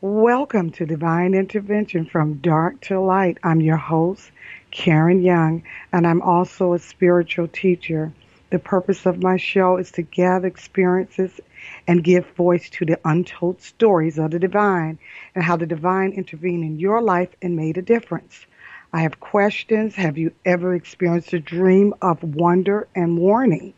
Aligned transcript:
Welcome 0.00 0.70
to 0.74 0.86
Divine 0.86 1.34
Intervention 1.34 2.06
from 2.06 2.34
Dark 2.34 2.80
to 2.82 3.00
Light. 3.00 3.38
I'm 3.42 3.60
your 3.60 3.78
host, 3.78 4.30
Karen 4.70 5.22
Young, 5.22 5.64
and 5.92 6.06
I'm 6.06 6.22
also 6.22 6.72
a 6.72 6.78
spiritual 6.78 7.48
teacher. 7.48 8.12
The 8.50 8.60
purpose 8.60 9.06
of 9.06 9.20
my 9.20 9.38
show 9.38 9.76
is 9.76 9.90
to 9.90 10.02
gather 10.02 10.46
experiences 10.46 11.40
and 11.88 12.04
give 12.04 12.30
voice 12.36 12.70
to 12.70 12.84
the 12.84 13.00
untold 13.04 13.60
stories 13.60 14.20
of 14.20 14.30
the 14.30 14.38
divine 14.38 15.00
and 15.34 15.42
how 15.42 15.56
the 15.56 15.66
divine 15.66 16.12
intervened 16.12 16.62
in 16.62 16.78
your 16.78 17.02
life 17.02 17.30
and 17.42 17.56
made 17.56 17.76
a 17.76 17.82
difference. 17.82 18.46
I 18.92 19.00
have 19.00 19.18
questions. 19.18 19.96
Have 19.96 20.16
you 20.16 20.30
ever 20.44 20.76
experienced 20.76 21.32
a 21.32 21.40
dream 21.40 21.92
of 22.00 22.22
wonder 22.22 22.86
and 22.94 23.18
warning? 23.18 23.74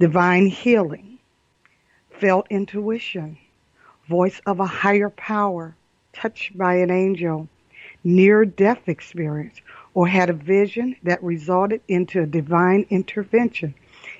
Divine 0.00 0.46
healing, 0.46 1.18
felt 2.08 2.46
intuition 2.48 3.36
voice 4.08 4.40
of 4.46 4.60
a 4.60 4.66
higher 4.66 5.10
power, 5.10 5.74
touched 6.12 6.56
by 6.56 6.74
an 6.76 6.90
angel, 6.90 7.48
near 8.04 8.44
death 8.44 8.88
experience, 8.88 9.60
or 9.94 10.08
had 10.08 10.30
a 10.30 10.32
vision 10.32 10.96
that 11.02 11.22
resulted 11.22 11.80
into 11.88 12.22
a 12.22 12.26
divine 12.26 12.86
intervention? 12.90 13.74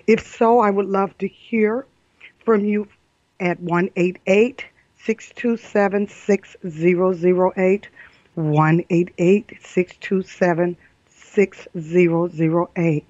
If 0.06 0.26
so, 0.26 0.60
I 0.60 0.70
would 0.70 0.86
love 0.86 1.16
to 1.18 1.28
hear 1.28 1.86
from 2.44 2.64
you 2.64 2.88
at 3.40 3.60
188 3.60 4.64
627 5.04 6.08
6008. 6.08 7.88
188 8.38 9.52
627 9.60 10.76
6008. 11.08 13.04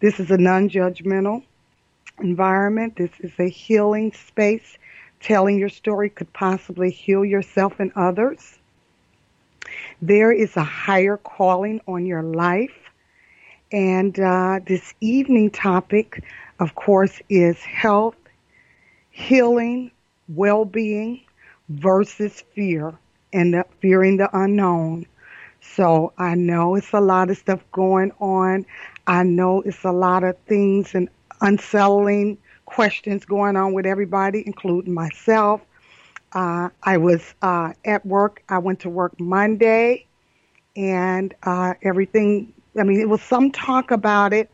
This 0.00 0.20
is 0.20 0.30
a 0.30 0.38
non 0.38 0.68
judgmental 0.68 1.42
environment. 2.20 2.94
This 2.96 3.10
is 3.18 3.32
a 3.40 3.48
healing 3.48 4.12
space 4.12 4.78
telling 5.20 5.58
your 5.58 5.68
story 5.68 6.10
could 6.10 6.32
possibly 6.32 6.90
heal 6.90 7.24
yourself 7.24 7.80
and 7.80 7.92
others. 7.96 8.58
There 10.00 10.32
is 10.32 10.56
a 10.56 10.64
higher 10.64 11.16
calling 11.16 11.80
on 11.86 12.06
your 12.06 12.22
life. 12.22 12.76
And 13.70 14.18
uh, 14.18 14.60
this 14.66 14.94
evening 15.00 15.50
topic, 15.50 16.24
of 16.58 16.74
course, 16.74 17.20
is 17.28 17.58
health, 17.58 18.16
healing, 19.10 19.90
well 20.28 20.64
being 20.64 21.20
versus 21.68 22.42
fear 22.54 22.94
and 23.32 23.54
the, 23.54 23.64
fearing 23.80 24.16
the 24.16 24.30
unknown. 24.36 25.06
So 25.60 26.12
I 26.16 26.34
know 26.34 26.76
it's 26.76 26.92
a 26.92 27.00
lot 27.00 27.30
of 27.30 27.36
stuff 27.36 27.60
going 27.72 28.12
on. 28.20 28.64
I 29.06 29.22
know 29.22 29.62
it's 29.62 29.84
a 29.84 29.92
lot 29.92 30.24
of 30.24 30.38
things 30.46 30.94
and 30.94 31.08
unsettling 31.40 32.38
questions 32.68 33.24
going 33.24 33.56
on 33.56 33.72
with 33.72 33.86
everybody, 33.86 34.42
including 34.46 34.92
myself. 34.92 35.60
Uh, 36.32 36.68
I 36.82 36.98
was 36.98 37.34
uh, 37.40 37.72
at 37.84 38.04
work. 38.04 38.42
I 38.48 38.58
went 38.58 38.80
to 38.80 38.90
work 38.90 39.18
Monday, 39.18 40.06
and 40.76 41.34
uh, 41.42 41.74
everything. 41.82 42.52
I 42.78 42.82
mean, 42.82 43.00
it 43.00 43.08
was 43.08 43.22
some 43.22 43.50
talk 43.50 43.90
about 43.90 44.34
it, 44.34 44.50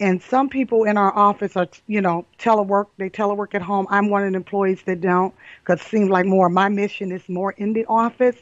and 0.00 0.22
some 0.22 0.48
people 0.48 0.84
in 0.84 0.96
our 0.96 1.14
office 1.14 1.56
are, 1.56 1.68
you 1.86 2.00
know, 2.00 2.24
telework. 2.38 2.86
They 2.96 3.10
telework 3.10 3.54
at 3.54 3.62
home. 3.62 3.86
I'm 3.90 4.08
one 4.08 4.24
of 4.24 4.32
the 4.32 4.36
employees 4.36 4.82
that 4.86 5.02
don't, 5.02 5.34
because 5.60 5.80
it 5.82 5.88
seems 5.88 6.08
like 6.08 6.24
more. 6.24 6.48
My 6.48 6.70
mission 6.70 7.12
is 7.12 7.28
more 7.28 7.52
in 7.52 7.74
the 7.74 7.84
office, 7.84 8.36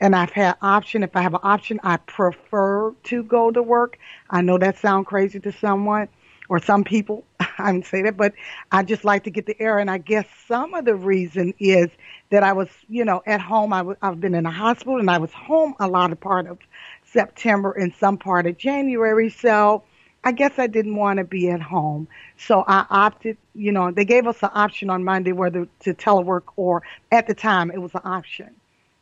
and 0.00 0.16
I've 0.16 0.30
had 0.30 0.56
option. 0.62 1.02
If 1.02 1.14
I 1.14 1.20
have 1.20 1.34
an 1.34 1.40
option, 1.42 1.78
I 1.82 1.98
prefer 1.98 2.92
to 3.04 3.22
go 3.22 3.50
to 3.50 3.62
work. 3.62 3.98
I 4.30 4.40
know 4.40 4.56
that 4.56 4.78
sounds 4.78 5.06
crazy 5.06 5.38
to 5.40 5.52
someone 5.52 6.08
or 6.52 6.58
some 6.58 6.84
people, 6.84 7.24
I 7.58 7.72
would 7.72 7.86
say 7.86 8.02
that, 8.02 8.18
but 8.18 8.34
I 8.70 8.82
just 8.82 9.06
like 9.06 9.24
to 9.24 9.30
get 9.30 9.46
the 9.46 9.58
air. 9.58 9.78
And 9.78 9.90
I 9.90 9.96
guess 9.96 10.26
some 10.46 10.74
of 10.74 10.84
the 10.84 10.94
reason 10.94 11.54
is 11.58 11.88
that 12.28 12.42
I 12.42 12.52
was, 12.52 12.68
you 12.90 13.06
know, 13.06 13.22
at 13.26 13.40
home. 13.40 13.72
i 13.72 13.78
w- 13.78 13.96
I've 14.02 14.20
been 14.20 14.34
in 14.34 14.44
a 14.44 14.50
hospital 14.50 14.98
and 14.98 15.10
I 15.10 15.16
was 15.16 15.32
home 15.32 15.74
a 15.80 15.88
lot 15.88 16.12
of 16.12 16.20
part 16.20 16.46
of 16.46 16.58
September 17.06 17.72
and 17.72 17.94
some 17.94 18.18
part 18.18 18.46
of 18.46 18.58
January. 18.58 19.30
So 19.30 19.82
I 20.24 20.32
guess 20.32 20.58
I 20.58 20.66
didn't 20.66 20.96
want 20.96 21.20
to 21.20 21.24
be 21.24 21.48
at 21.48 21.62
home. 21.62 22.06
So 22.36 22.64
I 22.68 22.84
opted, 22.90 23.38
you 23.54 23.72
know, 23.72 23.90
they 23.90 24.04
gave 24.04 24.26
us 24.26 24.42
an 24.42 24.50
option 24.52 24.90
on 24.90 25.04
Monday 25.04 25.32
whether 25.32 25.66
to 25.80 25.94
telework 25.94 26.42
or 26.56 26.82
at 27.10 27.28
the 27.28 27.34
time 27.34 27.70
it 27.70 27.80
was 27.80 27.94
an 27.94 28.02
option. 28.04 28.54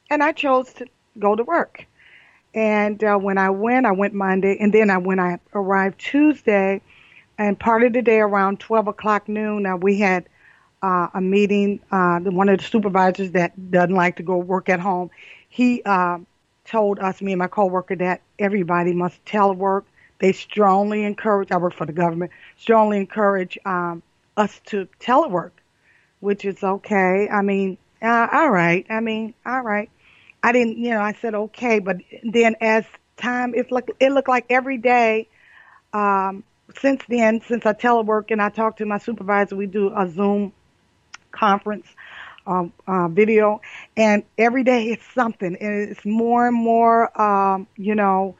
And 0.08 0.22
I 0.22 0.30
chose 0.30 0.72
to 0.74 0.86
go 1.18 1.34
to 1.34 1.42
work. 1.42 1.84
And 2.54 3.02
uh, 3.02 3.16
when 3.18 3.38
I 3.38 3.50
went, 3.50 3.86
I 3.86 3.92
went 3.92 4.14
Monday, 4.14 4.56
and 4.60 4.72
then 4.72 4.90
I 4.90 4.98
when 4.98 5.20
I 5.20 5.38
arrived 5.54 5.98
Tuesday, 6.00 6.80
and 7.40 7.58
part 7.58 7.82
of 7.82 7.94
the 7.94 8.02
day 8.02 8.20
around 8.20 8.60
12 8.60 8.88
o'clock 8.88 9.26
noon, 9.26 9.80
we 9.80 9.98
had 9.98 10.28
uh, 10.82 11.08
a 11.14 11.22
meeting. 11.22 11.80
Uh, 11.90 12.20
one 12.20 12.50
of 12.50 12.58
the 12.58 12.64
supervisors 12.64 13.30
that 13.30 13.70
doesn't 13.70 13.94
like 13.94 14.16
to 14.16 14.22
go 14.22 14.36
work 14.36 14.68
at 14.68 14.78
home, 14.78 15.10
he 15.48 15.82
uh, 15.86 16.18
told 16.66 16.98
us, 16.98 17.22
me 17.22 17.32
and 17.32 17.38
my 17.38 17.46
coworker, 17.46 17.96
that 17.96 18.20
everybody 18.38 18.92
must 18.92 19.24
telework. 19.24 19.84
They 20.18 20.32
strongly 20.32 21.02
encourage. 21.02 21.50
I 21.50 21.56
work 21.56 21.72
for 21.72 21.86
the 21.86 21.94
government. 21.94 22.30
Strongly 22.58 22.98
encourage 22.98 23.56
um, 23.64 24.02
us 24.36 24.60
to 24.66 24.86
telework, 25.00 25.52
which 26.20 26.44
is 26.44 26.62
okay. 26.62 27.26
I 27.30 27.40
mean, 27.40 27.78
uh, 28.02 28.28
all 28.30 28.50
right. 28.50 28.84
I 28.90 29.00
mean, 29.00 29.32
all 29.46 29.62
right. 29.62 29.88
I 30.42 30.52
didn't, 30.52 30.76
you 30.76 30.90
know, 30.90 31.00
I 31.00 31.14
said 31.14 31.34
okay, 31.34 31.78
but 31.78 31.96
then 32.22 32.56
as 32.60 32.84
time, 33.16 33.54
it 33.54 33.72
looked 33.72 33.92
it 33.98 34.12
looked 34.12 34.28
like 34.28 34.44
every 34.50 34.76
day. 34.76 35.26
Um, 35.94 36.44
since 36.78 37.02
then, 37.08 37.40
since 37.46 37.66
I 37.66 37.72
telework 37.72 38.30
and 38.30 38.40
I 38.40 38.48
talk 38.48 38.76
to 38.78 38.86
my 38.86 38.98
supervisor, 38.98 39.56
we 39.56 39.66
do 39.66 39.92
a 39.94 40.08
Zoom 40.08 40.52
conference 41.32 41.86
um, 42.46 42.72
uh, 42.86 43.08
video, 43.08 43.60
and 43.96 44.24
every 44.38 44.64
day 44.64 44.88
it's 44.88 45.04
something, 45.14 45.56
and 45.56 45.90
it's 45.90 46.04
more 46.04 46.46
and 46.46 46.56
more, 46.56 47.20
um, 47.20 47.66
you 47.76 47.94
know, 47.94 48.36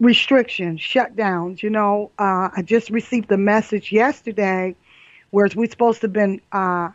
restrictions, 0.00 0.80
shutdowns. 0.80 1.62
You 1.62 1.70
know, 1.70 2.10
uh, 2.18 2.50
I 2.56 2.62
just 2.64 2.90
received 2.90 3.30
a 3.32 3.38
message 3.38 3.92
yesterday, 3.92 4.74
whereas 5.30 5.54
we're 5.56 5.70
supposed 5.70 6.00
to 6.00 6.06
have 6.06 6.12
been. 6.12 6.40
Uh, 6.50 6.90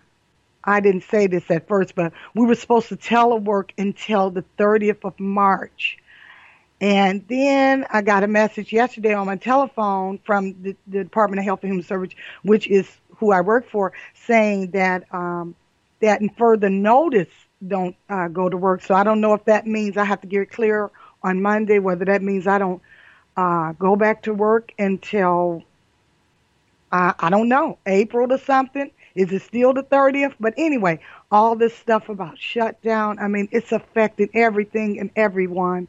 I 0.64 0.82
didn't 0.82 1.06
say 1.06 1.28
this 1.28 1.50
at 1.50 1.66
first, 1.70 1.96
but 1.96 2.12
we 2.36 2.46
were 2.46 2.56
supposed 2.56 2.90
to 2.90 2.98
telework 2.98 3.70
until 3.78 4.32
the 4.32 4.44
30th 4.60 5.06
of 5.06 5.18
March. 5.18 5.98
And 6.80 7.26
then 7.28 7.86
I 7.90 8.02
got 8.02 8.24
a 8.24 8.28
message 8.28 8.72
yesterday 8.72 9.14
on 9.14 9.26
my 9.26 9.36
telephone 9.36 10.20
from 10.20 10.62
the, 10.62 10.76
the 10.88 11.04
Department 11.04 11.40
of 11.40 11.46
Health 11.46 11.62
and 11.64 11.72
Human 11.72 11.86
Services, 11.86 12.18
which 12.44 12.68
is 12.68 12.90
who 13.18 13.32
I 13.32 13.42
work 13.42 13.68
for, 13.70 13.94
saying 14.14 14.72
that 14.72 15.04
um, 15.12 15.56
that 16.02 16.22
in 16.22 16.30
further 16.30 16.70
notice 16.70 17.30
don't 17.68 17.96
uh, 18.10 18.28
go 18.28 18.48
to 18.48 18.58
work. 18.58 18.84
So 18.84 18.94
I 18.94 19.04
don't 19.04 19.22
know 19.22 19.34
if 19.34 19.46
that 19.46 19.66
means 19.66 19.98
I 19.98 20.04
have 20.06 20.22
to 20.22 20.28
get 20.28 20.42
it 20.44 20.52
clear 20.52 20.92
on 21.24 21.42
Monday, 21.42 21.80
whether 21.80 22.06
that 22.06 22.22
means 22.22 22.46
I 22.46 22.60
don't 22.60 22.82
uh, 23.36 23.74
go 23.74 23.96
back 23.96 24.24
to 24.24 24.34
work 24.34 24.72
until 24.78 25.64
I 26.92 27.30
don't 27.30 27.50
know 27.50 27.78
April 27.86 28.32
or 28.32 28.38
something. 28.38 28.92
Is 29.16 29.32
it 29.32 29.42
still 29.42 29.74
the 29.74 29.84
30th? 29.84 30.36
But 30.40 30.54
anyway, 30.58 31.00
all 31.32 31.56
this 31.56 31.76
stuff 31.76 32.10
about 32.10 32.38
shutdown, 32.38 33.20
I 33.20 33.28
mean, 33.28 33.50
it's 33.52 33.72
affecting 33.72 34.30
everything 34.34 35.00
and 35.00 35.10
everyone. 35.16 35.88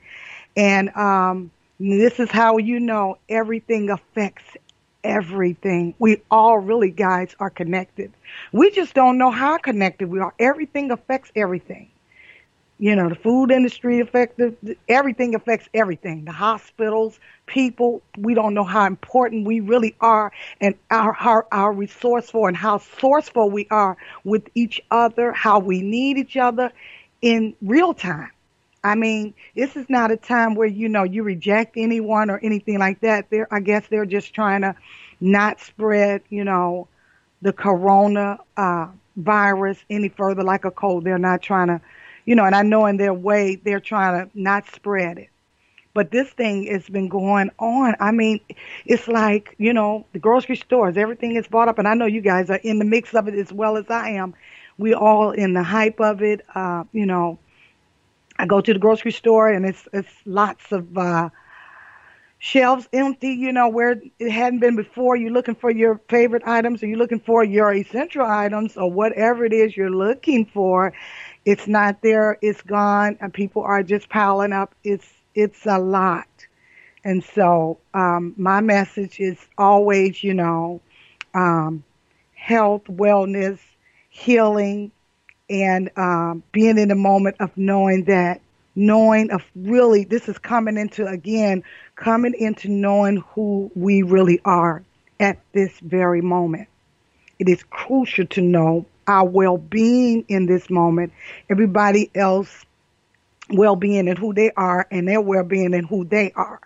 And 0.59 0.91
um, 0.97 1.53
this 1.81 2.21
is 2.21 2.31
how 2.31 2.59
you 2.59 2.81
know 2.81 3.19
everything 3.31 3.91
affects 3.91 4.59
everything. 5.05 5.95
We 6.01 6.23
all 6.31 6.59
really, 6.59 6.91
guys, 6.91 7.37
are 7.41 7.51
connected. 7.51 8.13
We 8.53 8.71
just 8.73 8.95
don't 8.95 9.19
know 9.19 9.31
how 9.31 9.59
connected 9.59 10.11
we 10.11 10.21
are. 10.21 10.35
Everything 10.41 10.91
affects 10.91 11.33
everything. 11.37 11.91
You 12.79 12.97
know, 12.97 13.09
the 13.09 13.17
food 13.17 13.53
industry 13.53 14.01
affects 14.01 14.41
everything 14.89 15.35
affects 15.37 15.69
everything. 15.75 16.25
The 16.27 16.33
hospitals, 16.33 17.21
people, 17.47 18.03
we 18.19 18.35
don't 18.35 18.55
know 18.55 18.65
how 18.65 18.87
important 18.87 19.47
we 19.47 19.61
really 19.61 19.97
are 20.01 20.33
and 20.61 20.77
our, 20.91 21.13
how 21.13 21.45
our 21.53 21.73
resourceful 21.73 22.47
and 22.47 22.57
how 22.57 22.79
sourceful 22.79 23.51
we 23.51 23.69
are 23.71 23.97
with 24.25 24.49
each 24.55 24.81
other, 24.91 25.33
how 25.33 25.61
we 25.61 25.83
need 25.83 26.19
each 26.19 26.37
other 26.37 26.73
in 27.23 27.57
real 27.63 27.95
time. 27.95 28.31
I 28.89 28.97
mean, 28.97 29.35
this 29.55 29.77
is 29.77 29.87
not 29.91 30.11
a 30.11 30.17
time 30.17 30.55
where 30.55 30.67
you 30.69 30.89
know 30.89 31.05
you 31.05 31.23
reject 31.23 31.77
anyone 31.77 32.31
or 32.31 32.39
anything 32.43 32.79
like 32.79 33.01
that. 33.03 33.31
They're, 33.31 33.49
I 33.53 33.61
guess, 33.61 33.87
they're 33.89 34.07
just 34.07 34.35
trying 34.35 34.63
to 34.63 34.75
not 35.21 35.61
spread, 35.61 36.23
you 36.31 36.45
know, 36.45 36.89
the 37.43 37.53
corona 37.53 38.39
uh, 38.57 38.89
virus 39.17 39.79
any 39.91 40.09
further 40.09 40.43
like 40.43 40.65
a 40.65 40.71
cold. 40.71 41.05
They're 41.05 41.19
not 41.19 41.43
trying 41.43 41.69
to, 41.69 41.81
you 42.25 42.35
know, 42.35 42.45
and 42.45 42.55
I 42.55 42.63
know 42.63 42.87
in 42.87 42.97
their 42.97 43.15
way 43.15 43.57
they're 43.57 43.81
trying 43.81 44.25
to 44.27 44.31
not 44.39 44.67
spread 44.75 45.19
it. 45.19 45.29
But 45.95 46.11
this 46.13 46.29
thing 46.31 46.67
has 46.67 46.89
been 46.89 47.09
going 47.09 47.51
on. 47.59 47.95
I 48.01 48.13
mean, 48.13 48.41
it's 48.87 49.09
like, 49.09 49.55
you 49.59 49.73
know, 49.73 50.07
the 50.13 50.19
grocery 50.21 50.57
stores, 50.57 50.97
everything 50.97 51.37
is 51.37 51.49
bought 51.49 51.69
up. 51.69 51.79
And 51.79 51.89
I 51.89 51.95
know 51.95 52.07
you 52.07 52.21
guys 52.21 52.51
are 52.51 52.61
in 52.63 52.79
the 52.79 52.85
mix 52.85 53.15
of 53.15 53.27
it 53.29 53.35
as 53.35 53.53
well 53.53 53.77
as 53.77 53.91
I 53.91 54.11
am. 54.11 54.35
We 54.79 54.95
all 54.95 55.33
in 55.33 55.55
the 55.55 55.63
hype 55.65 56.01
of 56.01 56.23
it. 56.23 56.45
Uh, 56.55 56.85
you 56.93 57.07
know, 57.07 57.39
I 58.39 58.47
go 58.47 58.61
to 58.61 58.73
the 58.73 58.79
grocery 58.79 59.13
store 59.13 59.49
and 59.49 59.67
it's 59.67 59.89
it's 59.93 60.13
lots 60.27 60.73
of 60.73 60.97
uh 60.97 61.31
shelves 62.39 62.89
empty, 62.93 63.31
you 63.31 63.53
know, 63.53 63.69
where 63.69 64.01
it 64.19 64.31
hadn't 64.31 64.61
been 64.61 64.77
before. 64.77 65.17
You're 65.17 65.33
looking 65.33 65.55
for 65.55 65.71
your 65.71 66.01
favorite 66.09 66.43
items 66.47 66.83
or 66.83 66.87
you're 66.87 66.99
looking 66.99 67.21
for 67.21 67.45
your 67.45 67.73
essential 67.73 68.25
items 68.25 68.77
or 68.77 68.91
whatever 68.91 69.45
it 69.45 69.53
is 69.53 69.77
you're 69.77 69.91
looking 69.91 70.47
for. 70.47 70.93
It's 71.45 71.67
not 71.67 72.03
there. 72.03 72.39
It's 72.43 72.63
gone. 72.63 73.17
And 73.21 73.33
people 73.33 73.63
are 73.63 73.83
just 73.83 74.09
piling 74.09 74.53
up. 74.53 74.75
It's 74.85 75.07
it's 75.35 75.67
a 75.67 75.79
lot. 75.79 76.27
And 77.05 77.23
so 77.25 77.79
um, 77.95 78.35
my 78.37 78.61
message 78.61 79.21
is 79.21 79.39
always, 79.57 80.23
you 80.23 80.35
know, 80.35 80.81
um, 81.35 81.85
health, 82.35 82.85
wellness, 82.85 83.59
healing, 84.11 84.91
and 85.51 85.91
um, 85.97 86.43
being 86.53 86.79
in 86.79 86.89
the 86.89 86.95
moment 86.95 87.37
of 87.41 87.57
knowing 87.57 88.05
that, 88.05 88.41
knowing 88.75 89.31
of 89.31 89.43
really, 89.57 90.05
this 90.05 90.29
is 90.29 90.39
coming 90.39 90.77
into 90.77 91.07
again, 91.07 91.63
coming 91.97 92.35
into 92.39 92.69
knowing 92.69 93.19
who 93.35 93.71
we 93.75 94.03
really 94.03 94.41
are 94.45 94.83
at 95.19 95.39
this 95.53 95.79
very 95.81 96.21
moment. 96.21 96.69
It 97.39 97.49
is 97.49 97.63
crucial 97.65 98.27
to 98.27 98.41
know 98.41 98.87
our 99.07 99.25
well-being 99.25 100.25
in 100.29 100.47
this 100.47 100.69
moment. 100.69 101.13
Everybody 101.49 102.11
else 102.15 102.65
well-being 103.51 104.09
and 104.09 104.19
who 104.19 104.35
they 104.35 104.51
are 104.57 104.87
and 104.91 105.09
their 105.09 105.21
well-being 105.21 105.75
and 105.75 105.87
who 105.87 106.05
they 106.05 106.33
are. 106.33 106.61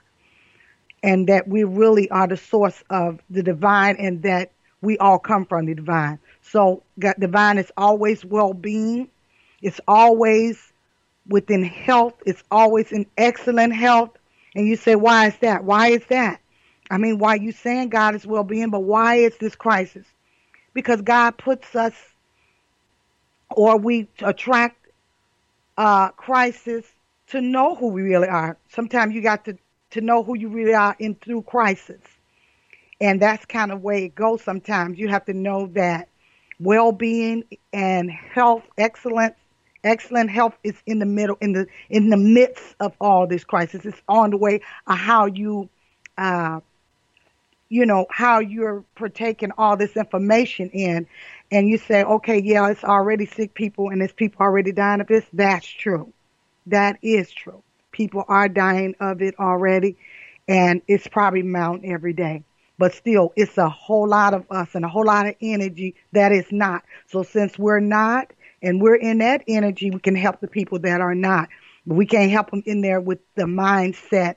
And 1.03 1.29
that 1.29 1.49
we 1.49 1.65
really 1.65 2.11
are 2.11 2.27
the 2.27 2.37
source 2.37 2.83
of 2.91 3.21
the 3.31 3.43
divine 3.43 3.97
and 3.97 4.23
that 4.23 4.53
we 4.81 4.99
all 4.99 5.19
come 5.19 5.47
from 5.47 5.67
the 5.67 5.75
divine. 5.75 6.19
So 6.43 6.83
God, 6.99 7.15
divine 7.19 7.59
is 7.59 7.73
always 7.77 8.25
well-being. 8.25 9.09
It's 9.63 9.81
always 9.87 10.73
within 11.27 11.63
health. 11.63 12.15
It's 12.27 12.43
always 12.51 12.93
in 12.93 13.07
excellent 13.17 13.75
health. 13.75 14.11
And 14.55 14.67
you 14.67 14.77
say, 14.77 14.97
why 14.97 15.29
is 15.29 15.37
that? 15.41 15.65
Why 15.65 15.89
is 15.89 16.05
that? 16.11 16.41
I 16.91 16.99
mean, 16.99 17.19
why 17.19 17.37
you 17.37 17.53
saying 17.53 17.89
God 17.89 18.15
is 18.15 18.27
well-being, 18.27 18.71
but 18.71 18.81
why 18.81 19.15
is 19.17 19.37
this 19.39 19.55
crisis? 19.55 20.05
Because 20.75 21.01
God 21.01 21.39
puts 21.39 21.75
us, 21.75 21.95
or 23.51 23.79
we 23.79 24.09
attract 24.21 24.77
uh, 25.79 26.09
crisis 26.11 26.85
to 27.29 27.41
know 27.41 27.75
who 27.75 27.89
we 27.89 28.03
really 28.03 28.29
are. 28.29 28.59
Sometimes 28.69 29.15
you 29.15 29.23
got 29.23 29.45
to 29.47 29.57
to 29.91 30.01
know 30.01 30.23
who 30.23 30.37
you 30.37 30.49
really 30.49 30.75
are 30.75 30.97
in 30.99 31.15
through 31.15 31.43
crisis, 31.43 32.01
and 33.01 33.21
that's 33.21 33.45
kind 33.45 33.71
of 33.73 33.83
way 33.83 34.05
it 34.05 34.15
goes. 34.15 34.43
Sometimes 34.43 34.99
you 34.99 35.09
have 35.09 35.25
to 35.27 35.35
know 35.35 35.67
that 35.69 36.09
well-being 36.63 37.45
and 37.73 38.11
health, 38.11 38.63
excellent, 38.79 39.35
excellent 39.83 40.31
health 40.31 40.57
is 40.63 40.75
in 40.87 40.99
the 40.99 41.07
middle, 41.07 41.37
in 41.41 41.53
the 41.53 41.67
in 41.91 42.11
the 42.11 42.17
midst 42.17 42.75
of 42.81 42.95
all 43.01 43.27
this 43.27 43.45
crisis. 43.45 43.85
It's 43.85 44.01
on 44.09 44.31
the 44.31 44.37
way 44.37 44.61
of 44.87 44.97
how 44.97 45.27
you, 45.27 45.69
uh, 46.17 46.61
you 47.69 47.85
know, 47.87 48.07
how 48.11 48.41
you're 48.41 48.85
partaking 48.95 49.51
all 49.59 49.77
this 49.77 49.97
information 49.97 50.71
in, 50.71 51.07
and 51.51 51.69
you 51.69 51.79
say, 51.79 52.05
okay, 52.05 52.41
yeah, 52.41 52.71
it's 52.71 52.85
already 52.85 53.27
sick 53.27 53.55
people 53.55 53.89
and 53.91 54.03
it's 54.03 54.13
people 54.13 54.45
already 54.45 54.73
dying 54.73 55.01
of 55.01 55.09
this. 55.09 55.25
That's 55.33 55.67
true. 55.67 56.13
That 56.67 56.99
is 57.03 57.31
true. 57.33 57.63
People 57.91 58.25
are 58.29 58.49
dying 58.49 58.95
of 59.01 59.21
it 59.21 59.39
already, 59.39 59.97
and 60.47 60.81
it's 60.87 61.09
probably 61.09 61.43
mounting 61.43 61.93
every 61.93 62.13
day 62.13 62.45
but 62.83 62.93
still 62.93 63.33
it's 63.37 63.59
a 63.59 63.69
whole 63.69 64.09
lot 64.09 64.35
of 64.35 64.45
us 64.51 64.75
and 64.75 64.85
a 64.85 64.89
whole 64.89 65.07
lot 65.07 65.25
of 65.25 65.37
energy 65.41 65.95
that 66.11 66.33
is 66.33 66.47
not. 66.51 66.83
So 67.07 67.23
since 67.23 67.57
we're 67.57 67.79
not 67.79 68.33
and 68.61 68.83
we're 68.83 68.97
in 68.97 69.19
that 69.19 69.45
energy, 69.47 69.93
we 69.93 70.01
can 70.01 70.17
help 70.17 70.41
the 70.41 70.49
people 70.49 70.81
that 70.81 71.01
are 71.01 71.15
not. 71.15 71.49
But 71.87 71.95
we 71.95 72.07
can't 72.07 72.33
help 72.33 72.51
them 72.51 72.65
in 72.67 72.81
there 72.81 73.01
with 73.01 73.21
the 73.37 73.45
mindset 73.45 74.35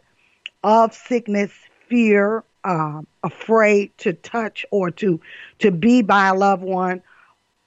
of 0.63 0.93
sickness, 0.93 1.51
fear, 1.89 2.43
uh, 2.63 3.01
afraid 3.23 3.97
to 3.97 4.13
touch 4.13 4.63
or 4.69 4.91
to 4.91 5.19
to 5.57 5.71
be 5.71 6.03
by 6.03 6.27
a 6.27 6.35
loved 6.35 6.61
one, 6.61 7.01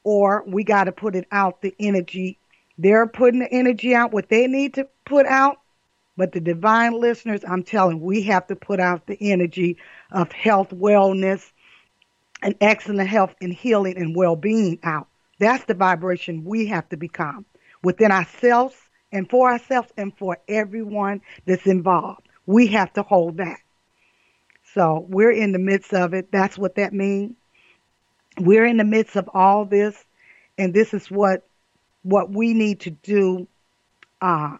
or 0.04 0.44
we 0.46 0.62
got 0.62 0.84
to 0.84 0.92
put 0.92 1.16
it 1.16 1.26
out 1.32 1.60
the 1.60 1.74
energy. 1.80 2.38
They're 2.78 3.08
putting 3.08 3.40
the 3.40 3.52
energy 3.52 3.96
out 3.96 4.12
what 4.12 4.28
they 4.28 4.46
need 4.46 4.74
to 4.74 4.86
put 5.04 5.26
out, 5.26 5.58
but 6.18 6.32
the 6.32 6.40
divine 6.40 7.00
listeners, 7.00 7.42
I'm 7.46 7.62
telling, 7.62 8.00
we 8.00 8.22
have 8.22 8.48
to 8.48 8.56
put 8.56 8.80
out 8.80 9.06
the 9.06 9.16
energy 9.20 9.78
of 10.10 10.32
health, 10.32 10.70
wellness, 10.70 11.52
and 12.42 12.56
excellent 12.60 13.08
health 13.08 13.36
and 13.40 13.52
healing 13.54 13.96
and 13.96 14.16
well-being 14.16 14.80
out. 14.82 15.06
That's 15.38 15.64
the 15.66 15.74
vibration 15.74 16.44
we 16.44 16.66
have 16.66 16.88
to 16.88 16.96
become 16.96 17.46
within 17.84 18.10
ourselves 18.10 18.74
and 19.12 19.30
for 19.30 19.48
ourselves 19.48 19.92
and 19.96 20.12
for 20.18 20.38
everyone 20.48 21.20
that's 21.46 21.66
involved. 21.66 22.26
We 22.46 22.66
have 22.66 22.92
to 22.94 23.04
hold 23.04 23.36
that. 23.36 23.60
So 24.74 25.06
we're 25.08 25.30
in 25.30 25.52
the 25.52 25.60
midst 25.60 25.94
of 25.94 26.14
it. 26.14 26.32
That's 26.32 26.58
what 26.58 26.74
that 26.74 26.92
means. 26.92 27.36
We're 28.40 28.66
in 28.66 28.76
the 28.76 28.84
midst 28.84 29.14
of 29.14 29.30
all 29.32 29.64
this, 29.64 30.04
and 30.58 30.74
this 30.74 30.92
is 30.92 31.08
what 31.12 31.46
what 32.02 32.30
we 32.30 32.54
need 32.54 32.80
to 32.80 32.90
do 32.90 33.46
uh, 34.20 34.56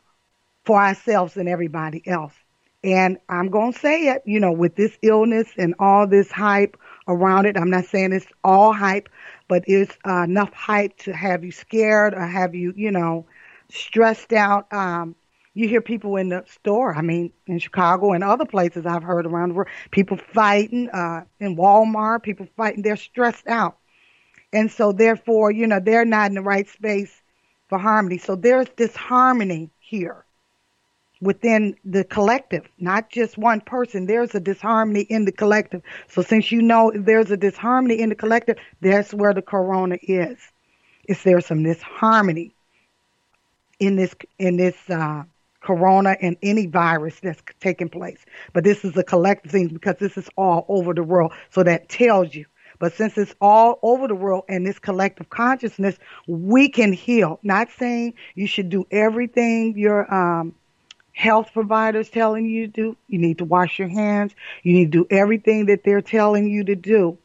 for 0.69 0.79
ourselves 0.79 1.38
and 1.38 1.49
everybody 1.49 2.06
else. 2.06 2.35
And 2.85 3.17
I'm 3.31 3.49
going 3.49 3.73
to 3.73 3.79
say 3.79 4.09
it, 4.09 4.23
you 4.26 4.38
know, 4.38 4.53
with 4.53 4.76
this 4.76 4.99
illness 5.00 5.49
and 5.56 5.75
all 5.79 6.06
this 6.06 6.31
hype 6.31 6.76
around 7.09 7.47
it, 7.47 7.56
I'm 7.56 7.70
not 7.70 7.87
saying 7.87 8.12
it's 8.12 8.26
all 8.44 8.75
hype, 8.75 9.09
but 9.49 9.65
it's 9.67 9.97
uh, 10.06 10.25
enough 10.25 10.53
hype 10.53 10.94
to 10.99 11.15
have 11.15 11.43
you 11.43 11.53
scared 11.53 12.12
or 12.12 12.20
have 12.20 12.55
you, 12.55 12.75
you 12.76 12.91
know, 12.91 13.25
stressed 13.70 14.35
out. 14.35 14.70
Um, 14.70 15.17
you 15.55 15.67
hear 15.67 15.81
people 15.81 16.17
in 16.17 16.29
the 16.29 16.44
store, 16.47 16.94
I 16.94 17.00
mean, 17.00 17.32
in 17.47 17.59
Chicago 17.61 18.12
and 18.12 18.23
other 18.23 18.44
places 18.44 18.85
I've 18.85 19.03
heard 19.03 19.25
around 19.25 19.49
the 19.49 19.55
world, 19.55 19.71
people 19.91 20.19
fighting 20.19 20.91
uh, 20.91 21.25
in 21.41 21.56
Walmart, 21.56 22.25
people 22.25 22.47
fighting, 22.59 22.82
they're 22.82 22.97
stressed 22.97 23.49
out. 23.49 23.79
And 24.53 24.71
so, 24.71 24.93
therefore, 24.93 25.50
you 25.50 25.67
know, 25.67 25.81
they're 25.81 26.05
not 26.05 26.29
in 26.29 26.35
the 26.35 26.43
right 26.43 26.69
space 26.69 27.23
for 27.71 27.79
harmony. 27.79 28.19
So 28.19 28.37
there's 28.37 28.69
this 28.76 28.94
harmony 28.94 29.71
here 29.79 30.26
within 31.20 31.76
the 31.85 32.05
collective, 32.05 32.69
not 32.79 33.11
just 33.11 33.38
one 33.38 33.61
person. 33.61 34.06
There's 34.06 34.35
a 34.35 34.41
disharmony 34.41 35.03
in 35.03 35.25
the 35.25 35.32
collective. 35.32 35.82
So 36.09 36.23
since 36.23 36.53
you 36.53 36.62
know 36.62 36.93
there's 36.94 37.31
a 37.31 37.37
disharmony 37.37 38.00
in 38.00 38.09
the 38.09 38.15
collective, 38.15 38.56
that's 38.81 39.12
where 39.12 39.35
the 39.35 39.43
corona 39.43 39.99
is. 40.03 40.38
Is 41.05 41.23
there 41.23 41.41
some 41.41 41.62
disharmony 41.62 42.55
in 43.79 43.97
this 43.97 44.15
in 44.38 44.56
this 44.56 44.76
uh, 44.91 45.25
corona 45.61 46.17
and 46.20 46.37
any 46.43 46.67
virus 46.67 47.19
that's 47.21 47.43
taking 47.61 47.88
place? 47.88 48.25
But 48.53 48.64
this 48.64 48.85
is 48.85 48.97
a 48.97 49.05
collective 49.05 49.50
thing 49.50 49.69
because 49.69 49.97
this 49.99 50.17
is 50.17 50.29
all 50.37 50.67
over 50.69 50.94
the 50.94 51.03
world. 51.03 51.32
So 51.50 51.62
that 51.62 51.88
tells 51.88 52.35
you. 52.35 52.47
But 52.79 52.93
since 52.93 53.19
it's 53.19 53.35
all 53.41 53.81
over 53.82 54.06
the 54.06 54.14
world 54.14 54.44
and 54.49 54.64
this 54.64 54.79
collective 54.79 55.31
consciousness, 55.31 55.99
we 56.29 56.69
can 56.69 56.93
heal. 56.93 57.41
Not 57.43 57.69
saying 57.76 58.14
you 58.37 58.47
should 58.47 58.69
do 58.69 58.87
everything 58.93 59.76
your 59.76 60.12
um, 60.14 60.54
health 61.19 61.53
providers 61.53 62.09
telling 62.09 62.47
you 62.49 62.69
to 62.69 62.73
do. 62.73 62.97
You 63.09 63.19
need 63.19 63.39
to 63.39 63.45
wash 63.45 63.81
your 63.81 63.89
hands. 63.89 64.33
You 64.63 64.73
need 64.73 64.93
to 64.93 65.05
do 65.05 65.07
everything 65.11 65.67
that 65.67 65.83
they're 65.83 66.01
telling 66.01 66.49
you 66.49 66.63
to 66.63 66.77
do 66.77 67.19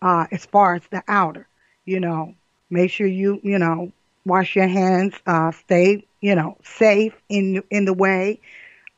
uh, 0.00 0.26
as 0.32 0.46
far 0.46 0.76
as 0.76 0.82
the 0.90 1.02
outer. 1.06 1.46
You 1.84 2.00
know, 2.00 2.34
make 2.70 2.90
sure 2.90 3.06
you, 3.06 3.40
you 3.42 3.58
know, 3.58 3.92
wash 4.24 4.56
your 4.56 4.66
hands, 4.66 5.12
uh, 5.26 5.52
stay, 5.52 6.06
you 6.22 6.34
know, 6.34 6.56
safe 6.64 7.12
in, 7.28 7.62
in 7.70 7.84
the 7.84 7.92
way. 7.92 8.40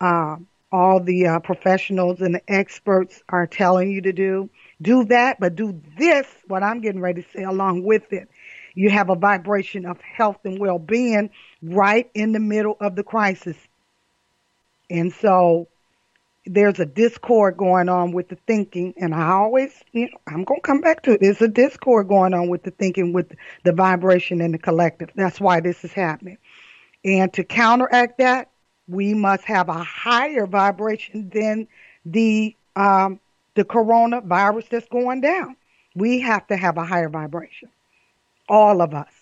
Uh, 0.00 0.36
all 0.70 1.00
the 1.00 1.26
uh, 1.26 1.40
professionals 1.40 2.20
and 2.20 2.36
the 2.36 2.42
experts 2.48 3.24
are 3.28 3.48
telling 3.48 3.90
you 3.90 4.02
to 4.02 4.12
do. 4.12 4.48
Do 4.80 5.04
that, 5.06 5.40
but 5.40 5.56
do 5.56 5.80
this, 5.98 6.26
what 6.46 6.62
I'm 6.62 6.80
getting 6.80 7.00
ready 7.00 7.22
to 7.22 7.28
say 7.30 7.42
along 7.42 7.82
with 7.82 8.12
it. 8.12 8.28
You 8.74 8.90
have 8.90 9.10
a 9.10 9.16
vibration 9.16 9.86
of 9.86 10.00
health 10.00 10.38
and 10.44 10.60
well-being 10.60 11.30
right 11.62 12.08
in 12.14 12.30
the 12.30 12.38
middle 12.38 12.76
of 12.80 12.94
the 12.94 13.02
crisis 13.02 13.56
and 14.90 15.12
so 15.12 15.68
there's 16.46 16.78
a 16.78 16.86
discord 16.86 17.56
going 17.56 17.88
on 17.88 18.12
with 18.12 18.28
the 18.28 18.38
thinking, 18.46 18.94
and 18.96 19.14
I 19.14 19.30
always, 19.30 19.82
you 19.92 20.02
know, 20.02 20.18
I'm 20.28 20.44
going 20.44 20.60
to 20.60 20.66
come 20.66 20.80
back 20.80 21.02
to 21.02 21.12
it. 21.12 21.20
There's 21.20 21.42
a 21.42 21.48
discord 21.48 22.08
going 22.08 22.34
on 22.34 22.48
with 22.48 22.62
the 22.62 22.70
thinking, 22.70 23.12
with 23.12 23.32
the 23.64 23.72
vibration 23.72 24.40
and 24.40 24.54
the 24.54 24.58
collective. 24.58 25.10
That's 25.16 25.40
why 25.40 25.60
this 25.60 25.84
is 25.84 25.92
happening. 25.92 26.38
And 27.04 27.32
to 27.34 27.42
counteract 27.42 28.18
that, 28.18 28.50
we 28.88 29.14
must 29.14 29.44
have 29.44 29.68
a 29.68 29.82
higher 29.82 30.46
vibration 30.46 31.30
than 31.30 31.66
the 32.04 32.54
um, 32.76 33.18
the 33.54 33.64
coronavirus 33.64 34.68
that's 34.68 34.88
going 34.88 35.22
down. 35.22 35.56
We 35.94 36.20
have 36.20 36.46
to 36.48 36.56
have 36.56 36.76
a 36.76 36.84
higher 36.84 37.08
vibration, 37.08 37.70
all 38.48 38.82
of 38.82 38.94
us. 38.94 39.15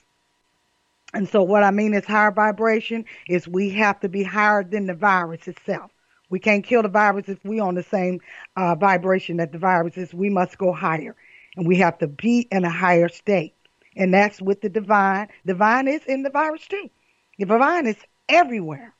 And 1.14 1.28
so 1.28 1.42
what 1.44 1.62
I 1.62 1.70
mean 1.70 1.94
is 1.94 2.04
higher 2.04 2.32
vibration 2.32 3.04
is 3.28 3.46
we 3.46 3.70
have 3.70 4.00
to 4.00 4.08
be 4.08 4.24
higher 4.24 4.64
than 4.64 4.86
the 4.86 4.94
virus 4.94 5.46
itself. 5.46 5.92
We 6.28 6.40
can't 6.40 6.64
kill 6.64 6.82
the 6.82 6.88
virus 6.88 7.28
if 7.28 7.38
we're 7.44 7.62
on 7.62 7.76
the 7.76 7.84
same 7.84 8.20
uh, 8.56 8.74
vibration 8.74 9.36
that 9.36 9.52
the 9.52 9.58
virus 9.58 9.96
is. 9.96 10.12
We 10.12 10.28
must 10.28 10.58
go 10.58 10.72
higher, 10.72 11.14
and 11.56 11.68
we 11.68 11.76
have 11.76 11.98
to 11.98 12.08
be 12.08 12.48
in 12.50 12.64
a 12.64 12.70
higher 12.70 13.08
state. 13.08 13.54
And 13.96 14.12
that's 14.12 14.42
with 14.42 14.60
the 14.60 14.68
divine. 14.68 15.28
Divine 15.46 15.86
is 15.86 16.04
in 16.06 16.24
the 16.24 16.30
virus 16.30 16.66
too. 16.66 16.90
The 17.38 17.46
divine 17.46 17.86
is 17.86 17.96
everywhere. 18.28 18.92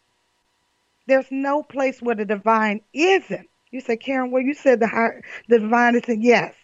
There's 1.09 1.27
no 1.33 1.65
place 1.65 2.01
where 2.01 2.15
the 2.15 2.25
divine 2.25 2.81
isn't. 2.93 3.49
You 3.73 3.81
say, 3.81 3.97
Karen, 3.97 4.31
well, 4.31 4.43
you 4.43 4.55
said 4.55 4.79
the 4.79 4.87
higher, 4.87 5.25
the 5.49 5.59
divine 5.59 5.97
isn't. 5.97 6.23
Yes. 6.23 6.55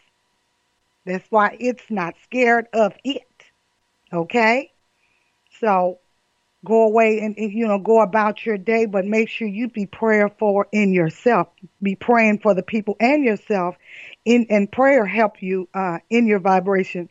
That's 1.05 1.29
why 1.31 1.57
it's 1.59 1.91
not 1.91 2.15
scared 2.23 2.67
of 2.73 2.93
it. 3.03 3.27
Okay? 4.13 4.71
So 5.61 6.01
go 6.65 6.83
away 6.85 7.21
and, 7.21 7.35
you 7.39 7.67
know 7.67 7.79
go 7.79 8.03
about 8.03 8.45
your 8.45 8.59
day 8.59 8.85
but 8.85 9.05
make 9.07 9.29
sure 9.29 9.49
you 9.49 9.69
be 9.69 9.87
prayerful 9.87 10.65
in 10.73 10.93
yourself. 10.93 11.49
Be 11.83 11.95
praying 11.95 12.41
for 12.41 12.55
the 12.55 12.63
people 12.63 12.97
and 13.01 13.25
yourself 13.25 13.77
in 14.25 14.47
and 14.51 14.71
prayer 14.71 15.07
help 15.07 15.43
you 15.43 15.69
uh 15.75 15.99
in 16.11 16.27
your 16.27 16.41
vibration. 16.41 17.09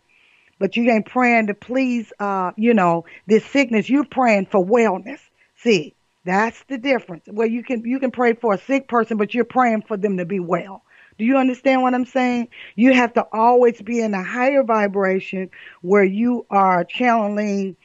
But 0.60 0.76
you 0.76 0.90
ain't 0.92 1.06
praying 1.06 1.48
to 1.48 1.54
please 1.54 2.12
uh 2.20 2.52
you 2.58 2.74
know 2.74 3.06
this 3.28 3.46
sickness. 3.46 3.90
You're 3.90 4.06
praying 4.06 4.48
for 4.48 4.64
wellness. 4.66 5.20
See 5.58 5.96
that's 6.26 6.64
the 6.68 6.78
difference. 6.78 7.24
Where 7.28 7.48
you 7.48 7.64
can 7.64 7.84
you 7.86 8.00
can 8.00 8.12
pray 8.12 8.34
for 8.34 8.54
a 8.54 8.60
sick 8.60 8.88
person 8.88 9.18
but 9.18 9.34
you're 9.34 9.46
praying 9.46 9.84
for 9.88 9.98
them 9.98 10.18
to 10.18 10.26
be 10.26 10.40
well. 10.40 10.84
Do 11.18 11.26
you 11.26 11.38
understand 11.38 11.82
what 11.82 11.94
I'm 11.94 12.06
saying? 12.06 12.48
You 12.76 12.94
have 12.94 13.14
to 13.14 13.28
always 13.34 13.82
be 13.82 14.00
in 14.00 14.14
a 14.14 14.24
higher 14.24 14.64
vibration 14.64 15.50
where 15.82 16.04
you 16.04 16.46
are 16.50 16.86
channeling 16.86 17.76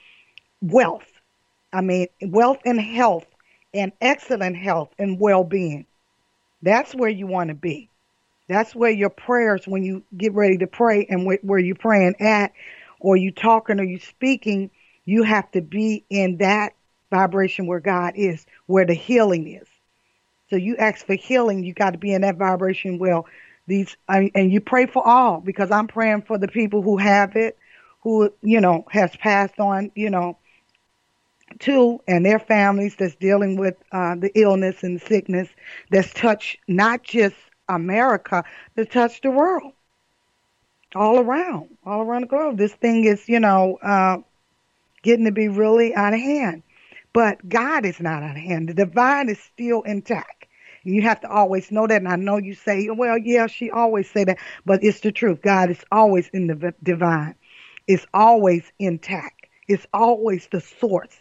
wealth 0.72 1.04
I 1.74 1.80
mean, 1.80 2.06
wealth 2.22 2.58
and 2.64 2.80
health 2.80 3.26
and 3.74 3.90
excellent 4.00 4.56
health 4.56 4.90
and 4.96 5.18
well 5.18 5.42
being. 5.42 5.86
That's 6.62 6.94
where 6.94 7.10
you 7.10 7.26
want 7.26 7.48
to 7.48 7.54
be. 7.54 7.90
That's 8.48 8.74
where 8.74 8.92
your 8.92 9.10
prayers, 9.10 9.66
when 9.66 9.82
you 9.82 10.04
get 10.16 10.34
ready 10.34 10.58
to 10.58 10.68
pray 10.68 11.04
and 11.10 11.26
where 11.42 11.58
you're 11.58 11.74
praying 11.74 12.14
at, 12.20 12.52
or 13.00 13.16
you 13.16 13.32
talking 13.32 13.80
or 13.80 13.84
you 13.84 13.98
speaking, 13.98 14.70
you 15.04 15.24
have 15.24 15.50
to 15.50 15.60
be 15.60 16.04
in 16.08 16.38
that 16.38 16.74
vibration 17.10 17.66
where 17.66 17.80
God 17.80 18.12
is, 18.14 18.46
where 18.66 18.86
the 18.86 18.94
healing 18.94 19.48
is. 19.48 19.68
So 20.50 20.56
you 20.56 20.76
ask 20.76 21.04
for 21.04 21.14
healing, 21.14 21.64
you 21.64 21.74
got 21.74 21.90
to 21.90 21.98
be 21.98 22.12
in 22.12 22.20
that 22.20 22.36
vibration. 22.36 22.98
Well, 22.98 23.26
these, 23.66 23.96
and 24.08 24.52
you 24.52 24.60
pray 24.60 24.86
for 24.86 25.06
all 25.06 25.40
because 25.40 25.70
I'm 25.70 25.88
praying 25.88 26.22
for 26.22 26.38
the 26.38 26.48
people 26.48 26.82
who 26.82 26.98
have 26.98 27.34
it, 27.34 27.58
who, 28.02 28.32
you 28.42 28.60
know, 28.60 28.86
has 28.90 29.14
passed 29.16 29.58
on, 29.58 29.90
you 29.94 30.10
know, 30.10 30.38
too, 31.60 32.00
and 32.06 32.24
their 32.24 32.38
families 32.38 32.96
that's 32.96 33.14
dealing 33.16 33.56
with 33.56 33.74
uh, 33.92 34.14
the 34.16 34.30
illness 34.34 34.82
and 34.82 35.00
sickness 35.00 35.48
that's 35.90 36.12
touched 36.12 36.58
not 36.68 37.02
just 37.02 37.36
America, 37.68 38.44
that 38.76 38.90
touched 38.90 39.22
the 39.22 39.30
world, 39.30 39.72
all 40.94 41.18
around, 41.18 41.76
all 41.84 42.02
around 42.02 42.22
the 42.22 42.26
globe. 42.28 42.58
This 42.58 42.74
thing 42.74 43.04
is, 43.04 43.28
you 43.28 43.40
know, 43.40 43.78
uh, 43.82 44.18
getting 45.02 45.24
to 45.26 45.32
be 45.32 45.48
really 45.48 45.94
out 45.94 46.14
of 46.14 46.20
hand. 46.20 46.62
But 47.12 47.48
God 47.48 47.86
is 47.86 48.00
not 48.00 48.22
out 48.22 48.36
of 48.36 48.42
hand. 48.42 48.68
The 48.68 48.74
divine 48.74 49.28
is 49.28 49.38
still 49.38 49.82
intact. 49.82 50.46
You 50.82 51.02
have 51.02 51.20
to 51.22 51.30
always 51.30 51.70
know 51.70 51.86
that. 51.86 52.02
And 52.02 52.08
I 52.08 52.16
know 52.16 52.38
you 52.38 52.54
say, 52.54 52.88
well, 52.90 53.16
yeah, 53.16 53.46
she 53.46 53.70
always 53.70 54.10
say 54.10 54.24
that, 54.24 54.38
but 54.66 54.82
it's 54.82 55.00
the 55.00 55.12
truth. 55.12 55.40
God 55.40 55.70
is 55.70 55.82
always 55.90 56.28
in 56.32 56.48
the 56.48 56.74
divine. 56.82 57.36
It's 57.86 58.06
always 58.12 58.70
intact. 58.78 59.46
It's 59.68 59.86
always 59.94 60.48
the 60.50 60.60
source 60.60 61.16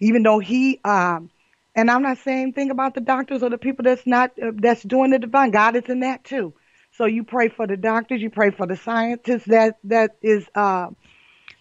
even 0.00 0.22
though 0.22 0.38
he 0.38 0.80
um 0.84 1.30
and 1.74 1.90
I'm 1.90 2.02
not 2.02 2.18
saying 2.18 2.42
anything 2.42 2.70
about 2.70 2.94
the 2.94 3.00
doctors 3.00 3.42
or 3.42 3.50
the 3.50 3.58
people 3.58 3.84
that's 3.84 4.06
not 4.06 4.32
uh, 4.42 4.52
that's 4.56 4.82
doing 4.82 5.10
the 5.10 5.18
divine. 5.18 5.50
God 5.52 5.76
is 5.76 5.84
in 5.88 6.00
that 6.00 6.24
too. 6.24 6.54
So 6.92 7.06
you 7.06 7.22
pray 7.24 7.48
for 7.48 7.66
the 7.66 7.76
doctors, 7.76 8.20
you 8.20 8.30
pray 8.30 8.50
for 8.50 8.66
the 8.66 8.76
scientists 8.76 9.44
that 9.46 9.76
that 9.84 10.16
is 10.22 10.46
uh 10.54 10.88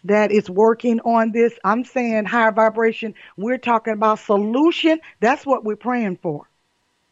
that 0.06 0.32
is 0.32 0.50
working 0.50 1.00
on 1.01 1.32
this. 1.32 1.53
I'm 1.63 1.84
saying 1.84 2.25
higher 2.25 2.51
vibration. 2.51 3.13
We're 3.38 3.58
talking 3.58 3.94
about 3.94 4.20
solution. 4.20 5.00
That's 5.20 5.46
what 5.46 5.63
we're 5.63 5.75
praying 5.75 6.20
for. 6.22 6.50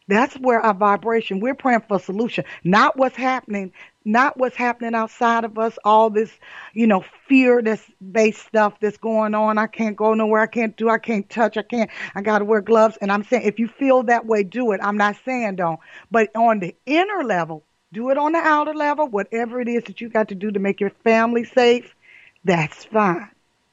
That's 0.07 0.35
where 0.35 0.59
our 0.59 0.73
vibration, 0.73 1.39
we're 1.39 1.55
praying 1.55 1.83
for 1.87 1.97
a 1.97 1.99
solution, 1.99 2.45
not 2.63 2.95
what's 2.95 3.15
happening, 3.15 3.71
not 4.03 4.37
what's 4.37 4.55
happening 4.55 4.93
outside 4.93 5.45
of 5.45 5.57
us, 5.57 5.79
all 5.83 6.11
this, 6.11 6.31
you 6.73 6.85
know, 6.85 7.03
fear 7.27 7.63
that's 7.63 7.81
based 8.11 8.45
stuff 8.45 8.79
that's 8.79 8.97
going 8.97 9.33
on. 9.33 9.57
I 9.57 9.65
can't 9.65 9.95
go 9.95 10.13
nowhere. 10.13 10.41
I 10.41 10.47
can't 10.47 10.77
do, 10.77 10.89
I 10.89 10.99
can't 10.99 11.27
touch. 11.27 11.57
I 11.57 11.63
can't, 11.63 11.89
I 12.13 12.21
got 12.21 12.39
to 12.39 12.45
wear 12.45 12.61
gloves. 12.61 12.97
And 13.01 13.11
I'm 13.11 13.23
saying, 13.23 13.43
if 13.47 13.57
you 13.57 13.67
feel 13.67 14.03
that 14.03 14.27
way, 14.27 14.43
do 14.43 14.73
it. 14.73 14.79
I'm 14.83 14.97
not 14.97 15.15
saying 15.25 15.55
don't, 15.55 15.79
but 16.11 16.29
on 16.35 16.59
the 16.59 16.75
inner 16.85 17.23
level, 17.23 17.63
do 17.91 18.11
it 18.11 18.17
on 18.17 18.33
the 18.33 18.39
outer 18.39 18.75
level, 18.75 19.07
whatever 19.07 19.59
it 19.59 19.67
is 19.67 19.85
that 19.85 20.01
you 20.01 20.09
got 20.09 20.29
to 20.29 20.35
do 20.35 20.51
to 20.51 20.59
make 20.59 20.79
your 20.79 20.91
family 21.03 21.45
safe. 21.45 21.95
That's 22.43 22.85
fine. 22.85 23.31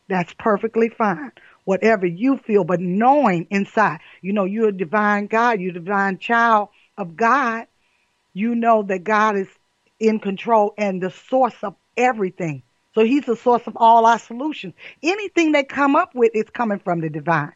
That's 0.08 0.32
perfectly 0.34 0.88
fine 0.88 1.32
whatever 1.64 2.06
you 2.06 2.38
feel, 2.38 2.64
but 2.64 2.80
knowing 2.80 3.46
inside, 3.50 4.00
you 4.20 4.32
know, 4.32 4.44
you're 4.44 4.68
a 4.68 4.76
divine 4.76 5.26
God, 5.26 5.60
you're 5.60 5.70
a 5.70 5.74
divine 5.74 6.18
child 6.18 6.68
of 6.98 7.16
God. 7.16 7.66
You 8.34 8.54
know 8.54 8.82
that 8.84 9.04
God 9.04 9.36
is 9.36 9.48
in 10.00 10.18
control 10.18 10.74
and 10.78 11.02
the 11.02 11.10
source 11.10 11.54
of 11.62 11.76
everything. 11.96 12.62
So 12.94 13.04
he's 13.04 13.24
the 13.24 13.36
source 13.36 13.62
of 13.66 13.76
all 13.76 14.06
our 14.06 14.18
solutions. 14.18 14.74
Anything 15.02 15.52
they 15.52 15.64
come 15.64 15.96
up 15.96 16.14
with 16.14 16.32
is 16.34 16.50
coming 16.50 16.78
from 16.78 17.00
the 17.00 17.08
divine. 17.08 17.52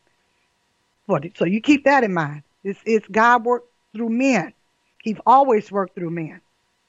So 1.37 1.45
you 1.45 1.61
keep 1.61 1.85
that 1.85 2.05
in 2.05 2.15
mind. 2.15 2.43
It's, 2.65 2.81
it's 2.85 3.07
God 3.09 3.45
worked 3.45 3.69
through 3.95 4.11
men. 4.11 4.53
He's 5.03 5.19
always 5.25 5.71
worked 5.71 5.95
through 5.95 6.11
men. 6.11 6.41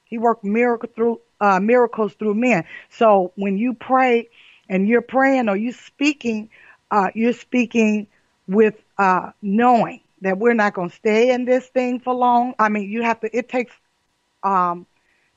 He 0.05 0.17
worked 0.17 0.43
miracle 0.43 0.89
through 0.95 1.21
uh, 1.39 1.59
miracles 1.59 2.13
through 2.13 2.33
men. 2.33 2.63
So 2.89 3.31
when 3.35 3.57
you 3.57 3.73
pray 3.73 4.29
and 4.69 4.87
you're 4.87 5.01
praying 5.01 5.49
or 5.49 5.55
you're 5.57 5.73
speaking 5.73 6.49
uh, 6.91 7.09
you're 7.13 7.33
speaking 7.33 8.07
with 8.47 8.75
uh, 8.97 9.31
knowing 9.41 10.01
that 10.21 10.37
we're 10.37 10.53
not 10.53 10.73
going 10.73 10.89
to 10.89 10.95
stay 10.95 11.31
in 11.31 11.45
this 11.45 11.67
thing 11.67 11.99
for 11.99 12.13
long. 12.13 12.53
I 12.59 12.69
mean, 12.69 12.89
you 12.89 13.03
have 13.03 13.19
to. 13.21 13.37
It 13.37 13.49
takes 13.49 13.73
um, 14.43 14.85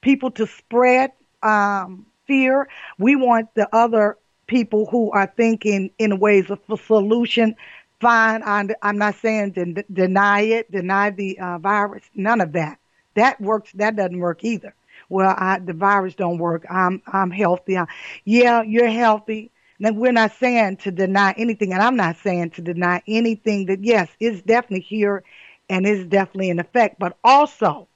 people 0.01 0.31
to 0.33 0.47
spread 0.47 1.13
um, 1.43 2.07
fear. 2.27 2.69
We 2.99 3.17
want 3.17 3.55
the 3.55 3.69
other 3.75 4.17
people 4.47 4.87
who 4.87 5.11
are 5.13 5.33
thinking 5.37 5.91
in 5.99 6.19
ways 6.19 6.51
of 6.51 6.61
a 6.71 6.77
solution. 6.77 7.55
Fine, 8.01 8.43
I'm, 8.45 8.71
I'm 8.83 8.97
not 8.99 9.17
saying 9.17 9.53
de- 9.53 9.85
deny 9.93 10.41
it, 10.41 10.71
deny 10.71 11.11
the 11.11 11.39
uh, 11.39 11.59
virus. 11.59 12.03
None 12.15 12.41
of 12.41 12.53
that. 12.53 12.79
That 13.15 13.41
works. 13.41 13.73
That 13.75 13.97
doesn't 13.97 14.19
work 14.19 14.43
either. 14.45 14.75
Well, 15.09 15.35
I, 15.37 15.59
the 15.59 15.73
virus 15.73 16.15
don't 16.15 16.39
work. 16.39 16.65
I'm 16.71 17.03
I'm 17.07 17.31
healthy. 17.31 17.77
I, 17.77 17.87
yeah, 18.25 18.63
you're 18.63 18.89
healthy 18.89 19.51
now, 19.81 19.93
we're 19.93 20.13
not 20.13 20.33
saying 20.39 20.77
to 20.79 20.91
deny 20.91 21.33
anything, 21.39 21.73
and 21.73 21.81
I'm 21.83 21.97
not 21.97 22.19
saying 22.19 22.51
to 22.51 22.63
deny 22.63 23.03
anything 23.09 23.65
that, 23.67 23.83
yes, 23.83 24.09
it's 24.21 24.43
definitely 24.43 24.81
here 24.81 25.25
and 25.71 25.87
it's 25.87 26.07
definitely 26.07 26.51
in 26.51 26.59
effect, 26.59 26.99
but 26.99 27.17
also, 27.25 27.89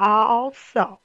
also, 0.00 0.98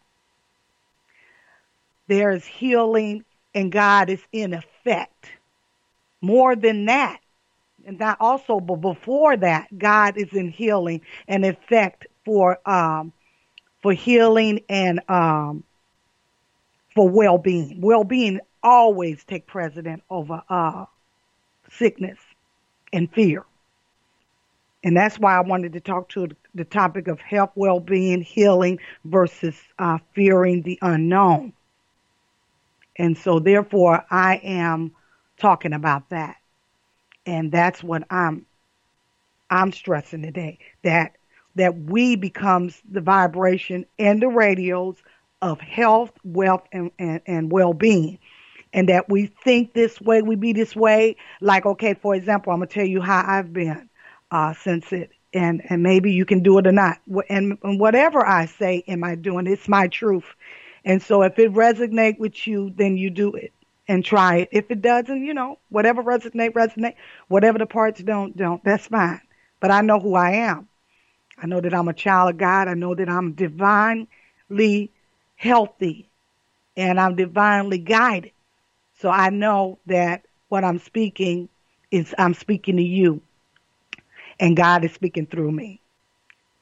there 2.08 2.32
is 2.32 2.44
healing 2.44 3.24
and 3.54 3.72
God 3.72 4.10
is 4.10 4.22
in 4.32 4.54
effect. 4.54 5.28
More 6.20 6.56
than 6.56 6.86
that, 6.86 7.20
and 7.86 8.00
that 8.00 8.18
also, 8.20 8.60
but 8.60 8.78
before 8.78 9.38
that, 9.38 9.68
God 9.78 10.18
is 10.18 10.34
in 10.34 10.50
healing 10.50 11.02
and 11.28 11.46
effect 11.46 12.08
for 12.26 12.58
um, 12.68 13.14
for 13.82 13.94
healing 13.94 14.62
and 14.70 15.02
um, 15.10 15.64
for 16.94 17.10
well-being. 17.10 17.82
Well-being 17.82 18.40
always 18.64 19.24
take 19.24 19.48
precedent 19.48 20.04
over 20.10 20.42
uh, 20.50 20.86
sickness 21.72 22.20
and 22.94 23.12
fear. 23.12 23.46
And 24.84 24.98
that's 24.98 25.20
why 25.20 25.38
I 25.38 25.42
wanted 25.42 25.74
to 25.74 25.80
talk 25.80 26.10
to 26.10 26.30
the 26.56 26.66
topic 26.66 27.08
of 27.08 27.20
health, 27.20 27.52
well-being, 27.56 28.22
healing 28.22 28.80
versus 29.06 29.56
uh, 29.78 30.00
fearing 30.14 30.64
the 30.64 30.80
unknown. 30.82 31.54
And 32.98 33.18
so 33.18 33.40
therefore 33.40 34.04
I 34.10 34.36
am 34.44 34.92
talking 35.38 35.74
about 35.74 36.10
that. 36.10 36.38
And 37.26 37.52
that's 37.52 37.84
what 37.84 38.04
I'm 38.10 38.46
I'm 39.50 39.72
stressing 39.72 40.22
today 40.22 40.60
that 40.84 41.18
that 41.56 41.78
we 41.78 42.16
becomes 42.16 42.82
the 42.90 43.02
vibration 43.02 43.86
and 44.00 44.22
the 44.22 44.30
radios 44.30 44.96
of 45.42 45.60
health, 45.60 46.12
wealth, 46.24 46.64
and, 46.72 46.92
and, 46.98 47.22
and 47.26 47.52
well 47.52 47.74
being. 47.74 48.18
And 48.74 48.88
that 48.90 49.10
we 49.10 49.28
think 49.28 49.74
this 49.74 50.00
way, 50.00 50.22
we 50.22 50.36
be 50.36 50.54
this 50.54 50.76
way. 50.76 51.18
Like, 51.42 51.66
okay, 51.66 51.94
for 51.94 52.16
example, 52.16 52.54
I'm 52.54 52.60
gonna 52.60 52.68
tell 52.68 52.86
you 52.86 53.02
how 53.02 53.24
I've 53.28 53.52
been 53.52 53.90
uh, 54.32 54.54
since 54.54 54.92
it, 54.94 55.12
and 55.34 55.62
and 55.70 55.84
maybe 55.84 56.14
you 56.14 56.26
can 56.26 56.42
do 56.42 56.58
it 56.58 56.68
or 56.68 56.72
not. 56.72 57.00
And, 57.30 57.58
and 57.64 57.80
whatever 57.80 58.26
I 58.26 58.46
say, 58.46 58.84
am 58.88 59.04
I 59.04 59.16
doing? 59.16 59.48
It's 59.48 59.68
my 59.68 59.88
truth. 59.88 60.26
And 60.86 61.02
so, 61.02 61.22
if 61.24 61.38
it 61.38 61.54
resonate 61.54 62.18
with 62.18 62.48
you, 62.48 62.74
then 62.76 62.98
you 62.98 63.10
do 63.10 63.34
it 63.34 63.52
and 63.88 64.06
try 64.06 64.38
it. 64.38 64.50
If 64.52 64.72
it 64.72 64.82
doesn't, 64.82 65.26
you 65.26 65.34
know, 65.34 65.60
whatever 65.70 66.02
resonate, 66.02 66.54
resonate. 66.54 66.96
Whatever 67.28 67.58
the 67.60 67.66
parts 67.66 68.02
don't, 68.02 68.36
don't. 68.38 68.64
That's 68.64 68.88
fine. 68.88 69.22
But 69.60 69.72
I 69.72 69.82
know 69.82 70.00
who 70.00 70.16
I 70.16 70.32
am. 70.32 70.70
I 71.38 71.48
know 71.48 71.60
that 71.60 71.74
I'm 71.74 71.88
a 71.88 71.94
child 71.94 72.30
of 72.30 72.38
God. 72.38 72.68
I 72.68 72.74
know 72.74 72.96
that 72.96 73.10
I'm 73.10 73.34
divinely 73.34 74.92
healthy 75.36 76.10
and 76.78 77.00
I'm 77.00 77.16
divinely 77.16 77.80
guided. 77.80 78.32
So 79.02 79.10
I 79.10 79.32
know 79.32 79.80
that 79.88 80.26
what 80.50 80.64
I'm 80.64 80.78
speaking 80.78 81.50
is 81.90 82.14
I'm 82.20 82.36
speaking 82.36 82.78
to 82.78 82.84
you 82.84 83.22
and 84.40 84.56
God 84.56 84.86
is 84.86 84.94
speaking 84.94 85.26
through 85.26 85.52
me. 85.52 85.82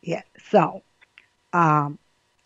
Yeah. 0.01 0.21
So, 0.49 0.83
um, 1.51 1.99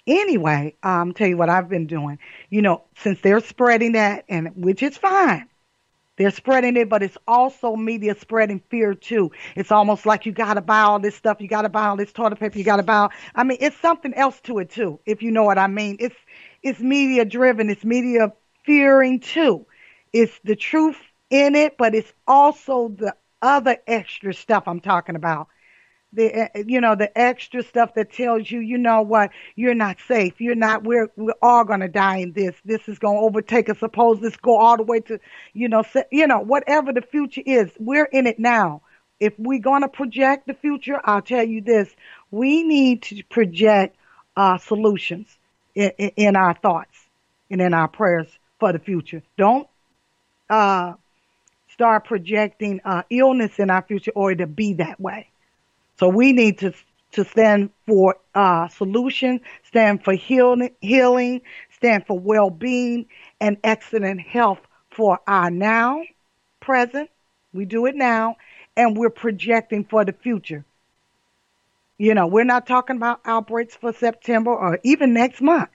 anyway, 0.07 0.75
um, 0.81 1.13
tell 1.13 1.27
you 1.27 1.37
what 1.37 1.49
I've 1.49 1.69
been 1.69 1.85
doing. 1.85 2.17
You 2.49 2.63
know, 2.63 2.83
since 2.97 3.21
they're 3.21 3.39
spreading 3.39 3.91
that 3.91 4.25
and 4.27 4.49
which 4.55 4.81
is 4.81 4.97
fine. 4.97 5.47
They're 6.17 6.31
spreading 6.31 6.77
it, 6.77 6.89
but 6.89 7.01
it's 7.01 7.17
also 7.27 7.75
media 7.75 8.15
spreading 8.19 8.61
fear 8.69 8.93
too. 8.93 9.31
It's 9.55 9.71
almost 9.71 10.05
like 10.05 10.25
you 10.27 10.31
got 10.31 10.55
to 10.55 10.61
buy 10.61 10.81
all 10.81 10.99
this 10.99 11.15
stuff, 11.15 11.41
you 11.41 11.47
got 11.47 11.63
to 11.63 11.69
buy 11.69 11.87
all 11.87 11.97
this 11.97 12.13
toilet 12.13 12.39
paper, 12.39 12.57
you 12.57 12.63
got 12.63 12.77
to 12.77 12.83
buy. 12.83 13.09
I 13.33 13.43
mean, 13.43 13.57
it's 13.59 13.79
something 13.79 14.13
else 14.13 14.39
to 14.41 14.59
it 14.59 14.69
too, 14.69 14.99
if 15.07 15.23
you 15.23 15.31
know 15.31 15.43
what 15.43 15.57
I 15.57 15.67
mean. 15.67 15.97
It's 15.99 16.15
it's 16.61 16.79
media 16.79 17.25
driven, 17.25 17.69
it's 17.69 17.83
media 17.83 18.31
fearing 18.63 19.19
too. 19.19 19.65
It's 20.13 20.39
the 20.43 20.55
truth 20.55 20.97
in 21.29 21.55
it, 21.55 21.77
but 21.77 21.95
it's 21.95 22.13
also 22.27 22.89
the 22.89 23.15
other 23.41 23.77
extra 23.87 24.33
stuff 24.33 24.63
I'm 24.67 24.79
talking 24.79 25.15
about. 25.15 25.47
The 26.13 26.33
eh, 26.33 26.47
eh, 26.53 26.63
you 26.67 26.79
know 26.79 26.95
the 26.95 27.15
extra 27.17 27.63
stuff 27.63 27.95
that 27.95 28.13
tells 28.13 28.49
you 28.49 28.59
you 28.59 28.77
know 28.77 29.01
what 29.01 29.31
you're 29.55 29.73
not 29.73 29.97
safe. 30.07 30.39
You're 30.39 30.55
not 30.55 30.83
we're 30.83 31.09
we're 31.15 31.33
all 31.41 31.65
to 31.65 31.87
die 31.87 32.17
in 32.17 32.33
this. 32.33 32.55
This 32.63 32.87
is 32.87 32.99
to 32.99 33.07
overtake 33.07 33.69
us. 33.69 33.79
Suppose 33.79 34.19
this 34.19 34.35
go 34.37 34.57
all 34.57 34.77
the 34.77 34.83
way 34.83 34.99
to 35.01 35.19
you 35.53 35.67
know 35.67 35.81
se- 35.81 36.05
you 36.11 36.27
know 36.27 36.39
whatever 36.39 36.93
the 36.93 37.01
future 37.01 37.41
is 37.45 37.71
we're 37.79 38.05
in 38.05 38.27
it 38.27 38.39
now. 38.39 38.81
If 39.19 39.33
we're 39.39 39.61
to 39.61 39.87
project 39.87 40.47
the 40.47 40.53
future 40.53 40.99
i'll 41.05 41.21
tell 41.21 41.43
you 41.43 41.61
this 41.61 41.89
we 42.31 42.63
need 42.63 43.03
to 43.03 43.23
project 43.29 43.95
uh, 44.35 44.57
solutions 44.57 45.27
in, 45.75 45.91
in, 45.97 46.09
in 46.15 46.35
our 46.35 46.53
thoughts 46.55 46.97
and 47.49 47.61
in 47.61 47.73
our 47.73 47.87
prayers 47.87 48.27
for 48.59 48.73
the 48.73 48.79
future. 48.79 49.21
Don't 49.37 49.67
uh, 50.49 50.93
start 51.69 52.05
projecting 52.05 52.81
uh, 52.85 53.03
illness 53.09 53.59
in 53.59 53.69
our 53.69 53.81
future 53.81 54.11
or 54.15 54.33
to 54.35 54.47
be 54.47 54.73
that 54.73 54.99
way 54.99 55.29
so 55.97 56.09
we 56.09 56.33
need 56.33 56.59
to 56.59 56.73
to 57.13 57.23
stand 57.23 57.69
for 57.85 58.17
uh, 58.35 58.67
solution, 58.67 59.39
stand 59.63 60.03
for 60.03 60.13
healing, 60.13 60.71
healing, 60.81 61.41
stand 61.75 62.05
for 62.05 62.19
well-being 62.19 63.05
and 63.39 63.57
excellent 63.63 64.19
health 64.19 64.59
for 64.89 65.19
our 65.27 65.49
now, 65.49 66.01
present. 66.59 67.09
We 67.53 67.65
do 67.65 67.85
it 67.85 67.95
now, 67.95 68.37
and 68.75 68.97
we're 68.97 69.11
projecting 69.11 69.85
for 69.85 70.03
the 70.03 70.13
future. 70.13 70.65
You 71.99 72.15
know, 72.15 72.27
we're 72.27 72.43
not 72.43 72.65
talking 72.65 72.95
about 72.95 73.21
outbreaks 73.25 73.75
for 73.75 73.93
September 73.93 74.51
or 74.51 74.79
even 74.83 75.13
next 75.13 75.39
month. 75.39 75.69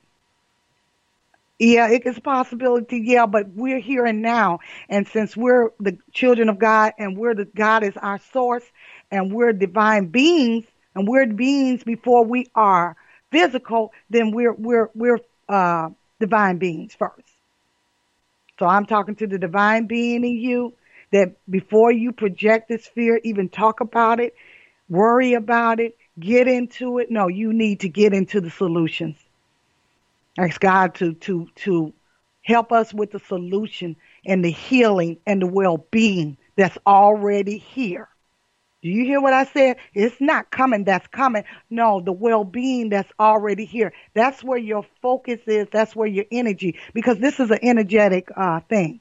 Yeah, 1.58 1.90
it 1.90 2.06
is 2.06 2.18
a 2.18 2.20
possibility, 2.20 3.00
yeah, 3.04 3.26
but 3.26 3.48
we're 3.50 3.80
here 3.80 4.06
and 4.06 4.22
now. 4.22 4.60
And 4.88 5.08
since 5.08 5.36
we're 5.36 5.70
the 5.80 5.98
children 6.12 6.48
of 6.48 6.58
God 6.58 6.92
and 6.98 7.16
we're 7.16 7.34
the 7.34 7.46
God 7.46 7.82
is 7.82 7.96
our 7.96 8.20
source 8.32 8.64
and 9.10 9.32
we're 9.32 9.52
divine 9.52 10.06
beings 10.06 10.66
and 10.94 11.08
we're 11.08 11.26
beings 11.26 11.82
before 11.82 12.24
we 12.24 12.46
are 12.54 12.96
physical, 13.32 13.92
then 14.10 14.30
we're 14.32 14.52
we're 14.52 14.90
we're 14.94 15.18
uh, 15.48 15.90
divine 16.20 16.58
beings 16.58 16.94
first. 16.94 17.28
So 18.58 18.66
I'm 18.66 18.86
talking 18.86 19.16
to 19.16 19.26
the 19.26 19.38
divine 19.38 19.86
being 19.86 20.24
in 20.24 20.36
you 20.36 20.74
that 21.12 21.36
before 21.50 21.90
you 21.92 22.12
project 22.12 22.68
this 22.68 22.86
fear, 22.86 23.20
even 23.24 23.48
talk 23.48 23.80
about 23.80 24.20
it, 24.20 24.34
worry 24.88 25.34
about 25.34 25.80
it, 25.80 25.96
get 26.20 26.48
into 26.48 26.98
it. 26.98 27.10
No, 27.10 27.28
you 27.28 27.52
need 27.52 27.80
to 27.80 27.88
get 27.88 28.12
into 28.12 28.40
the 28.40 28.50
solutions. 28.50 29.16
Ask 30.38 30.60
God 30.60 30.94
to 30.96 31.14
to 31.14 31.48
to 31.56 31.92
help 32.42 32.70
us 32.70 32.94
with 32.94 33.10
the 33.10 33.18
solution 33.18 33.96
and 34.24 34.44
the 34.44 34.50
healing 34.50 35.18
and 35.26 35.42
the 35.42 35.46
well-being 35.46 36.38
that's 36.56 36.78
already 36.86 37.58
here. 37.58 38.08
Do 38.80 38.88
you 38.88 39.04
hear 39.04 39.20
what 39.20 39.32
I 39.32 39.44
said? 39.44 39.78
It's 39.92 40.20
not 40.20 40.52
coming, 40.52 40.84
that's 40.84 41.08
coming. 41.08 41.42
No, 41.68 42.00
the 42.00 42.12
well 42.12 42.44
being 42.44 42.88
that's 42.88 43.10
already 43.18 43.64
here. 43.64 43.92
That's 44.14 44.44
where 44.44 44.58
your 44.58 44.86
focus 45.02 45.40
is. 45.46 45.66
That's 45.72 45.96
where 45.96 46.06
your 46.06 46.26
energy, 46.30 46.78
because 46.94 47.18
this 47.18 47.40
is 47.40 47.50
an 47.50 47.58
energetic 47.60 48.28
uh, 48.36 48.60
thing. 48.68 49.00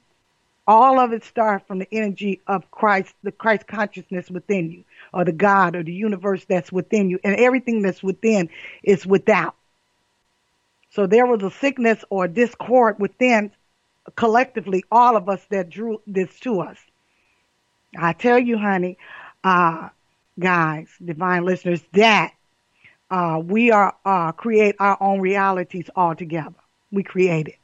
All 0.66 0.98
of 0.98 1.12
it 1.12 1.22
starts 1.24 1.64
from 1.68 1.78
the 1.78 1.88
energy 1.92 2.40
of 2.48 2.68
Christ, 2.72 3.14
the 3.22 3.30
Christ 3.32 3.68
consciousness 3.68 4.28
within 4.28 4.72
you, 4.72 4.84
or 5.14 5.24
the 5.24 5.32
God 5.32 5.76
or 5.76 5.84
the 5.84 5.94
universe 5.94 6.44
that's 6.46 6.72
within 6.72 7.08
you. 7.08 7.20
And 7.22 7.36
everything 7.36 7.80
that's 7.82 8.02
within 8.02 8.50
is 8.82 9.06
without. 9.06 9.54
So 10.90 11.06
there 11.06 11.26
was 11.26 11.42
a 11.42 11.50
sickness 11.50 12.04
or 12.10 12.28
discord 12.28 12.98
within 12.98 13.52
collectively 14.16 14.84
all 14.90 15.16
of 15.16 15.28
us 15.28 15.44
that 15.50 15.70
drew 15.70 16.00
this 16.06 16.38
to 16.40 16.60
us. 16.60 16.78
I 17.96 18.12
tell 18.12 18.38
you, 18.38 18.58
honey, 18.58 18.98
uh, 19.44 19.88
guys, 20.38 20.88
divine 21.04 21.44
listeners, 21.44 21.82
that 21.92 22.32
uh, 23.10 23.40
we 23.44 23.70
are 23.70 23.94
uh, 24.04 24.32
create 24.32 24.76
our 24.78 24.96
own 25.00 25.20
realities 25.20 25.88
altogether. 25.96 26.54
We 26.90 27.02
create 27.02 27.48
it. 27.48 27.56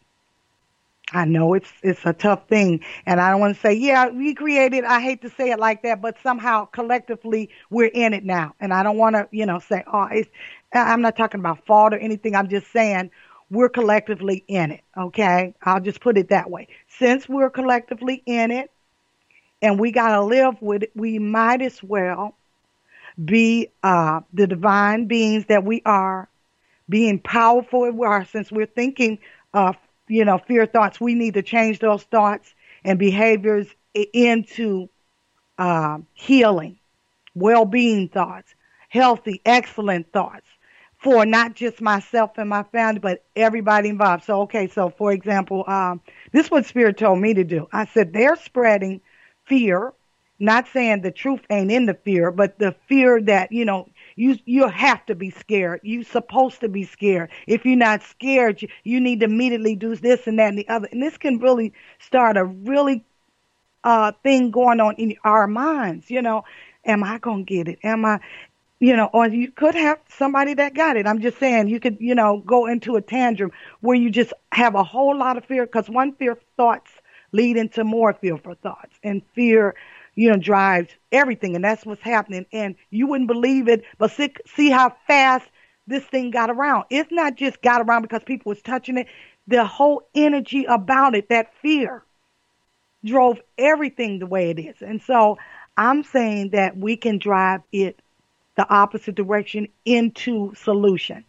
I 1.13 1.27
know 1.27 1.55
it's 1.55 1.71
it's 1.83 2.05
a 2.07 2.13
tough 2.13 2.49
thing, 2.49 2.81
and 3.07 3.21
I 3.21 3.31
don't 3.31 3.41
want 3.41 3.55
to 3.55 3.61
say, 3.61 3.75
yeah, 3.75 4.09
we 4.09 4.35
created. 4.35 4.85
I 4.85 5.01
hate 5.01 5.23
to 5.23 5.31
say 5.31 5.51
it 5.51 5.59
like 5.59 5.83
that, 5.83 6.01
but 6.01 6.17
somehow 6.23 6.65
collectively 6.65 7.51
we're 7.71 7.91
in 7.93 8.15
it 8.15 8.25
now, 8.25 8.55
and 8.59 8.73
I 8.73 8.83
don't 8.83 8.97
want 8.97 9.15
to, 9.17 9.29
you 9.31 9.47
know, 9.47 9.59
say, 9.59 9.85
oh, 9.87 10.09
it's. 10.11 10.31
I'm 10.75 11.03
not 11.03 11.17
talking 11.17 11.41
about 11.41 11.65
fault 11.67 11.95
or 11.95 11.99
anything. 11.99 12.35
I'm 12.35 12.49
just 12.49 12.71
saying 12.73 13.11
we're 13.51 13.69
collectively 13.69 14.45
in 14.49 14.73
it. 14.73 14.83
Okay, 14.97 15.55
I'll 15.63 15.81
just 15.81 16.01
put 16.01 16.19
it 16.19 16.29
that 16.31 16.51
way. 16.51 16.69
Since 16.89 17.29
we're 17.29 17.51
collectively 17.51 18.23
in 18.27 18.51
it, 18.51 18.71
and 19.63 19.79
we 19.79 19.93
got 19.93 20.17
to 20.17 20.23
live 20.23 20.61
with 20.61 20.83
it, 20.83 20.93
we 20.95 21.19
might 21.19 21.63
as 21.63 21.83
well 21.83 22.37
be 23.23 23.69
uh, 23.83 24.21
the 24.33 24.47
divine 24.47 25.07
beings 25.07 25.47
that 25.47 25.65
we 25.65 25.83
are, 25.87 26.29
being 26.89 27.19
powerful 27.19 27.91
we 27.91 28.07
are, 28.07 28.25
since 28.27 28.51
we're 28.51 28.67
thinking, 28.67 29.19
uh, 29.55 29.73
you 30.09 30.25
know, 30.25 30.39
fear 30.39 30.67
thoughts. 30.67 31.01
We 31.01 31.15
need 31.15 31.35
to 31.35 31.43
change 31.43 31.79
those 31.79 32.03
thoughts 32.03 32.55
and 32.85 32.99
behaviors 32.99 33.69
into 33.95 34.89
uh, 35.57 35.99
healing, 36.13 36.79
well-being 37.35 38.09
thoughts, 38.09 38.55
healthy, 38.89 39.41
excellent 39.45 40.13
thoughts 40.13 40.45
for 41.05 41.27
not 41.27 41.55
just 41.55 41.83
myself 41.83 42.33
and 42.39 42.51
my 42.51 42.65
family, 42.65 42.99
but 43.01 43.25
everybody 43.37 43.91
involved. 43.91 44.25
So, 44.25 44.43
okay, 44.43 44.69
so 44.69 44.91
for 44.91 45.13
example, 45.13 45.65
um, 45.69 46.01
this 46.33 46.47
is 46.47 46.53
what 46.53 46.67
Spirit 46.67 46.99
told 46.99 47.21
me 47.21 47.35
to 47.35 47.45
do. 47.45 47.69
I 47.73 47.87
said 47.87 48.15
they're 48.15 48.37
spreading 48.37 49.03
fear, 49.47 49.93
not 50.41 50.67
saying 50.69 51.03
the 51.03 51.13
truth 51.13 51.43
ain't 51.51 51.71
in 51.71 51.87
the 51.87 51.95
fear, 51.95 52.33
but 52.33 52.59
the 52.59 52.75
fear 52.89 53.23
that, 53.23 53.53
you 53.53 53.67
know, 53.67 53.91
you 54.17 54.39
you 54.47 54.69
have 54.69 55.05
to 55.07 55.15
be 55.15 55.31
scared. 55.31 55.81
You're 55.85 56.05
supposed 56.05 56.61
to 56.63 56.71
be 56.71 56.85
scared. 56.85 57.31
If 57.47 57.67
you're 57.67 57.77
not 57.77 58.03
scared, 58.03 58.63
you, 58.63 58.69
you 58.83 59.01
need 59.01 59.21
to 59.21 59.27
immediately 59.27 59.77
do 59.77 59.95
this 59.97 60.27
and 60.27 60.39
that 60.39 60.49
and 60.49 60.59
the 60.59 60.69
other. 60.69 60.89
And 60.91 61.03
this 61.03 61.19
can 61.19 61.39
really 61.39 61.75
start 62.01 62.39
a 62.39 62.45
really 62.45 63.05
uh 63.85 64.13
thing 64.23 64.51
going 64.51 64.81
on 64.81 64.95
in 64.97 65.17
our 65.25 65.47
minds, 65.47 66.11
you 66.11 66.23
know. 66.23 66.45
Am 66.87 67.05
I 67.05 67.19
gonna 67.19 67.45
get 67.45 67.69
it? 67.69 67.79
Am 67.83 68.05
I 68.05 68.21
you 68.85 68.95
know, 68.95 69.09
or 69.15 69.27
you 69.29 69.51
could 69.51 69.75
have 69.75 69.99
somebody 70.11 70.53
that 70.53 70.75
got 70.75 70.99
it. 70.99 71.07
I'm 71.07 71.23
just 71.23 71.39
saying 71.39 71.69
you 71.69 71.81
could, 71.81 71.97
you 72.01 72.15
know, 72.15 72.43
go 72.45 72.67
into 72.67 72.97
a 72.97 73.01
tantrum 73.01 73.51
where 73.81 73.97
you 73.97 74.11
just 74.11 74.35
have 74.53 74.75
a 74.75 74.85
whole 74.85 75.17
lot 75.17 75.39
of 75.39 75.45
fear 75.47 75.65
because 75.65 75.89
one 75.89 76.13
fear 76.13 76.37
thoughts 76.59 76.91
lead 77.33 77.57
into 77.57 77.83
more 77.83 78.13
fearful 78.13 78.55
thoughts 78.63 78.99
and 79.03 79.23
fear 79.35 79.75
you 80.15 80.31
know 80.31 80.37
drives 80.37 80.93
everything 81.11 81.57
and 81.57 81.65
that's 81.65 81.85
what's 81.85 82.03
happening 82.03 82.47
and 82.53 82.77
you 82.91 83.09
wouldn't 83.09 83.27
believe 83.27 83.67
it 83.67 83.83
but 83.99 84.13
see, 84.13 84.33
see 84.47 84.71
how 84.71 84.95
fast 85.09 85.45
this 85.89 86.05
thing 86.05 86.31
got 86.31 86.49
around 86.49 86.85
it's 86.91 87.11
not 87.11 87.35
just 87.35 87.61
got 87.61 87.81
around 87.81 88.03
because 88.03 88.23
people 88.23 88.51
was 88.51 88.63
touching 88.63 88.99
it 88.99 89.09
the 89.49 89.65
whole 89.65 90.03
energy 90.15 90.65
about 90.67 91.17
it 91.17 91.29
that 91.29 91.53
fear 91.61 92.05
drove 93.05 93.41
everything 93.59 94.21
the 94.21 94.27
way 94.27 94.51
it 94.51 94.61
is 94.61 94.77
and 94.81 95.03
so 95.03 95.37
i'm 95.77 96.05
saying 96.05 96.51
that 96.51 96.77
we 96.77 96.97
can 96.97 97.19
drive 97.19 97.61
it 97.73 97.99
the 98.57 98.69
opposite 98.69 99.15
direction 99.15 99.69
into 99.85 100.55
solution 100.55 101.25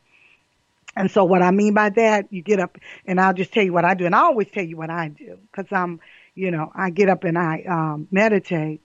and 0.96 1.12
so 1.12 1.26
what 1.26 1.42
I 1.42 1.52
mean 1.52 1.74
by 1.74 1.90
that, 1.90 2.32
you 2.32 2.42
get 2.42 2.60
up 2.60 2.78
and 3.06 3.20
I'll 3.20 3.34
just 3.34 3.54
tell 3.54 3.64
you 3.64 3.74
what 3.74 3.86
I 3.86 3.94
do. 3.96 4.06
And 4.06 4.16
I 4.16 4.20
always 4.20 4.48
tell 4.50 4.64
you 4.64 4.78
what 4.78 4.90
I 4.90 5.10
do 5.10 5.38
because 5.52 5.72
I'm, 5.72 6.00
you 6.36 6.52
know, 6.52 6.72
I 6.74 6.90
get 6.90 7.10
up 7.10 7.24
and 7.24 7.38
I 7.38 7.64
um, 7.68 8.08
meditate. 8.12 8.82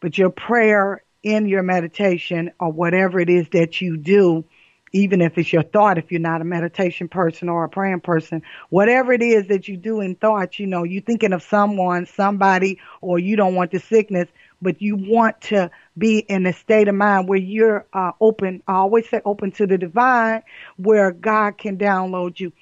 But 0.00 0.16
your 0.16 0.30
prayer 0.30 1.02
in 1.22 1.46
your 1.46 1.62
meditation 1.62 2.52
or 2.58 2.72
whatever 2.72 3.20
it 3.20 3.28
is 3.28 3.46
that 3.50 3.82
you 3.82 3.98
do, 3.98 4.46
even 4.92 5.20
if 5.20 5.36
it's 5.36 5.52
your 5.52 5.62
thought, 5.62 5.98
if 5.98 6.10
you're 6.10 6.20
not 6.20 6.40
a 6.40 6.44
meditation 6.44 7.06
person 7.06 7.50
or 7.50 7.64
a 7.64 7.68
praying 7.68 8.00
person, 8.00 8.42
whatever 8.70 9.12
it 9.12 9.22
is 9.22 9.48
that 9.48 9.68
you 9.68 9.76
do 9.76 10.00
in 10.00 10.14
thoughts, 10.14 10.58
you 10.58 10.66
know, 10.66 10.84
you're 10.84 11.02
thinking 11.02 11.34
of 11.34 11.42
someone, 11.42 12.06
somebody, 12.06 12.80
or 13.02 13.18
you 13.18 13.36
don't 13.36 13.54
want 13.54 13.70
the 13.70 13.78
sickness, 13.78 14.28
but 14.62 14.80
you 14.80 14.96
want 14.96 15.38
to 15.42 15.70
be 16.00 16.18
in 16.18 16.46
a 16.46 16.52
state 16.52 16.88
of 16.88 16.94
mind 16.94 17.28
where 17.28 17.38
you're 17.38 17.86
uh, 17.92 18.12
open. 18.20 18.62
I 18.66 18.74
always 18.74 19.08
say 19.08 19.20
open 19.24 19.52
to 19.52 19.66
the 19.66 19.78
divine, 19.78 20.42
where 20.76 21.12
God 21.12 21.58
can 21.58 21.78
download 21.78 22.40
you 22.40 22.52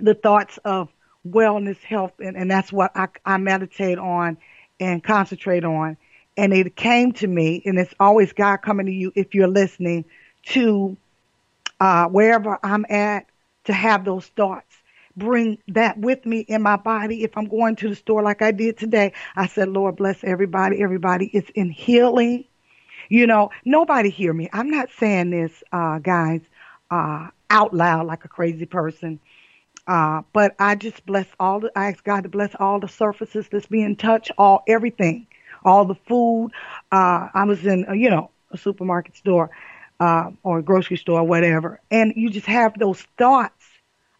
the 0.00 0.14
thoughts 0.14 0.58
of 0.64 0.88
wellness, 1.26 1.82
health, 1.82 2.12
and, 2.18 2.36
and 2.36 2.50
that's 2.50 2.72
what 2.72 2.90
I, 2.94 3.08
I 3.24 3.38
meditate 3.38 3.98
on 3.98 4.36
and 4.80 5.02
concentrate 5.02 5.64
on. 5.64 5.96
And 6.36 6.52
it 6.52 6.76
came 6.76 7.12
to 7.14 7.26
me, 7.26 7.62
and 7.64 7.78
it's 7.78 7.94
always 7.98 8.32
God 8.32 8.58
coming 8.58 8.86
to 8.86 8.92
you 8.92 9.12
if 9.14 9.34
you're 9.34 9.48
listening 9.48 10.04
to 10.46 10.96
uh, 11.80 12.06
wherever 12.08 12.58
I'm 12.62 12.84
at 12.88 13.26
to 13.64 13.72
have 13.72 14.04
those 14.04 14.26
thoughts 14.26 14.74
bring 15.18 15.58
that 15.68 15.98
with 15.98 16.24
me 16.24 16.40
in 16.40 16.62
my 16.62 16.76
body. 16.76 17.24
If 17.24 17.36
I'm 17.36 17.46
going 17.46 17.76
to 17.76 17.88
the 17.88 17.96
store 17.96 18.22
like 18.22 18.40
I 18.40 18.52
did 18.52 18.78
today, 18.78 19.12
I 19.36 19.48
said, 19.48 19.68
Lord, 19.68 19.96
bless 19.96 20.22
everybody. 20.22 20.80
Everybody 20.80 21.26
is 21.26 21.44
in 21.54 21.70
healing. 21.70 22.44
You 23.08 23.26
know, 23.26 23.50
nobody 23.64 24.10
hear 24.10 24.32
me. 24.32 24.48
I'm 24.52 24.70
not 24.70 24.90
saying 24.98 25.30
this, 25.30 25.62
uh, 25.72 25.98
guys, 25.98 26.42
uh, 26.90 27.28
out 27.50 27.74
loud 27.74 28.06
like 28.06 28.24
a 28.24 28.28
crazy 28.28 28.66
person. 28.66 29.20
Uh, 29.86 30.22
but 30.34 30.54
I 30.58 30.74
just 30.74 31.06
bless 31.06 31.26
all 31.40 31.60
the, 31.60 31.72
I 31.76 31.88
ask 31.88 32.04
God 32.04 32.24
to 32.24 32.28
bless 32.28 32.54
all 32.60 32.80
the 32.80 32.88
surfaces 32.88 33.48
that's 33.50 33.66
being 33.66 33.96
touched, 33.96 34.30
all, 34.38 34.62
everything, 34.68 35.26
all 35.64 35.86
the 35.86 35.94
food. 35.94 36.50
Uh, 36.92 37.28
I 37.34 37.44
was 37.44 37.66
in, 37.66 37.86
uh, 37.88 37.94
you 37.94 38.10
know, 38.10 38.30
a 38.52 38.58
supermarket 38.58 39.16
store, 39.16 39.50
uh, 40.00 40.30
or 40.42 40.58
a 40.58 40.62
grocery 40.62 40.98
store, 40.98 41.20
or 41.20 41.26
whatever. 41.26 41.80
And 41.90 42.12
you 42.16 42.30
just 42.30 42.46
have 42.46 42.78
those 42.78 43.00
thoughts 43.18 43.64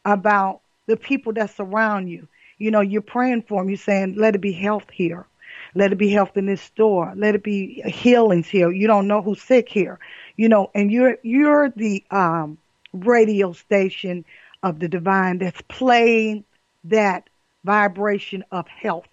about 0.07 0.63
the 0.87 0.97
people 0.97 1.35
that 1.35 1.55
surround 1.55 2.11
you. 2.11 2.29
You 2.59 2.71
know, 2.73 2.81
you're 2.81 3.03
praying 3.03 3.43
for 3.43 3.63
them. 3.63 3.69
You're 3.69 3.79
saying, 3.79 4.17
let 4.17 4.35
it 4.35 4.41
be 4.41 4.53
health 4.53 4.91
here. 4.91 5.28
Let 5.75 5.93
it 5.93 5.97
be 5.97 6.11
health 6.11 6.37
in 6.37 6.47
this 6.47 6.63
store. 6.63 7.13
Let 7.17 7.35
it 7.35 7.43
be 7.43 7.83
healings 7.87 8.49
here. 8.49 8.71
You 8.71 8.87
don't 8.87 9.09
know 9.09 9.23
who's 9.23 9.43
sick 9.43 9.69
here. 9.69 9.99
You 10.37 10.49
know, 10.49 10.71
and 10.75 10.91
you're, 10.91 11.17
you're 11.23 11.71
the, 11.71 12.05
um, 12.11 12.59
radio 12.93 13.53
station 13.53 14.25
of 14.63 14.79
the 14.79 14.89
divine 14.89 15.39
that's 15.39 15.61
playing 15.69 16.45
that 16.85 17.29
vibration 17.65 18.45
of 18.51 18.67
health. 18.69 19.09